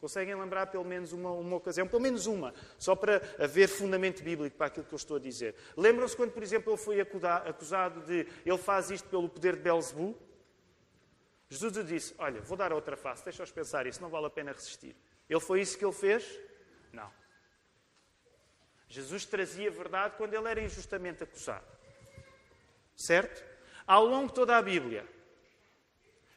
Conseguem 0.01 0.35
lembrar 0.35 0.67
pelo 0.67 0.85
menos 0.85 1.13
uma, 1.13 1.31
uma 1.31 1.57
ocasião? 1.57 1.87
Pelo 1.87 2.01
menos 2.01 2.27
uma. 2.27 2.55
Só 2.79 2.95
para 2.95 3.21
haver 3.39 3.69
fundamento 3.69 4.23
bíblico 4.23 4.57
para 4.57 4.69
aquilo 4.69 4.87
que 4.87 4.95
eu 4.95 4.97
estou 4.97 5.17
a 5.17 5.21
dizer. 5.21 5.55
Lembram-se 5.77 6.17
quando, 6.17 6.33
por 6.33 6.43
exemplo, 6.43 6.73
ele 6.73 6.81
foi 6.81 7.01
acusado 7.01 8.01
de 8.03 8.27
ele 8.45 8.59
faz 8.59 8.91
isto 8.91 9.09
pelo 9.09 9.29
poder 9.29 9.57
de 9.57 9.63
Belzebu? 9.63 10.17
Jesus 11.51 11.77
lhe 11.77 11.85
disse: 11.85 12.15
Olha, 12.19 12.41
vou 12.41 12.57
dar 12.57 12.73
outra 12.73 12.97
face, 12.97 13.25
deixa-os 13.25 13.51
pensar 13.51 13.87
isso, 13.87 14.01
não 14.01 14.09
vale 14.09 14.27
a 14.27 14.31
pena 14.31 14.53
resistir. 14.53 14.97
Ele 15.29 15.41
foi 15.41 15.61
isso 15.61 15.77
que 15.77 15.85
ele 15.85 15.93
fez? 15.93 16.41
Não. 16.93 17.11
Jesus 18.89 19.27
trazia 19.27 19.71
verdade 19.71 20.17
quando 20.17 20.33
ele 20.33 20.49
era 20.49 20.63
injustamente 20.63 21.23
acusado. 21.23 21.80
Certo? 23.01 23.43
Ao 23.87 24.05
longo 24.05 24.29
de 24.29 24.35
toda 24.35 24.59
a 24.59 24.61
Bíblia, 24.61 25.07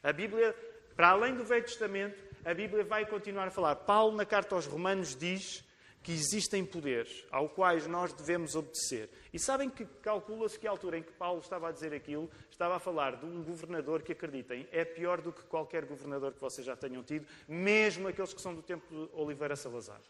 a 0.02 0.12
Bíblia, 0.14 0.56
para 0.96 1.10
além 1.10 1.34
do 1.34 1.44
Velho 1.44 1.62
Testamento, 1.62 2.18
a 2.42 2.54
Bíblia 2.54 2.82
vai 2.82 3.04
continuar 3.04 3.48
a 3.48 3.50
falar. 3.50 3.76
Paulo, 3.76 4.16
na 4.16 4.24
carta 4.24 4.54
aos 4.54 4.64
Romanos, 4.64 5.14
diz 5.14 5.62
que 6.02 6.10
existem 6.10 6.64
poderes 6.64 7.24
aos 7.30 7.52
quais 7.52 7.86
nós 7.86 8.14
devemos 8.14 8.54
obedecer. 8.54 9.10
E 9.30 9.38
sabem 9.38 9.68
que 9.68 9.84
calcula-se 10.02 10.58
que 10.58 10.66
a 10.66 10.70
altura 10.70 10.98
em 10.98 11.02
que 11.02 11.12
Paulo 11.12 11.40
estava 11.40 11.68
a 11.68 11.72
dizer 11.72 11.92
aquilo, 11.92 12.30
estava 12.50 12.76
a 12.76 12.78
falar 12.78 13.16
de 13.16 13.26
um 13.26 13.42
governador 13.42 14.02
que, 14.02 14.12
acreditem, 14.12 14.66
é 14.72 14.86
pior 14.86 15.20
do 15.20 15.32
que 15.32 15.42
qualquer 15.42 15.84
governador 15.84 16.32
que 16.32 16.40
vocês 16.40 16.66
já 16.66 16.74
tenham 16.74 17.02
tido, 17.02 17.26
mesmo 17.46 18.08
aqueles 18.08 18.32
que 18.32 18.40
são 18.40 18.54
do 18.54 18.62
tempo 18.62 18.86
de 18.88 19.10
Oliveira 19.12 19.54
Salazar, 19.54 20.00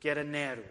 que 0.00 0.08
era 0.08 0.24
Nero. 0.24 0.64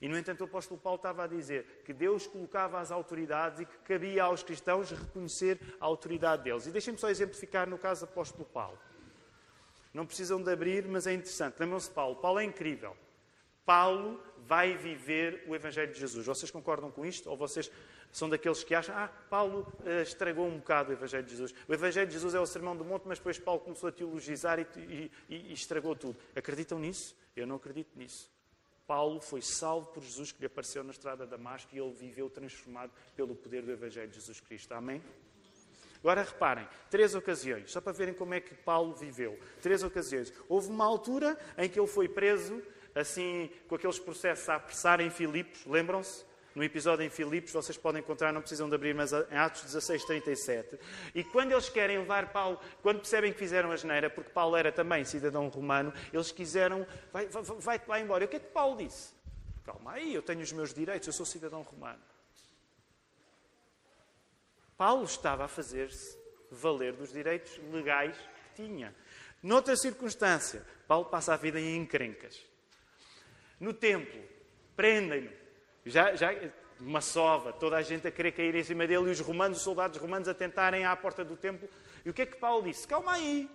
E, 0.00 0.08
no 0.08 0.18
entanto, 0.18 0.42
o 0.42 0.44
apóstolo 0.44 0.80
Paulo 0.80 0.96
estava 0.96 1.24
a 1.24 1.26
dizer 1.26 1.82
que 1.84 1.92
Deus 1.92 2.26
colocava 2.26 2.78
as 2.80 2.90
autoridades 2.90 3.60
e 3.60 3.64
que 3.64 3.78
cabia 3.78 4.24
aos 4.24 4.42
cristãos 4.42 4.90
reconhecer 4.90 5.58
a 5.80 5.84
autoridade 5.86 6.44
deles. 6.44 6.66
E 6.66 6.70
deixem-me 6.70 6.98
só 6.98 7.08
exemplificar 7.08 7.68
no 7.68 7.78
caso 7.78 8.06
do 8.06 8.10
apóstolo 8.10 8.44
Paulo. 8.44 8.78
Não 9.92 10.04
precisam 10.04 10.42
de 10.42 10.52
abrir, 10.52 10.86
mas 10.86 11.06
é 11.06 11.14
interessante. 11.14 11.58
Lembram-se 11.58 11.88
de 11.88 11.94
Paulo? 11.94 12.16
Paulo 12.16 12.38
é 12.38 12.44
incrível. 12.44 12.94
Paulo 13.64 14.22
vai 14.46 14.76
viver 14.76 15.44
o 15.48 15.54
Evangelho 15.54 15.92
de 15.92 15.98
Jesus. 15.98 16.26
Vocês 16.26 16.50
concordam 16.50 16.90
com 16.90 17.04
isto? 17.04 17.28
Ou 17.28 17.36
vocês 17.36 17.70
são 18.12 18.28
daqueles 18.28 18.62
que 18.62 18.74
acham, 18.74 18.94
ah, 18.96 19.08
Paulo 19.28 19.66
uh, 19.80 20.02
estragou 20.02 20.46
um 20.46 20.58
bocado 20.58 20.90
o 20.90 20.92
Evangelho 20.92 21.24
de 21.24 21.30
Jesus. 21.30 21.54
O 21.66 21.74
Evangelho 21.74 22.06
de 22.06 22.12
Jesus 22.12 22.34
é 22.34 22.40
o 22.40 22.46
sermão 22.46 22.76
do 22.76 22.84
monte, 22.84 23.02
mas 23.06 23.18
depois 23.18 23.38
Paulo 23.38 23.60
começou 23.60 23.88
a 23.88 23.92
teologizar 23.92 24.60
e, 24.60 24.66
e, 24.78 25.10
e 25.28 25.52
estragou 25.52 25.96
tudo. 25.96 26.16
Acreditam 26.34 26.78
nisso? 26.78 27.16
Eu 27.34 27.46
não 27.46 27.56
acredito 27.56 27.90
nisso. 27.96 28.30
Paulo 28.86 29.20
foi 29.20 29.42
salvo 29.42 29.88
por 29.88 30.02
Jesus 30.02 30.32
que 30.32 30.40
lhe 30.40 30.46
apareceu 30.46 30.84
na 30.84 30.92
estrada 30.92 31.24
de 31.24 31.30
Damasco 31.30 31.74
e 31.74 31.78
ele 31.78 31.92
viveu 31.92 32.30
transformado 32.30 32.92
pelo 33.16 33.34
poder 33.34 33.62
do 33.62 33.72
Evangelho 33.72 34.08
de 34.08 34.14
Jesus 34.14 34.40
Cristo. 34.40 34.72
Amém? 34.72 35.02
Agora 35.98 36.22
reparem, 36.22 36.68
três 36.88 37.14
ocasiões, 37.14 37.70
só 37.70 37.80
para 37.80 37.92
verem 37.92 38.14
como 38.14 38.32
é 38.32 38.40
que 38.40 38.54
Paulo 38.54 38.94
viveu. 38.94 39.38
Três 39.60 39.82
ocasiões. 39.82 40.32
Houve 40.48 40.68
uma 40.68 40.84
altura 40.84 41.36
em 41.58 41.68
que 41.68 41.80
ele 41.80 41.88
foi 41.88 42.08
preso, 42.08 42.62
assim, 42.94 43.50
com 43.66 43.74
aqueles 43.74 43.98
processos 43.98 44.48
a 44.48 44.54
apressar 44.54 45.00
em 45.00 45.10
Filipos, 45.10 45.66
lembram-se? 45.66 46.24
No 46.56 46.64
episódio 46.64 47.04
em 47.04 47.10
Filipos, 47.10 47.52
vocês 47.52 47.76
podem 47.76 48.00
encontrar, 48.00 48.32
não 48.32 48.40
precisam 48.40 48.66
de 48.66 48.74
abrir, 48.74 48.94
mas 48.94 49.12
em 49.12 49.36
Atos 49.36 49.64
16, 49.64 50.06
37. 50.06 50.78
E 51.14 51.22
quando 51.22 51.52
eles 51.52 51.68
querem 51.68 51.98
levar 51.98 52.32
Paulo, 52.32 52.58
quando 52.80 52.96
percebem 52.96 53.30
que 53.30 53.38
fizeram 53.38 53.70
a 53.70 53.76
geneira, 53.76 54.08
porque 54.08 54.30
Paulo 54.30 54.56
era 54.56 54.72
também 54.72 55.04
cidadão 55.04 55.48
romano, 55.48 55.92
eles 56.10 56.32
quiseram, 56.32 56.86
vai, 57.12 57.26
vai, 57.26 57.42
vai 57.42 57.82
lá 57.86 58.00
embora. 58.00 58.24
E 58.24 58.26
o 58.26 58.28
que 58.28 58.36
é 58.36 58.40
que 58.40 58.46
Paulo 58.46 58.78
disse? 58.78 59.12
Calma 59.66 59.92
aí, 59.92 60.14
eu 60.14 60.22
tenho 60.22 60.40
os 60.40 60.50
meus 60.50 60.72
direitos, 60.72 61.06
eu 61.06 61.12
sou 61.12 61.26
cidadão 61.26 61.60
romano. 61.60 62.00
Paulo 64.78 65.04
estava 65.04 65.44
a 65.44 65.48
fazer-se 65.48 66.16
valer 66.50 66.94
dos 66.94 67.12
direitos 67.12 67.60
legais 67.70 68.16
que 68.16 68.62
tinha. 68.62 68.94
Noutra 69.42 69.76
circunstância, 69.76 70.64
Paulo 70.88 71.04
passa 71.04 71.34
a 71.34 71.36
vida 71.36 71.60
em 71.60 71.76
encrencas. 71.76 72.42
No 73.60 73.74
templo, 73.74 74.24
prendem-no 74.74 75.45
já, 75.86 76.14
já 76.14 76.34
uma 76.80 77.00
sova, 77.00 77.52
toda 77.52 77.76
a 77.76 77.82
gente 77.82 78.06
a 78.06 78.10
querer 78.10 78.32
cair 78.32 78.54
em 78.54 78.64
cima 78.64 78.86
dele 78.86 79.08
e 79.08 79.10
os 79.12 79.20
romanos, 79.20 79.58
os 79.58 79.64
soldados 79.64 79.98
romanos 79.98 80.28
a 80.28 80.34
tentarem 80.34 80.84
à 80.84 80.94
porta 80.94 81.24
do 81.24 81.36
templo. 81.36 81.68
E 82.04 82.10
o 82.10 82.12
que 82.12 82.22
é 82.22 82.26
que 82.26 82.36
Paulo 82.36 82.64
disse? 82.64 82.86
Calma 82.86 83.12
aí, 83.12 83.48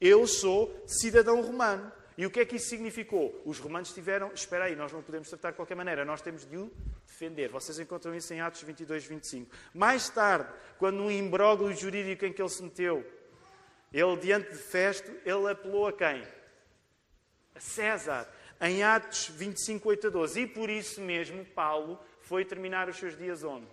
eu 0.00 0.26
sou 0.26 0.84
cidadão 0.86 1.40
romano. 1.40 1.90
E 2.18 2.26
o 2.26 2.30
que 2.30 2.40
é 2.40 2.44
que 2.44 2.56
isso 2.56 2.68
significou? 2.68 3.40
Os 3.46 3.58
romanos 3.58 3.92
tiveram, 3.94 4.30
espera 4.34 4.66
aí, 4.66 4.76
nós 4.76 4.92
não 4.92 5.02
podemos 5.02 5.28
tratar 5.30 5.52
de 5.52 5.56
qualquer 5.56 5.74
maneira, 5.74 6.04
nós 6.04 6.20
temos 6.20 6.44
de 6.44 6.58
o 6.58 6.70
defender. 7.06 7.48
Vocês 7.48 7.78
encontram 7.78 8.14
isso 8.14 8.34
em 8.34 8.40
Atos 8.40 8.62
22, 8.62 9.06
25. 9.06 9.50
Mais 9.72 10.10
tarde, 10.10 10.52
quando 10.78 11.00
um 11.02 11.10
imbróglio 11.10 11.74
jurídico 11.74 12.26
em 12.26 12.32
que 12.32 12.42
ele 12.42 12.48
se 12.50 12.62
meteu, 12.62 13.06
ele 13.92 14.16
diante 14.16 14.50
de 14.50 14.58
Festo, 14.58 15.10
ele 15.24 15.50
apelou 15.50 15.86
a 15.86 15.92
quem? 15.92 16.22
A 17.54 17.60
César 17.60 18.28
em 18.62 18.84
Atos 18.84 19.28
25, 19.28 19.88
8 19.88 20.06
a 20.06 20.10
12. 20.10 20.40
E 20.40 20.46
por 20.46 20.70
isso 20.70 21.00
mesmo 21.00 21.44
Paulo 21.44 21.98
foi 22.20 22.44
terminar 22.44 22.88
os 22.88 22.96
seus 22.96 23.18
dias 23.18 23.42
onde? 23.42 23.66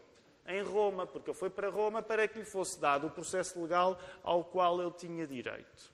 Em 0.48 0.64
Roma, 0.64 1.06
porque 1.06 1.32
foi 1.32 1.50
para 1.52 1.70
Roma 1.70 2.02
para 2.02 2.28
que 2.28 2.40
lhe 2.40 2.46
fosse 2.46 2.80
dado 2.80 3.06
o 3.06 3.12
processo 3.12 3.62
legal 3.62 4.02
ao 4.24 4.44
qual 4.44 4.82
ele 4.82 4.92
tinha 4.92 5.28
direito. 5.28 5.94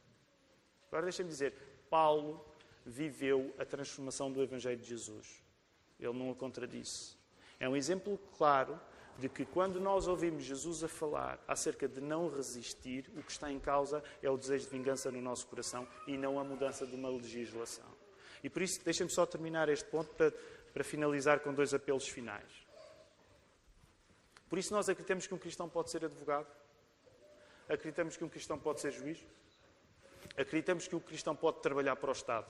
Agora 0.87 1.03
deixem-me 1.03 1.29
dizer, 1.29 1.53
Paulo 1.89 2.43
viveu 2.85 3.53
a 3.59 3.65
transformação 3.65 4.31
do 4.31 4.41
Evangelho 4.41 4.77
de 4.77 4.87
Jesus. 4.87 5.43
Ele 5.99 6.13
não 6.13 6.31
o 6.31 6.35
contradisse. 6.35 7.17
É 7.59 7.67
um 7.67 7.75
exemplo 7.75 8.17
claro 8.37 8.79
de 9.17 9.27
que 9.27 9.45
quando 9.45 9.79
nós 9.79 10.07
ouvimos 10.07 10.43
Jesus 10.43 10.83
a 10.83 10.87
falar 10.87 11.43
acerca 11.47 11.87
de 11.87 11.99
não 11.99 12.29
resistir, 12.29 13.09
o 13.17 13.23
que 13.23 13.31
está 13.31 13.51
em 13.51 13.59
causa 13.59 14.01
é 14.21 14.29
o 14.29 14.37
desejo 14.37 14.65
de 14.65 14.71
vingança 14.71 15.11
no 15.11 15.21
nosso 15.21 15.47
coração 15.47 15.85
e 16.07 16.17
não 16.17 16.39
a 16.39 16.43
mudança 16.43 16.85
de 16.85 16.95
uma 16.95 17.09
legislação. 17.09 17.94
E 18.45 18.49
por 18.49 18.61
isso, 18.61 18.79
deixem-me 18.85 19.11
só 19.11 19.25
terminar 19.25 19.69
este 19.69 19.89
ponto 19.89 20.13
para, 20.13 20.31
para 20.71 20.83
finalizar 20.83 21.39
com 21.39 21.51
dois 21.51 21.73
apelos 21.73 22.07
finais. 22.07 22.45
Por 24.47 24.59
isso, 24.59 24.71
nós 24.71 24.87
acreditamos 24.87 25.25
que 25.25 25.33
um 25.33 25.37
cristão 25.39 25.67
pode 25.67 25.89
ser 25.89 26.05
advogado, 26.05 26.45
acreditamos 27.67 28.15
que 28.15 28.23
um 28.23 28.29
cristão 28.29 28.59
pode 28.59 28.81
ser 28.81 28.91
juiz, 28.91 29.17
acreditamos 30.37 30.87
que 30.87 30.95
um 30.95 30.99
cristão 30.99 31.35
pode 31.35 31.59
trabalhar 31.59 31.95
para 31.95 32.09
o 32.09 32.13
Estado. 32.13 32.45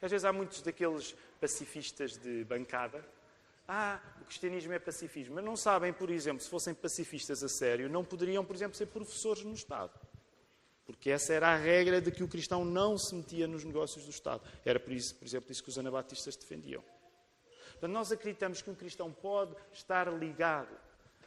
E 0.00 0.04
às 0.04 0.12
vezes 0.12 0.24
há 0.24 0.32
muitos 0.32 0.62
daqueles 0.62 1.12
pacifistas 1.40 2.16
de 2.16 2.44
bancada. 2.44 3.04
Ah, 3.66 4.00
o 4.20 4.26
cristianismo 4.26 4.72
é 4.74 4.78
pacifismo. 4.78 5.34
Mas 5.34 5.44
não 5.44 5.56
sabem, 5.56 5.92
por 5.92 6.08
exemplo, 6.08 6.40
se 6.40 6.48
fossem 6.48 6.72
pacifistas 6.72 7.42
a 7.42 7.48
sério, 7.48 7.88
não 7.88 8.04
poderiam, 8.04 8.44
por 8.44 8.54
exemplo, 8.54 8.76
ser 8.76 8.86
professores 8.86 9.42
no 9.42 9.54
Estado. 9.54 9.90
Porque 10.88 11.10
essa 11.10 11.34
era 11.34 11.48
a 11.48 11.54
regra 11.54 12.00
de 12.00 12.10
que 12.10 12.24
o 12.24 12.28
cristão 12.28 12.64
não 12.64 12.96
se 12.96 13.14
metia 13.14 13.46
nos 13.46 13.62
negócios 13.62 14.06
do 14.06 14.10
Estado. 14.10 14.42
Era, 14.64 14.80
por, 14.80 14.90
isso, 14.90 15.14
por 15.16 15.26
exemplo, 15.26 15.52
isso 15.52 15.62
que 15.62 15.68
os 15.68 15.78
anabatistas 15.78 16.34
defendiam. 16.34 16.82
Portanto, 17.72 17.92
nós 17.92 18.10
acreditamos 18.10 18.62
que 18.62 18.70
um 18.70 18.74
cristão 18.74 19.12
pode 19.12 19.54
estar 19.70 20.10
ligado 20.10 20.74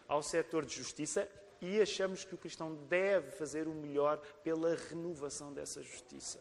ao 0.07 0.24
setor 0.24 0.66
de 0.66 0.76
justiça 0.76 1.30
e 1.62 1.80
achamos 1.80 2.24
que 2.24 2.34
o 2.34 2.39
cristão 2.39 2.74
deve 2.89 3.30
fazer 3.30 3.68
o 3.68 3.72
melhor 3.72 4.18
pela 4.43 4.76
renovação 4.76 5.53
dessa 5.53 5.84
justiça. 5.84 6.39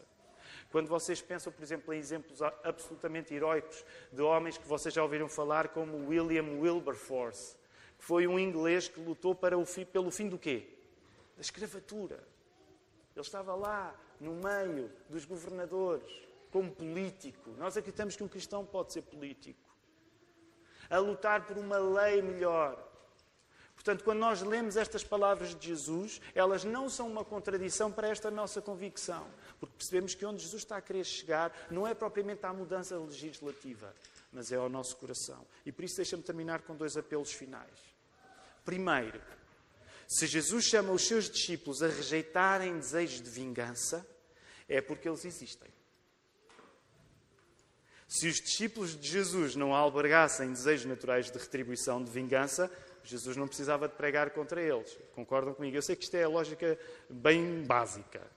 Quando 0.71 0.87
vocês 0.87 1.21
pensam, 1.21 1.53
por 1.53 1.61
exemplo, 1.61 1.93
em 1.93 1.99
exemplos 1.99 2.41
absolutamente 2.63 3.35
heróicos 3.35 3.85
de 4.11 4.23
homens 4.23 4.57
que 4.57 4.67
vocês 4.67 4.95
já 4.95 5.03
ouviram 5.03 5.29
falar, 5.29 5.67
como 5.67 6.07
William 6.07 6.59
Wilberforce, 6.59 7.55
que 7.99 8.03
foi 8.03 8.25
um 8.25 8.39
inglês 8.39 8.87
que 8.87 8.99
lutou 8.99 9.35
para 9.35 9.55
o 9.59 9.63
fim, 9.63 9.85
pelo 9.85 10.09
fim 10.09 10.27
do 10.27 10.39
quê? 10.39 10.67
Da 11.35 11.41
escravatura. 11.41 12.31
Ele 13.15 13.25
estava 13.25 13.55
lá, 13.55 13.95
no 14.19 14.33
meio 14.33 14.91
dos 15.09 15.25
governadores, 15.25 16.11
como 16.51 16.71
político. 16.71 17.51
Nós 17.57 17.75
acreditamos 17.75 18.15
que 18.15 18.23
um 18.23 18.27
cristão 18.27 18.65
pode 18.65 18.93
ser 18.93 19.01
político. 19.03 19.59
A 20.89 20.97
lutar 20.99 21.45
por 21.45 21.57
uma 21.57 21.77
lei 21.77 22.21
melhor. 22.21 22.91
Portanto, 23.73 24.03
quando 24.03 24.19
nós 24.19 24.43
lemos 24.43 24.77
estas 24.77 25.03
palavras 25.03 25.55
de 25.55 25.67
Jesus, 25.67 26.21
elas 26.35 26.63
não 26.63 26.87
são 26.87 27.07
uma 27.07 27.25
contradição 27.25 27.91
para 27.91 28.09
esta 28.09 28.29
nossa 28.29 28.61
convicção. 28.61 29.25
Porque 29.59 29.75
percebemos 29.75 30.13
que 30.13 30.25
onde 30.25 30.43
Jesus 30.43 30.61
está 30.61 30.77
a 30.77 30.81
querer 30.81 31.03
chegar 31.03 31.51
não 31.71 31.87
é 31.87 31.93
propriamente 31.95 32.45
à 32.45 32.53
mudança 32.53 32.95
legislativa, 32.99 33.91
mas 34.31 34.51
é 34.51 34.55
ao 34.57 34.69
nosso 34.69 34.97
coração. 34.97 35.47
E 35.65 35.71
por 35.71 35.83
isso 35.83 35.95
deixa-me 35.95 36.21
terminar 36.21 36.61
com 36.61 36.75
dois 36.75 36.95
apelos 36.95 37.31
finais. 37.31 37.95
Primeiro, 38.63 39.19
se 40.11 40.27
Jesus 40.27 40.65
chama 40.65 40.91
os 40.91 41.07
seus 41.07 41.29
discípulos 41.29 41.81
a 41.81 41.87
rejeitarem 41.87 42.77
desejos 42.77 43.21
de 43.21 43.29
vingança, 43.29 44.05
é 44.67 44.81
porque 44.81 45.07
eles 45.07 45.23
existem. 45.23 45.69
Se 48.09 48.27
os 48.27 48.41
discípulos 48.41 48.99
de 48.99 49.07
Jesus 49.07 49.55
não 49.55 49.73
albergassem 49.73 50.51
desejos 50.51 50.85
naturais 50.85 51.31
de 51.31 51.37
retribuição, 51.37 52.03
de 52.03 52.11
vingança, 52.11 52.69
Jesus 53.05 53.37
não 53.37 53.47
precisava 53.47 53.87
de 53.87 53.95
pregar 53.95 54.31
contra 54.31 54.61
eles. 54.61 54.99
Concordam 55.15 55.53
comigo? 55.53 55.77
Eu 55.77 55.81
sei 55.81 55.95
que 55.95 56.03
isto 56.03 56.15
é 56.15 56.23
a 56.23 56.27
lógica 56.27 56.77
bem 57.09 57.63
básica. 57.63 58.29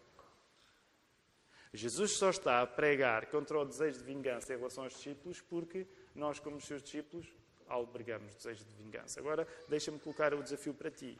Jesus 1.72 2.12
só 2.12 2.30
está 2.30 2.62
a 2.62 2.68
pregar 2.68 3.26
contra 3.26 3.58
o 3.58 3.64
desejo 3.64 3.98
de 3.98 4.04
vingança 4.04 4.54
em 4.54 4.58
relação 4.58 4.84
aos 4.84 4.92
discípulos 4.92 5.40
porque 5.40 5.88
nós, 6.14 6.38
como 6.38 6.60
seus 6.60 6.84
discípulos, 6.84 7.26
albergamos 7.66 8.32
desejo 8.36 8.64
de 8.64 8.74
vingança. 8.76 9.18
Agora, 9.18 9.44
deixa-me 9.68 9.98
colocar 9.98 10.32
o 10.34 10.40
desafio 10.40 10.72
para 10.72 10.88
ti 10.88 11.18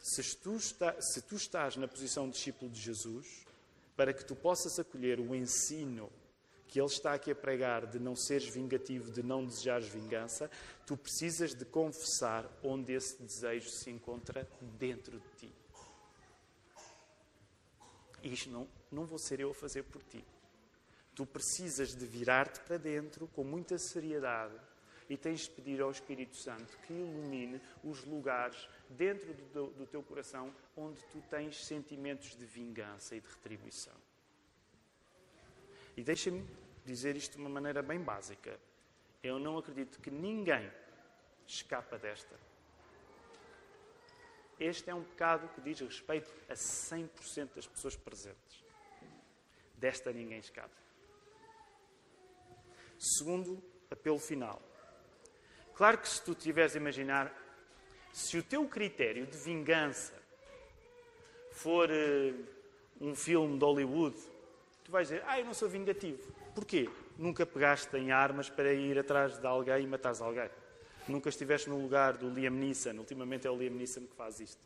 se 0.00 0.36
tu, 0.36 0.56
está, 0.56 1.00
se 1.00 1.22
tu 1.22 1.36
estás 1.36 1.76
na 1.76 1.88
posição 1.88 2.26
de 2.26 2.36
discípulo 2.36 2.70
de 2.70 2.80
Jesus, 2.80 3.44
para 3.96 4.12
que 4.12 4.24
tu 4.24 4.36
possas 4.36 4.78
acolher 4.78 5.18
o 5.20 5.34
ensino 5.34 6.10
que 6.68 6.78
ele 6.78 6.86
está 6.86 7.14
aqui 7.14 7.30
a 7.30 7.34
pregar 7.34 7.86
de 7.86 7.98
não 7.98 8.14
seres 8.14 8.48
vingativo, 8.48 9.10
de 9.10 9.22
não 9.22 9.44
desejares 9.44 9.88
vingança, 9.88 10.50
tu 10.86 10.96
precisas 10.96 11.54
de 11.54 11.64
confessar 11.64 12.48
onde 12.62 12.92
esse 12.92 13.20
desejo 13.22 13.70
se 13.70 13.90
encontra 13.90 14.46
dentro 14.78 15.18
de 15.18 15.28
ti. 15.36 15.52
Isto 18.22 18.50
não, 18.50 18.68
não 18.92 19.06
vou 19.06 19.18
ser 19.18 19.40
eu 19.40 19.50
a 19.50 19.54
fazer 19.54 19.84
por 19.84 20.02
ti. 20.02 20.24
Tu 21.14 21.24
precisas 21.26 21.94
de 21.94 22.04
virar-te 22.04 22.60
para 22.60 22.76
dentro 22.76 23.26
com 23.28 23.42
muita 23.42 23.78
seriedade 23.78 24.54
e 25.08 25.16
tens 25.16 25.42
de 25.42 25.50
pedir 25.50 25.80
ao 25.80 25.90
Espírito 25.90 26.36
Santo 26.36 26.76
que 26.86 26.92
ilumine 26.92 27.60
os 27.82 28.04
lugares 28.04 28.68
dentro 28.90 29.32
do, 29.52 29.68
do 29.68 29.86
teu 29.86 30.02
coração 30.02 30.54
onde 30.76 31.02
tu 31.06 31.22
tens 31.30 31.64
sentimentos 31.64 32.36
de 32.36 32.44
vingança 32.44 33.16
e 33.16 33.20
de 33.20 33.28
retribuição. 33.28 33.94
E 35.96 36.02
deixa-me 36.02 36.46
dizer 36.84 37.16
isto 37.16 37.32
de 37.32 37.38
uma 37.38 37.50
maneira 37.50 37.82
bem 37.82 38.00
básica. 38.00 38.58
Eu 39.22 39.38
não 39.38 39.58
acredito 39.58 39.98
que 40.00 40.10
ninguém 40.10 40.70
escapa 41.46 41.98
desta. 41.98 42.36
Este 44.60 44.90
é 44.90 44.94
um 44.94 45.04
pecado 45.04 45.48
que 45.54 45.60
diz 45.60 45.80
respeito 45.80 46.30
a 46.48 46.54
100% 46.54 47.54
das 47.54 47.66
pessoas 47.66 47.96
presentes. 47.96 48.64
Desta 49.76 50.12
ninguém 50.12 50.38
escapa. 50.38 50.76
Segundo 52.98 53.62
apelo 53.90 54.18
final. 54.18 54.60
Claro 55.78 55.98
que 55.98 56.08
se 56.08 56.20
tu 56.20 56.34
tiveres 56.34 56.74
a 56.74 56.78
imaginar 56.78 57.32
se 58.12 58.36
o 58.36 58.42
teu 58.42 58.66
critério 58.66 59.24
de 59.26 59.38
vingança 59.38 60.12
for 61.52 61.88
uh, 61.88 62.44
um 63.00 63.14
filme 63.14 63.56
de 63.56 63.64
Hollywood, 63.64 64.16
tu 64.82 64.90
vais 64.90 65.06
dizer, 65.06 65.22
ah, 65.24 65.38
eu 65.38 65.44
não 65.44 65.54
sou 65.54 65.68
vingativo. 65.68 66.32
Porquê? 66.52 66.90
Nunca 67.16 67.46
pegaste 67.46 67.96
em 67.96 68.10
armas 68.10 68.50
para 68.50 68.72
ir 68.72 68.98
atrás 68.98 69.38
de 69.38 69.46
alguém 69.46 69.84
e 69.84 69.86
matares 69.86 70.20
alguém. 70.20 70.50
nunca 71.06 71.28
estiveste 71.28 71.70
no 71.70 71.80
lugar 71.80 72.16
do 72.16 72.28
Liam 72.28 72.50
Neeson, 72.50 72.96
ultimamente 72.96 73.46
é 73.46 73.50
o 73.50 73.56
Liam 73.56 73.74
Neeson 73.74 74.00
que 74.00 74.16
faz 74.16 74.40
isto. 74.40 74.60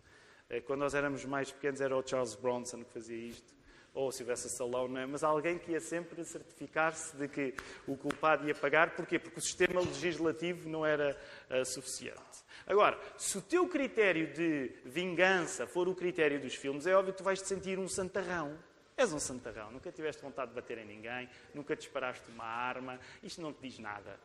Eh, 0.48 0.62
quando 0.62 0.80
nós 0.80 0.94
éramos 0.94 1.26
mais 1.26 1.52
pequenos 1.52 1.82
era 1.82 1.94
o 1.94 2.02
Charles 2.02 2.34
Bronson 2.34 2.84
que 2.84 2.90
fazia 2.90 3.18
isto, 3.18 3.52
ou 3.94 4.10
tivesse 4.10 4.48
salão, 4.48 4.88
não 4.88 5.00
é? 5.00 5.06
mas 5.06 5.22
alguém 5.22 5.58
que 5.58 5.72
ia 5.72 5.80
sempre 5.80 6.24
certificar-se 6.24 7.16
de 7.16 7.28
que 7.28 7.54
o 7.86 7.96
culpado 7.96 8.46
ia 8.46 8.54
pagar. 8.54 8.94
Porquê? 8.94 9.18
Porque 9.18 9.38
o 9.38 9.42
sistema 9.42 9.80
legislativo 9.80 10.68
não 10.68 10.84
era 10.84 11.16
uh, 11.50 11.64
suficiente. 11.64 12.42
Agora, 12.66 12.98
se 13.18 13.36
o 13.36 13.42
teu 13.42 13.68
critério 13.68 14.32
de 14.32 14.70
vingança 14.84 15.66
for 15.66 15.88
o 15.88 15.94
critério 15.94 16.40
dos 16.40 16.54
filmes, 16.54 16.86
é 16.86 16.94
óbvio 16.94 17.12
que 17.12 17.18
tu 17.18 17.24
vais 17.24 17.40
te 17.40 17.48
sentir 17.48 17.78
um 17.78 17.88
santarrão. 17.88 18.56
És 18.96 19.12
um 19.12 19.18
santarrão, 19.18 19.70
nunca 19.70 19.90
tiveste 19.90 20.22
vontade 20.22 20.50
de 20.50 20.54
bater 20.54 20.78
em 20.78 20.86
ninguém, 20.86 21.28
nunca 21.54 21.74
disparaste 21.74 22.30
uma 22.30 22.44
arma, 22.44 23.00
isto 23.22 23.40
não 23.40 23.52
te 23.52 23.60
diz 23.62 23.78
nada. 23.78 24.18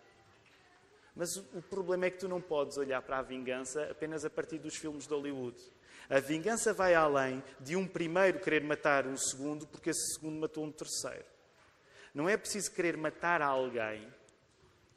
Mas 1.16 1.36
o 1.38 1.62
problema 1.68 2.06
é 2.06 2.12
que 2.12 2.20
tu 2.20 2.28
não 2.28 2.40
podes 2.40 2.78
olhar 2.78 3.02
para 3.02 3.18
a 3.18 3.22
vingança 3.22 3.90
apenas 3.90 4.24
a 4.24 4.30
partir 4.30 4.60
dos 4.60 4.76
filmes 4.76 5.08
de 5.08 5.14
Hollywood. 5.14 5.58
A 6.10 6.20
vingança 6.20 6.74
vai 6.74 6.96
além 6.96 7.44
de 7.60 7.76
um 7.76 7.86
primeiro 7.86 8.40
querer 8.40 8.64
matar 8.64 9.06
um 9.06 9.18
segundo 9.18 9.68
porque 9.68 9.90
esse 9.90 10.14
segundo 10.14 10.40
matou 10.40 10.64
um 10.64 10.72
terceiro. 10.72 11.26
Não 12.14 12.30
é 12.30 12.38
preciso 12.38 12.72
querer 12.72 12.96
matar 12.96 13.42
alguém 13.42 14.08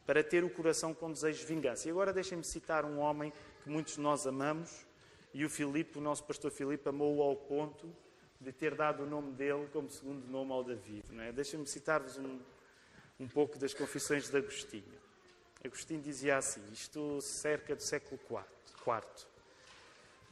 para 0.07 0.23
ter 0.23 0.45
o 0.45 0.51
coração 0.51 0.95
com 0.95 1.13
desejo 1.13 1.41
de 1.41 1.47
vingança. 1.47 1.89
E 1.89 1.91
agora 1.91 2.13
deixem-me 2.13 2.45
citar 2.45 2.85
um 2.85 2.99
homem 2.99 3.33
que 3.63 3.69
muitos 3.69 3.95
de 3.95 4.01
nós 4.01 4.27
amamos 4.27 4.87
e 5.35 5.45
o 5.45 5.51
Filipe, 5.51 5.99
o 5.99 6.01
nosso 6.01 6.25
pastor 6.25 6.51
Filipe, 6.51 6.89
amou-o 6.89 7.23
ao 7.23 7.37
ponto 7.37 7.95
de 8.41 8.53
ter 8.53 8.75
dado 8.75 9.03
o 9.03 9.07
nome 9.07 9.33
dele 9.33 9.69
como 9.73 9.91
segundo 9.91 10.27
nome 10.29 10.53
ao 10.53 10.65
David. 10.65 11.05
É? 11.21 11.33
Deixem-me 11.33 11.67
citar-vos 11.67 12.17
um, 12.19 12.41
um 13.19 13.29
pouco 13.29 13.59
das 13.59 13.75
confissões 13.75 14.31
de 14.31 14.37
Agostinho. 14.37 15.01
Agostinho 15.65 16.01
dizia 16.01 16.39
assim, 16.39 16.63
isto 16.73 17.21
cerca 17.21 17.77
do 17.77 17.83
século 17.83 18.19
IV. 18.31 19.27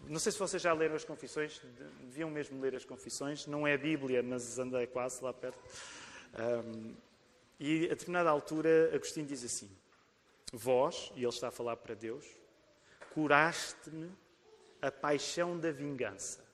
Não 0.06 0.18
sei 0.18 0.32
se 0.32 0.38
vocês 0.38 0.62
já 0.62 0.72
leram 0.72 0.94
as 0.94 1.04
confissões, 1.04 1.60
deviam 2.00 2.30
mesmo 2.30 2.60
ler 2.60 2.74
as 2.74 2.84
confissões. 2.84 3.46
Não 3.46 3.66
é 3.66 3.74
a 3.74 3.78
Bíblia, 3.78 4.22
mas 4.22 4.58
andei 4.58 4.86
quase 4.86 5.22
lá 5.22 5.32
perto. 5.32 5.58
Um, 6.64 6.94
e 7.58 7.86
a 7.86 7.88
determinada 7.88 8.30
altura, 8.30 8.94
Agostinho 8.94 9.26
diz 9.26 9.44
assim: 9.44 9.70
Vós, 10.52 11.12
e 11.14 11.20
ele 11.20 11.28
está 11.28 11.48
a 11.48 11.50
falar 11.50 11.76
para 11.76 11.94
Deus, 11.94 12.24
curaste-me 13.12 14.10
a 14.80 14.90
paixão 14.90 15.58
da 15.58 15.72
vingança, 15.72 16.44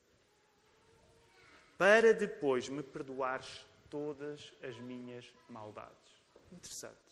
para 1.76 2.14
depois 2.14 2.68
me 2.68 2.82
perdoares 2.82 3.66
todas 3.90 4.52
as 4.62 4.78
minhas 4.78 5.32
maldades. 5.48 6.22
Interessante. 6.50 7.03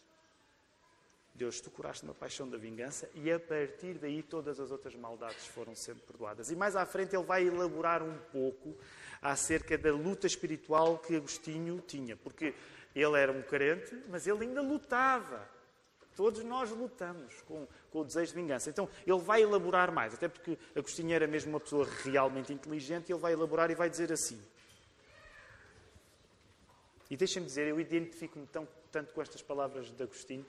Deus, 1.35 1.61
tu 1.61 1.71
curaste 1.71 2.05
uma 2.05 2.15
paixão 2.15 2.49
da 2.49 2.59
vingança 2.59 3.09
e 3.15 3.33
a 3.33 3.41
partir 3.41 3.95
daí 3.95 4.23
todas 4.23 4.61
as 4.61 4.71
outras 4.71 4.95
maldades 4.95 5.47
foram 5.47 5.75
sendo 5.75 6.01
perdoadas. 6.01 6.51
E 6.51 6.57
mais 6.57 6.77
à 6.77 6.85
frente 6.85 7.17
ele 7.17 7.25
vai 7.25 7.47
elaborar 7.47 8.03
um 8.03 8.19
pouco 8.31 8.77
acerca 9.21 9.79
da 9.79 9.91
luta 9.93 10.27
espiritual 10.27 10.99
que 10.99 11.17
Agostinho 11.17 11.83
tinha, 11.87 12.17
porque 12.17 12.55
ele 12.95 13.19
era 13.19 13.33
um 13.33 13.43
crente, 13.43 13.97
mas 14.09 14.27
ele 14.27 14.45
ainda 14.45 14.61
lutava. 14.61 15.49
Todos 16.15 16.45
nós 16.45 16.71
lutamos 16.71 17.41
com, 17.43 17.67
com, 17.91 18.01
o 18.01 18.05
desejo 18.05 18.35
de 18.35 18.41
vingança. 18.41 18.69
Então, 18.69 18.87
ele 19.07 19.19
vai 19.19 19.43
elaborar 19.43 19.91
mais, 19.91 20.13
até 20.13 20.29
porque 20.29 20.59
Agostinho 20.77 21.15
era 21.15 21.27
mesmo 21.27 21.51
uma 21.51 21.61
pessoa 21.61 21.89
realmente 22.05 22.53
inteligente, 22.53 23.11
ele 23.11 23.19
vai 23.19 23.33
elaborar 23.33 23.71
e 23.71 23.75
vai 23.75 23.89
dizer 23.89 24.13
assim. 24.13 24.39
E 27.09 27.17
deixem-me 27.17 27.47
dizer, 27.47 27.67
eu 27.69 27.81
identifico-me 27.81 28.47
tanto 28.91 29.15
com 29.15 29.23
estas 29.23 29.41
palavras 29.41 29.91
de 29.91 30.03
Agostinho, 30.03 30.45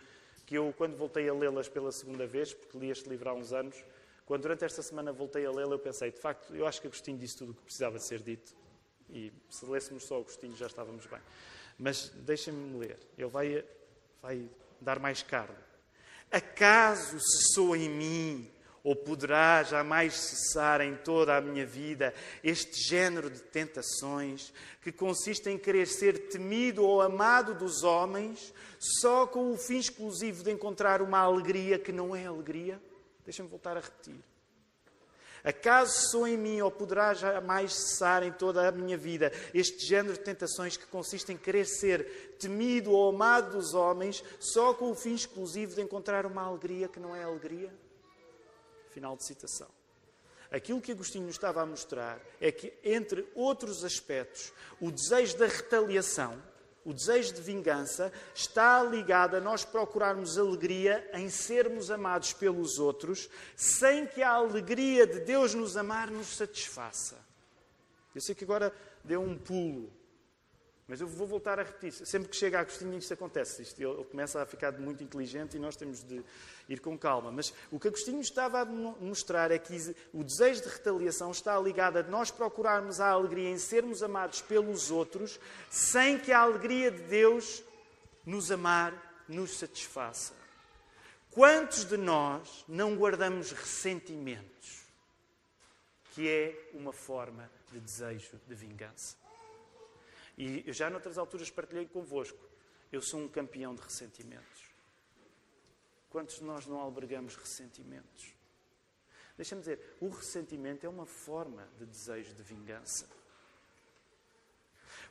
que 0.45 0.55
eu, 0.55 0.73
quando 0.77 0.95
voltei 0.95 1.27
a 1.29 1.33
lê-las 1.33 1.69
pela 1.69 1.91
segunda 1.91 2.27
vez, 2.27 2.53
porque 2.53 2.77
li 2.77 2.89
este 2.89 3.09
livro 3.09 3.29
há 3.29 3.33
uns 3.33 3.53
anos, 3.53 3.75
quando 4.25 4.43
durante 4.43 4.63
esta 4.63 4.81
semana 4.81 5.11
voltei 5.11 5.45
a 5.45 5.51
lê-la, 5.51 5.73
eu 5.73 5.79
pensei, 5.79 6.11
de 6.11 6.19
facto, 6.19 6.55
eu 6.55 6.65
acho 6.65 6.79
que 6.81 6.87
Agostinho 6.87 7.17
disse 7.17 7.37
tudo 7.37 7.51
o 7.51 7.55
que 7.55 7.63
precisava 7.63 7.99
ser 7.99 8.19
dito. 8.19 8.55
E 9.09 9.31
se 9.49 9.65
lêssemos 9.65 10.05
só 10.05 10.17
Agostinho 10.17 10.55
já 10.55 10.67
estávamos 10.67 11.05
bem. 11.05 11.19
Mas 11.77 12.09
deixem-me 12.09 12.77
ler. 12.77 12.97
Ele 13.17 13.29
vai, 13.29 13.65
vai 14.21 14.49
dar 14.79 14.99
mais 14.99 15.21
carne. 15.21 15.55
Acaso 16.31 17.19
cessou 17.19 17.75
em 17.75 17.89
mim, 17.89 18.51
ou 18.83 18.95
poderá 18.95 19.63
jamais 19.63 20.13
cessar 20.13 20.81
em 20.81 20.95
toda 20.95 21.37
a 21.37 21.41
minha 21.41 21.65
vida, 21.65 22.13
este 22.43 22.81
género 22.81 23.29
de 23.29 23.39
tentações 23.39 24.51
que 24.81 24.91
consiste 24.91 25.49
em 25.49 25.57
querer 25.57 25.87
ser 25.87 26.27
temido 26.27 26.83
ou 26.83 27.01
amado 27.01 27.53
dos 27.53 27.83
homens 27.83 28.53
só 28.77 29.25
com 29.25 29.53
o 29.53 29.57
fim 29.57 29.77
exclusivo 29.77 30.43
de 30.43 30.51
encontrar 30.51 31.01
uma 31.01 31.19
alegria 31.19 31.79
que 31.79 31.93
não 31.93 32.13
é 32.13 32.25
alegria? 32.25 32.81
Deixa-me 33.23 33.47
voltar 33.47 33.77
a 33.77 33.79
repetir. 33.79 34.19
Acaso 35.45 36.09
sou 36.09 36.25
em 36.25 36.37
mim 36.37 36.61
ou 36.61 36.71
poderá 36.71 37.13
jamais 37.13 37.73
cessar 37.73 38.23
em 38.23 38.31
toda 38.31 38.65
a 38.65 38.71
minha 38.71 38.97
vida 38.97 39.31
este 39.53 39.85
género 39.85 40.13
de 40.13 40.21
tentações 40.21 40.77
que 40.77 40.85
consiste 40.87 41.33
em 41.33 41.37
querer 41.37 41.65
ser 41.65 42.37
temido 42.39 42.91
ou 42.91 43.09
amado 43.09 43.57
dos 43.57 43.73
homens 43.73 44.23
só 44.39 44.73
com 44.73 44.91
o 44.91 44.95
fim 44.95 45.13
exclusivo 45.13 45.75
de 45.75 45.81
encontrar 45.81 46.25
uma 46.25 46.43
alegria 46.43 46.87
que 46.87 46.99
não 46.99 47.13
é 47.13 47.23
alegria? 47.23 47.69
Final 48.93 49.17
de 49.17 49.25
citação. 49.25 49.67
Aquilo 50.51 50.81
que 50.81 50.91
Agostinho 50.91 51.29
estava 51.29 51.61
a 51.61 51.65
mostrar 51.65 52.21
é 52.39 52.51
que, 52.51 52.71
entre 52.83 53.27
outros 53.33 53.83
aspectos, 53.83 54.53
o 54.79 54.91
desejo 54.91 55.37
da 55.37 55.47
retaliação 55.47 56.39
o 56.85 56.93
desejo 56.93 57.33
de 57.33 57.41
vingança 57.41 58.11
está 58.35 58.83
ligado 58.83 59.35
a 59.35 59.39
nós 59.39 59.63
procurarmos 59.63 60.37
alegria 60.37 61.09
em 61.13 61.29
sermos 61.29 61.89
amados 61.89 62.33
pelos 62.33 62.77
outros, 62.77 63.29
sem 63.55 64.05
que 64.05 64.21
a 64.21 64.31
alegria 64.31 65.07
de 65.07 65.21
Deus 65.21 65.53
nos 65.53 65.77
amar 65.77 66.11
nos 66.11 66.35
satisfaça. 66.35 67.17
Eu 68.13 68.21
sei 68.21 68.35
que 68.35 68.43
agora 68.43 68.73
deu 69.03 69.21
um 69.21 69.37
pulo 69.37 69.89
mas 70.87 70.99
eu 70.99 71.07
vou 71.07 71.25
voltar 71.25 71.59
a 71.59 71.63
repetir. 71.63 71.91
Sempre 72.05 72.29
que 72.29 72.35
chega 72.35 72.57
a 72.57 72.61
Agostinho, 72.61 72.97
isto 72.97 73.13
acontece. 73.13 73.61
Isto, 73.61 73.81
ele 73.81 74.03
começa 74.03 74.41
a 74.41 74.45
ficar 74.45 74.73
muito 74.73 75.03
inteligente 75.03 75.55
e 75.55 75.59
nós 75.59 75.75
temos 75.75 76.03
de 76.03 76.21
ir 76.67 76.79
com 76.81 76.97
calma. 76.97 77.31
Mas 77.31 77.53
o 77.71 77.79
que 77.79 77.87
Agostinho 77.87 78.19
estava 78.19 78.61
a 78.61 78.65
mostrar 78.65 79.49
é 79.51 79.57
que 79.57 79.95
o 80.13 80.23
desejo 80.23 80.61
de 80.63 80.69
retaliação 80.69 81.31
está 81.31 81.57
ligado 81.59 81.97
a 81.97 82.03
nós 82.03 82.31
procurarmos 82.31 82.99
a 82.99 83.09
alegria 83.09 83.49
em 83.49 83.57
sermos 83.57 84.03
amados 84.03 84.41
pelos 84.41 84.91
outros, 84.91 85.39
sem 85.69 86.19
que 86.19 86.31
a 86.31 86.39
alegria 86.39 86.91
de 86.91 87.03
Deus 87.03 87.63
nos 88.25 88.51
amar 88.51 89.13
nos 89.27 89.57
satisfaça. 89.57 90.33
Quantos 91.31 91.85
de 91.85 91.97
nós 91.97 92.63
não 92.67 92.95
guardamos 92.95 93.51
ressentimentos, 93.51 94.83
que 96.11 96.29
é 96.29 96.69
uma 96.73 96.93
forma 96.93 97.49
de 97.71 97.79
desejo 97.79 98.39
de 98.47 98.53
vingança? 98.53 99.22
E 100.37 100.63
eu 100.65 100.73
já 100.73 100.89
noutras 100.89 101.17
alturas 101.17 101.49
partilhei 101.49 101.85
convosco. 101.85 102.39
Eu 102.91 103.01
sou 103.01 103.19
um 103.19 103.27
campeão 103.27 103.73
de 103.73 103.81
ressentimentos. 103.81 104.63
Quantos 106.09 106.35
de 106.35 106.43
nós 106.43 106.67
não 106.67 106.79
albergamos 106.79 107.35
ressentimentos? 107.35 108.33
Deixa-me 109.35 109.61
dizer, 109.61 109.97
o 109.99 110.09
ressentimento 110.09 110.85
é 110.85 110.89
uma 110.89 111.05
forma 111.05 111.67
de 111.77 111.85
desejo 111.85 112.33
de 112.35 112.43
vingança. 112.43 113.09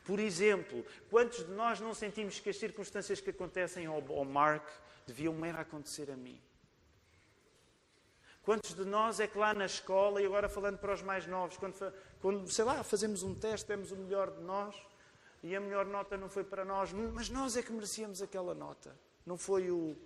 Por 0.05 0.18
exemplo, 0.18 0.85
quantos 1.11 1.45
de 1.45 1.53
nós 1.53 1.81
não 1.81 1.95
sentimos 1.95 2.39
que 2.39 2.51
as 2.51 2.57
circunstâncias 2.57 3.20
que 3.20 3.31
acontecem 3.31 3.87
ao, 3.87 4.03
ao 4.12 4.25
Mark 4.25 4.66
deviam 5.07 5.45
era 5.45 5.61
acontecer 5.61 6.11
a 6.11 6.16
mim? 6.16 6.41
Quantos 8.43 8.75
de 8.75 8.85
nós 8.85 9.20
é 9.20 9.27
que 9.29 9.39
lá 9.39 9.55
na 9.55 9.66
escola, 9.66 10.20
e 10.20 10.27
agora 10.27 10.49
falando 10.49 10.79
para 10.79 10.93
os 10.93 11.03
mais 11.03 11.27
novos, 11.27 11.57
quando, 11.57 11.95
quando 12.20 12.51
sei 12.51 12.64
lá, 12.64 12.83
fazemos 12.83 13.23
um 13.23 13.35
teste, 13.35 13.66
temos 13.66 13.93
o 13.93 13.97
melhor 13.97 14.33
de 14.33 14.41
nós, 14.41 14.75
e 15.43 15.57
a 15.57 15.61
melhor 15.61 15.86
nota 15.86 16.16
não 16.16 16.28
foi 16.28 16.45
para 16.45 16.64
nós, 16.64 16.93
mas 16.93 17.28
nós 17.28 17.57
é 17.57 17.62
que 17.62 17.72
merecíamos 17.72 18.22
aquela 18.22 18.55
nota. 18.55 18.97
Não 19.26 19.36
foi 19.36 19.70
o, 19.70 19.97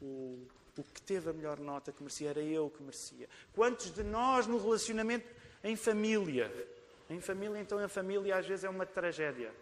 o, 0.00 0.46
o 0.76 0.82
que 0.82 1.00
teve 1.00 1.30
a 1.30 1.32
melhor 1.32 1.58
nota 1.58 1.92
que 1.92 2.02
merecia, 2.02 2.30
era 2.30 2.42
eu 2.42 2.68
que 2.68 2.82
merecia. 2.82 3.28
Quantos 3.54 3.92
de 3.92 4.02
nós 4.02 4.46
no 4.46 4.58
relacionamento 4.58 5.26
em 5.64 5.76
família? 5.76 6.52
Em 7.08 7.20
família, 7.20 7.58
então, 7.60 7.78
a 7.78 7.88
família 7.88 8.36
às 8.36 8.46
vezes 8.46 8.64
é 8.64 8.68
uma 8.68 8.84
tragédia. 8.84 9.54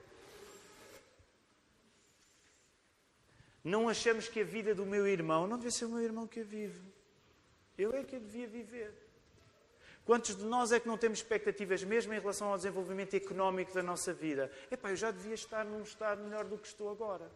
Não 3.63 3.89
achamos 3.89 4.29
que 4.29 4.41
a 4.41 4.45
vida 4.45 4.75
do 4.75 4.85
meu 4.85 5.07
irmão 5.07 5.47
não 5.47 5.57
devia 5.57 5.71
ser 5.71 5.85
o 5.85 5.91
meu 5.91 6.01
irmão 6.01 6.27
que 6.27 6.41
a 6.41 6.45
vive. 6.45 6.93
Eu 7.79 7.93
é 7.93 8.03
que 8.03 8.17
a 8.17 8.19
devia 8.19 8.47
viver. 8.47 9.04
Quantos 10.05 10.37
de 10.37 10.45
nós 10.45 10.71
é 10.71 10.79
que 10.79 10.87
não 10.87 10.99
temos 10.99 11.19
expectativas 11.19 11.83
mesmo 11.83 12.13
em 12.13 12.19
relação 12.19 12.49
ao 12.49 12.57
desenvolvimento 12.57 13.15
económico 13.15 13.73
da 13.73 13.83
nossa 13.83 14.13
vida? 14.13 14.51
Epá, 14.71 14.91
eu 14.91 14.97
já 14.97 15.11
devia 15.11 15.35
estar 15.35 15.65
num 15.65 15.83
estado 15.83 16.23
melhor 16.23 16.45
do 16.45 16.59
que 16.59 16.67
estou 16.67 16.91
agora. 16.91 17.31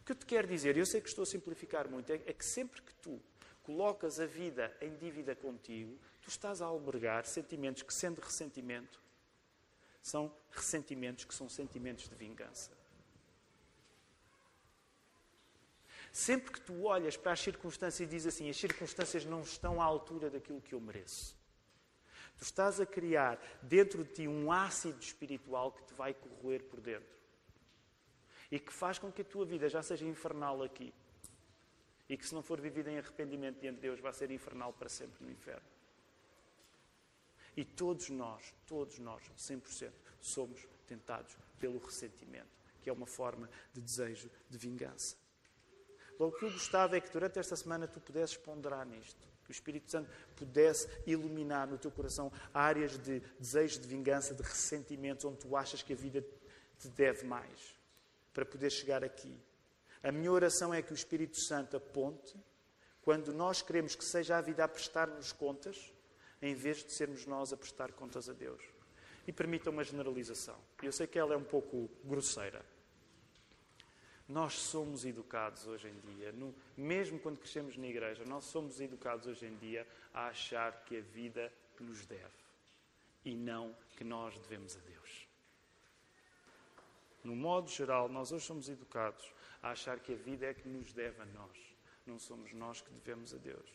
O 0.00 0.04
que 0.04 0.12
eu 0.12 0.16
te 0.16 0.26
quero 0.26 0.46
dizer, 0.46 0.76
eu 0.76 0.84
sei 0.84 1.00
que 1.00 1.08
estou 1.08 1.22
a 1.22 1.26
simplificar 1.26 1.88
muito, 1.88 2.12
é, 2.12 2.16
é 2.26 2.32
que 2.32 2.44
sempre 2.44 2.82
que 2.82 2.94
tu 2.96 3.20
colocas 3.62 4.20
a 4.20 4.26
vida 4.26 4.76
em 4.80 4.94
dívida 4.94 5.34
contigo, 5.34 5.98
tu 6.20 6.28
estás 6.28 6.60
a 6.60 6.66
albergar 6.66 7.24
sentimentos 7.24 7.82
que, 7.82 7.94
sendo 7.94 8.20
ressentimento, 8.20 9.00
são 10.02 10.32
ressentimentos 10.52 11.24
que 11.24 11.34
são 11.34 11.48
sentimentos 11.48 12.08
de 12.08 12.14
vingança. 12.14 12.75
Sempre 16.16 16.50
que 16.50 16.62
tu 16.62 16.84
olhas 16.84 17.14
para 17.14 17.32
as 17.32 17.40
circunstâncias 17.40 18.00
e 18.00 18.10
dizes 18.10 18.32
assim: 18.32 18.48
as 18.48 18.56
circunstâncias 18.56 19.26
não 19.26 19.42
estão 19.42 19.82
à 19.82 19.84
altura 19.84 20.30
daquilo 20.30 20.62
que 20.62 20.74
eu 20.74 20.80
mereço. 20.80 21.36
Tu 22.38 22.42
estás 22.42 22.80
a 22.80 22.86
criar 22.86 23.38
dentro 23.60 24.02
de 24.02 24.14
ti 24.14 24.26
um 24.26 24.50
ácido 24.50 24.98
espiritual 24.98 25.72
que 25.72 25.82
te 25.82 25.92
vai 25.92 26.14
corroer 26.14 26.62
por 26.62 26.80
dentro 26.80 27.14
e 28.50 28.58
que 28.58 28.72
faz 28.72 28.98
com 28.98 29.12
que 29.12 29.20
a 29.20 29.24
tua 29.26 29.44
vida 29.44 29.68
já 29.68 29.82
seja 29.82 30.06
infernal 30.06 30.62
aqui 30.62 30.90
e 32.08 32.16
que, 32.16 32.26
se 32.26 32.34
não 32.34 32.42
for 32.42 32.62
vivida 32.62 32.90
em 32.90 32.96
arrependimento 32.96 33.60
diante 33.60 33.76
de 33.76 33.82
Deus, 33.82 34.00
vai 34.00 34.14
ser 34.14 34.30
infernal 34.30 34.72
para 34.72 34.88
sempre 34.88 35.22
no 35.22 35.30
inferno. 35.30 35.68
E 37.54 37.62
todos 37.62 38.08
nós, 38.08 38.54
todos 38.66 38.98
nós, 38.98 39.22
100%, 39.36 39.92
somos 40.18 40.66
tentados 40.86 41.36
pelo 41.58 41.78
ressentimento, 41.78 42.56
que 42.80 42.88
é 42.88 42.92
uma 42.92 43.06
forma 43.06 43.50
de 43.74 43.82
desejo 43.82 44.30
de 44.48 44.56
vingança. 44.56 45.25
Logo, 46.18 46.34
o 46.34 46.38
que 46.38 46.44
eu 46.44 46.52
gostava 46.52 46.96
é 46.96 47.00
que 47.00 47.10
durante 47.10 47.38
esta 47.38 47.56
semana 47.56 47.86
tu 47.86 48.00
pudesses 48.00 48.36
ponderar 48.36 48.86
nisto. 48.86 49.28
Que 49.44 49.50
o 49.50 49.52
Espírito 49.52 49.90
Santo 49.90 50.10
pudesse 50.34 50.88
iluminar 51.06 51.68
no 51.68 51.78
teu 51.78 51.90
coração 51.90 52.32
áreas 52.52 52.98
de 52.98 53.20
desejo 53.38 53.80
de 53.80 53.86
vingança, 53.86 54.34
de 54.34 54.42
ressentimentos, 54.42 55.24
onde 55.24 55.38
tu 55.38 55.54
achas 55.54 55.82
que 55.82 55.92
a 55.92 55.96
vida 55.96 56.24
te 56.78 56.88
deve 56.88 57.24
mais, 57.24 57.76
para 58.32 58.44
poder 58.44 58.70
chegar 58.70 59.04
aqui. 59.04 59.38
A 60.02 60.10
minha 60.10 60.30
oração 60.32 60.74
é 60.74 60.82
que 60.82 60.92
o 60.92 60.94
Espírito 60.94 61.40
Santo 61.40 61.76
aponte, 61.76 62.36
quando 63.02 63.32
nós 63.32 63.62
queremos 63.62 63.94
que 63.94 64.04
seja 64.04 64.36
a 64.36 64.40
vida 64.40 64.64
a 64.64 64.68
prestar-nos 64.68 65.32
contas, 65.32 65.92
em 66.42 66.54
vez 66.54 66.84
de 66.84 66.92
sermos 66.92 67.24
nós 67.24 67.52
a 67.52 67.56
prestar 67.56 67.92
contas 67.92 68.28
a 68.28 68.32
Deus. 68.32 68.62
E 69.26 69.32
permita 69.32 69.70
uma 69.70 69.84
generalização. 69.84 70.56
Eu 70.82 70.92
sei 70.92 71.06
que 71.06 71.18
ela 71.18 71.34
é 71.34 71.36
um 71.36 71.44
pouco 71.44 71.88
grosseira. 72.04 72.64
Nós 74.28 74.54
somos 74.54 75.04
educados 75.04 75.66
hoje 75.66 75.88
em 75.88 76.16
dia, 76.16 76.32
no, 76.32 76.54
mesmo 76.76 77.18
quando 77.18 77.38
crescemos 77.38 77.76
na 77.76 77.86
igreja, 77.86 78.24
nós 78.24 78.44
somos 78.44 78.80
educados 78.80 79.26
hoje 79.26 79.46
em 79.46 79.56
dia 79.56 79.86
a 80.12 80.26
achar 80.26 80.84
que 80.84 80.96
a 80.98 81.00
vida 81.00 81.52
nos 81.78 82.04
deve 82.06 82.46
e 83.24 83.34
não 83.34 83.76
que 83.96 84.02
nós 84.02 84.36
devemos 84.38 84.76
a 84.76 84.80
Deus. 84.80 85.28
No 87.22 87.34
modo 87.34 87.68
geral, 87.68 88.08
nós 88.08 88.32
hoje 88.32 88.46
somos 88.46 88.68
educados 88.68 89.32
a 89.62 89.70
achar 89.70 89.98
que 89.98 90.12
a 90.12 90.16
vida 90.16 90.46
é 90.46 90.54
que 90.54 90.68
nos 90.68 90.92
deve 90.92 91.20
a 91.20 91.26
nós, 91.26 91.58
não 92.06 92.18
somos 92.18 92.52
nós 92.52 92.80
que 92.80 92.90
devemos 92.90 93.34
a 93.34 93.36
Deus. 93.36 93.68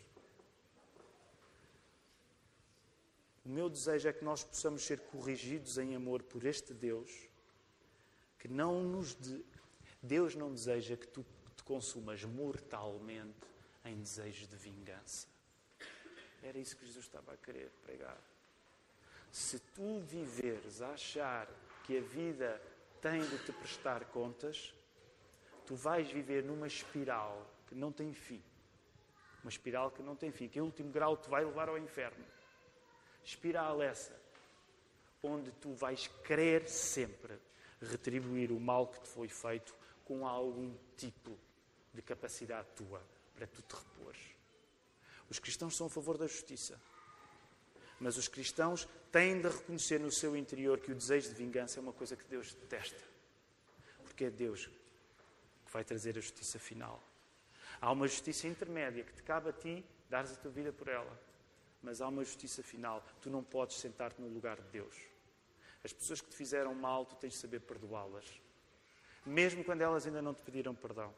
O 3.43 3.49
meu 3.49 3.69
desejo 3.69 4.07
é 4.07 4.13
que 4.13 4.23
nós 4.23 4.43
possamos 4.43 4.83
ser 4.83 4.99
corrigidos 4.99 5.77
em 5.77 5.95
amor 5.95 6.21
por 6.23 6.45
este 6.45 6.73
Deus, 6.73 7.11
que 8.39 8.47
não 8.47 8.83
nos 8.83 9.15
de... 9.15 9.43
Deus 10.01 10.35
não 10.35 10.53
deseja 10.53 10.97
que 10.97 11.07
tu 11.07 11.25
te 11.55 11.63
consumas 11.63 12.23
mortalmente 12.23 13.47
em 13.85 13.99
desejo 13.99 14.47
de 14.47 14.55
vingança. 14.55 15.27
Era 16.41 16.57
isso 16.57 16.75
que 16.75 16.85
Jesus 16.85 17.05
estava 17.05 17.33
a 17.33 17.37
querer 17.37 17.69
pregar. 17.83 18.17
Se 19.31 19.59
tu 19.59 20.01
viveres 20.01 20.81
a 20.81 20.91
achar 20.91 21.47
que 21.83 21.97
a 21.97 22.01
vida 22.01 22.61
tem 22.99 23.21
de 23.21 23.37
te 23.39 23.51
prestar 23.51 24.05
contas, 24.05 24.73
tu 25.65 25.75
vais 25.75 26.09
viver 26.09 26.43
numa 26.43 26.67
espiral 26.67 27.47
que 27.67 27.75
não 27.75 27.91
tem 27.91 28.11
fim. 28.13 28.41
Uma 29.43 29.49
espiral 29.49 29.91
que 29.91 30.03
não 30.03 30.15
tem 30.15 30.31
fim, 30.31 30.47
que 30.47 30.59
em 30.59 30.61
último 30.61 30.91
grau 30.91 31.15
te 31.15 31.29
vai 31.29 31.45
levar 31.45 31.69
ao 31.69 31.77
inferno. 31.77 32.25
Espiral 33.23 33.81
essa, 33.81 34.19
onde 35.23 35.51
tu 35.53 35.73
vais 35.73 36.07
querer 36.25 36.67
sempre 36.67 37.39
retribuir 37.81 38.51
o 38.51 38.59
mal 38.59 38.87
que 38.87 38.99
te 38.99 39.07
foi 39.07 39.27
feito 39.27 39.75
com 40.05 40.27
algum 40.27 40.75
tipo 40.97 41.37
de 41.93 42.01
capacidade 42.01 42.67
tua 42.75 43.01
para 43.35 43.47
tu 43.47 43.61
te 43.61 43.75
repores. 43.75 44.21
Os 45.29 45.39
cristãos 45.39 45.75
são 45.75 45.87
a 45.87 45.89
favor 45.89 46.17
da 46.17 46.27
justiça. 46.27 46.79
Mas 47.99 48.17
os 48.17 48.27
cristãos 48.27 48.87
têm 49.11 49.41
de 49.41 49.47
reconhecer 49.47 49.99
no 49.99 50.11
seu 50.11 50.35
interior 50.35 50.79
que 50.79 50.91
o 50.91 50.95
desejo 50.95 51.29
de 51.29 51.35
vingança 51.35 51.79
é 51.79 51.81
uma 51.81 51.93
coisa 51.93 52.15
que 52.15 52.25
Deus 52.25 52.53
detesta. 52.53 53.01
Porque 54.03 54.25
é 54.25 54.29
Deus 54.29 54.67
que 55.65 55.71
vai 55.71 55.83
trazer 55.83 56.17
a 56.17 56.21
justiça 56.21 56.59
final. 56.59 57.01
Há 57.79 57.91
uma 57.91 58.07
justiça 58.07 58.47
intermédia 58.47 59.03
que 59.03 59.13
te 59.13 59.23
cabe 59.23 59.49
a 59.49 59.53
ti 59.53 59.85
dares 60.09 60.31
a 60.31 60.35
tua 60.35 60.51
vida 60.51 60.73
por 60.73 60.87
ela 60.87 61.31
mas 61.81 62.01
há 62.01 62.07
uma 62.07 62.23
justiça 62.23 62.61
final. 62.61 63.03
Tu 63.21 63.29
não 63.29 63.43
podes 63.43 63.77
sentar-te 63.77 64.21
no 64.21 64.27
lugar 64.27 64.57
de 64.57 64.67
Deus. 64.69 64.95
As 65.83 65.91
pessoas 65.91 66.21
que 66.21 66.29
te 66.29 66.35
fizeram 66.35 66.75
mal, 66.75 67.05
tu 67.05 67.15
tens 67.15 67.33
de 67.33 67.39
saber 67.39 67.61
perdoá-las. 67.61 68.25
Mesmo 69.25 69.63
quando 69.63 69.81
elas 69.81 70.05
ainda 70.05 70.21
não 70.21 70.33
te 70.33 70.41
pediram 70.41 70.73
perdão. 70.73 71.13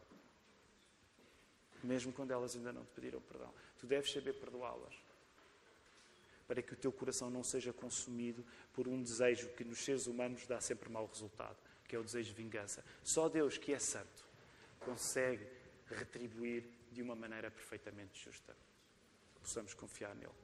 Mesmo 1.83 2.11
quando 2.13 2.31
elas 2.31 2.55
ainda 2.55 2.71
não 2.71 2.83
te 2.83 2.91
pediram 2.91 3.21
perdão. 3.21 3.53
Tu 3.79 3.87
deves 3.87 4.11
saber 4.11 4.33
perdoá-las. 4.33 4.95
Para 6.47 6.61
que 6.61 6.73
o 6.73 6.77
teu 6.77 6.91
coração 6.91 7.29
não 7.29 7.43
seja 7.43 7.71
consumido 7.71 8.45
por 8.73 8.87
um 8.87 9.01
desejo 9.01 9.49
que 9.49 9.63
nos 9.63 9.79
seres 9.79 10.07
humanos 10.07 10.45
dá 10.45 10.59
sempre 10.59 10.89
mau 10.89 11.05
resultado, 11.05 11.57
que 11.87 11.95
é 11.95 11.99
o 11.99 12.03
desejo 12.03 12.29
de 12.29 12.35
vingança. 12.41 12.83
Só 13.03 13.29
Deus, 13.29 13.57
que 13.57 13.73
é 13.73 13.79
santo, 13.79 14.25
consegue 14.81 15.47
retribuir 15.87 16.65
de 16.91 17.01
uma 17.01 17.15
maneira 17.15 17.49
perfeitamente 17.49 18.23
justa. 18.23 18.55
Possamos 19.41 19.73
confiar 19.73 20.13
nele. 20.15 20.42